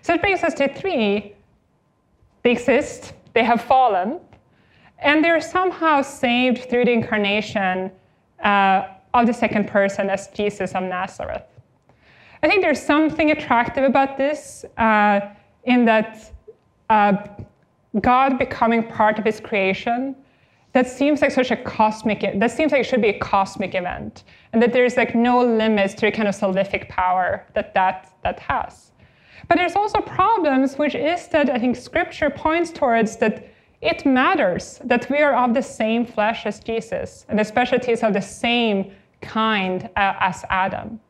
So 0.00 0.14
it 0.14 0.20
brings 0.22 0.42
us 0.42 0.54
to 0.54 0.72
three. 0.72 1.34
They 2.42 2.52
exist, 2.52 3.12
they 3.34 3.44
have 3.44 3.60
fallen, 3.60 4.20
and 4.98 5.22
they're 5.22 5.40
somehow 5.40 6.02
saved 6.02 6.70
through 6.70 6.86
the 6.86 6.92
incarnation 6.92 7.90
uh, 8.42 8.86
of 9.12 9.26
the 9.26 9.34
second 9.34 9.68
person 9.68 10.08
as 10.08 10.28
Jesus 10.28 10.72
of 10.72 10.84
Nazareth. 10.84 11.44
I 12.42 12.48
think 12.48 12.62
there's 12.62 12.82
something 12.82 13.30
attractive 13.32 13.84
about 13.84 14.16
this 14.16 14.64
uh, 14.78 15.20
in 15.64 15.84
that 15.84 16.32
uh, 16.90 17.16
God 18.00 18.38
becoming 18.38 18.86
part 18.86 19.18
of 19.18 19.24
his 19.24 19.40
creation, 19.40 20.16
that 20.72 20.88
seems 20.88 21.20
like 21.20 21.30
such 21.30 21.50
a 21.50 21.56
cosmic, 21.56 22.20
that 22.20 22.50
seems 22.50 22.72
like 22.72 22.80
it 22.80 22.84
should 22.84 23.02
be 23.02 23.10
a 23.10 23.18
cosmic 23.18 23.74
event. 23.74 24.24
And 24.52 24.62
that 24.62 24.72
there's 24.72 24.96
like 24.96 25.14
no 25.14 25.44
limits 25.44 25.94
to 25.94 26.06
the 26.06 26.10
kind 26.10 26.28
of 26.28 26.34
salvific 26.34 26.88
power 26.88 27.46
that 27.54 27.74
that, 27.74 28.14
that 28.22 28.40
has. 28.40 28.92
But 29.48 29.58
there's 29.58 29.76
also 29.76 30.00
problems, 30.00 30.78
which 30.78 30.94
is 30.94 31.28
that 31.28 31.50
I 31.50 31.58
think 31.58 31.76
scripture 31.76 32.30
points 32.30 32.70
towards 32.70 33.16
that 33.18 33.48
it 33.82 34.06
matters 34.06 34.80
that 34.84 35.10
we 35.10 35.18
are 35.18 35.34
of 35.34 35.54
the 35.54 35.62
same 35.62 36.06
flesh 36.06 36.46
as 36.46 36.60
Jesus, 36.60 37.26
and 37.28 37.38
the 37.38 37.44
specialties 37.44 38.02
of 38.02 38.12
the 38.12 38.22
same 38.22 38.92
kind 39.20 39.90
uh, 39.96 40.14
as 40.20 40.44
Adam. 40.50 41.00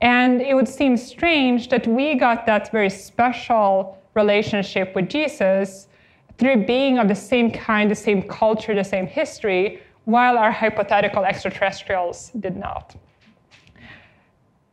And 0.00 0.40
it 0.40 0.54
would 0.54 0.68
seem 0.68 0.96
strange 0.96 1.68
that 1.68 1.86
we 1.86 2.14
got 2.14 2.46
that 2.46 2.72
very 2.72 2.90
special 2.90 3.98
relationship 4.14 4.94
with 4.94 5.08
Jesus 5.08 5.88
through 6.38 6.64
being 6.64 6.98
of 6.98 7.08
the 7.08 7.14
same 7.14 7.50
kind, 7.50 7.90
the 7.90 7.94
same 7.94 8.22
culture, 8.22 8.74
the 8.74 8.84
same 8.84 9.06
history, 9.06 9.82
while 10.04 10.38
our 10.38 10.52
hypothetical 10.52 11.24
extraterrestrials 11.24 12.30
did 12.40 12.56
not. 12.56 12.96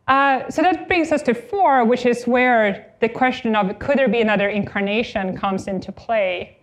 Uh, 0.08 0.50
so 0.50 0.62
that 0.62 0.88
brings 0.88 1.12
us 1.12 1.22
to 1.24 1.34
four, 1.34 1.84
which 1.84 2.06
is 2.06 2.26
where 2.28 2.94
the 3.02 3.10
question 3.10 3.56
of 3.56 3.78
could 3.80 3.98
there 3.98 4.08
be 4.08 4.22
another 4.22 4.50
incarnation 4.50 5.36
comes 5.36 5.68
into 5.68 5.92
play. 5.92 6.58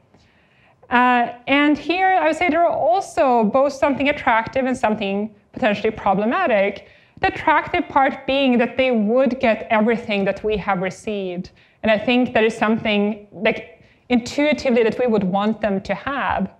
Uh, 0.90 1.32
and 1.48 1.76
here 1.76 2.07
I 2.07 2.26
would 2.26 2.36
say 2.36 2.48
there 2.48 2.64
are 2.64 2.76
also 2.76 3.44
both 3.44 3.72
something 3.72 4.09
attractive 4.09 4.66
and 4.66 4.76
something 4.76 5.34
potentially 5.53 5.90
problematic. 5.90 6.88
The 7.20 7.28
attractive 7.28 7.88
part 7.88 8.26
being 8.26 8.59
that 8.59 8.76
they 8.76 8.90
would 8.90 9.40
get 9.40 9.66
everything 9.70 10.24
that 10.26 10.44
we 10.44 10.57
have 10.59 10.80
received. 10.80 11.50
And 11.82 11.90
I 11.90 11.98
think 11.98 12.34
that 12.34 12.44
is 12.44 12.57
something 12.57 13.26
like 13.32 13.72
intuitively 14.13 14.83
that 14.83 14.99
we 14.99 15.07
would 15.07 15.25
want 15.25 15.61
them 15.61 15.81
to 15.81 15.95
have. 15.95 16.51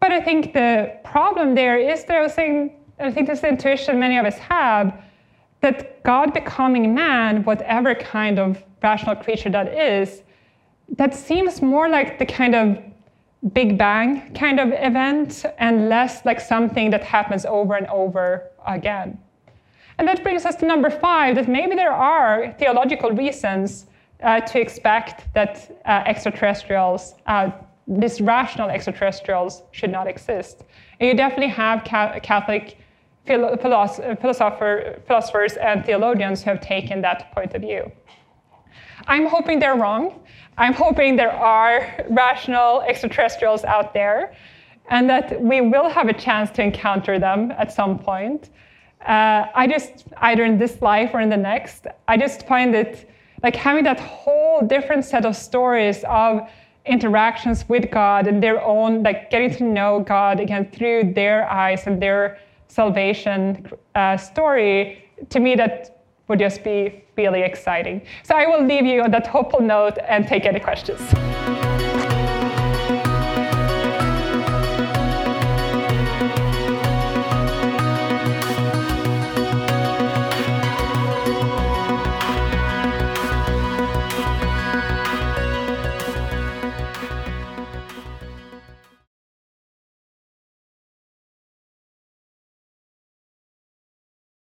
But 0.00 0.10
I 0.10 0.20
think 0.20 0.54
the 0.54 0.98
problem 1.04 1.54
there 1.54 1.78
is 1.78 2.04
I 2.08 2.22
was 2.22 2.32
saying, 2.32 2.72
I 2.98 3.10
think 3.12 3.28
this 3.28 3.44
intuition 3.44 3.98
many 4.00 4.16
of 4.18 4.24
us 4.24 4.38
have, 4.38 4.86
that 5.60 6.02
God 6.02 6.32
becoming 6.32 6.94
man, 6.94 7.44
whatever 7.44 7.94
kind 7.94 8.38
of 8.38 8.62
rational 8.82 9.16
creature 9.16 9.50
that 9.50 9.68
is, 9.68 10.22
that 10.96 11.14
seems 11.14 11.60
more 11.60 11.88
like 11.88 12.18
the 12.18 12.26
kind 12.26 12.54
of 12.54 12.78
Big 13.52 13.76
Bang 13.76 14.32
kind 14.34 14.58
of 14.58 14.72
event 14.72 15.44
and 15.58 15.88
less 15.88 16.24
like 16.24 16.40
something 16.40 16.90
that 16.90 17.04
happens 17.04 17.44
over 17.44 17.74
and 17.76 17.86
over 17.88 18.50
again. 18.66 19.18
And 19.98 20.08
that 20.08 20.22
brings 20.22 20.46
us 20.46 20.56
to 20.56 20.66
number 20.66 20.90
five 20.90 21.34
that 21.36 21.48
maybe 21.48 21.74
there 21.74 21.92
are 21.92 22.54
theological 22.58 23.10
reasons 23.10 23.86
uh, 24.22 24.40
to 24.40 24.60
expect 24.60 25.32
that 25.34 25.80
uh, 25.84 26.02
extraterrestrials, 26.06 27.14
uh, 27.26 27.50
these 27.86 28.20
rational 28.20 28.68
extraterrestrials, 28.68 29.62
should 29.72 29.90
not 29.90 30.06
exist. 30.06 30.64
And 31.00 31.08
you 31.08 31.14
definitely 31.14 31.48
have 31.48 31.84
ca- 31.84 32.18
Catholic 32.20 32.78
philosoph- 33.26 34.20
philosopher, 34.20 35.00
philosophers 35.06 35.56
and 35.56 35.84
theologians 35.84 36.42
who 36.42 36.50
have 36.50 36.60
taken 36.60 37.00
that 37.02 37.32
point 37.32 37.54
of 37.54 37.62
view. 37.62 37.90
I'm 39.06 39.26
hoping 39.26 39.58
they're 39.58 39.76
wrong. 39.76 40.20
I'm 40.56 40.72
hoping 40.74 41.16
there 41.16 41.32
are 41.32 42.04
rational 42.10 42.82
extraterrestrials 42.82 43.64
out 43.64 43.94
there 43.94 44.34
and 44.90 45.08
that 45.08 45.40
we 45.40 45.60
will 45.60 45.88
have 45.88 46.08
a 46.08 46.12
chance 46.12 46.50
to 46.52 46.62
encounter 46.62 47.18
them 47.18 47.52
at 47.52 47.72
some 47.72 47.98
point. 47.98 48.50
Uh, 49.06 49.46
I 49.54 49.66
just, 49.68 50.06
either 50.18 50.44
in 50.44 50.58
this 50.58 50.82
life 50.82 51.10
or 51.14 51.20
in 51.20 51.28
the 51.28 51.36
next, 51.36 51.86
I 52.08 52.16
just 52.16 52.46
find 52.46 52.74
it 52.74 53.08
like 53.42 53.56
having 53.56 53.84
that 53.84 54.00
whole 54.00 54.60
different 54.62 55.04
set 55.04 55.24
of 55.24 55.36
stories 55.36 56.04
of 56.08 56.48
interactions 56.86 57.68
with 57.68 57.90
God 57.90 58.26
and 58.26 58.42
their 58.42 58.62
own, 58.62 59.02
like 59.02 59.30
getting 59.30 59.54
to 59.56 59.64
know 59.64 60.00
God 60.00 60.40
again 60.40 60.70
through 60.72 61.12
their 61.14 61.48
eyes 61.50 61.86
and 61.86 62.00
their 62.00 62.38
salvation 62.68 63.70
uh, 63.94 64.16
story, 64.16 65.04
to 65.30 65.40
me, 65.40 65.54
that 65.56 66.02
would 66.28 66.38
just 66.38 66.62
be 66.62 67.04
really 67.16 67.42
exciting. 67.42 68.02
So 68.22 68.34
I 68.34 68.46
will 68.46 68.64
leave 68.64 68.84
you 68.84 69.02
on 69.02 69.10
that 69.12 69.26
hopeful 69.26 69.60
note 69.60 69.98
and 70.06 70.26
take 70.26 70.44
any 70.44 70.60
questions. 70.60 71.00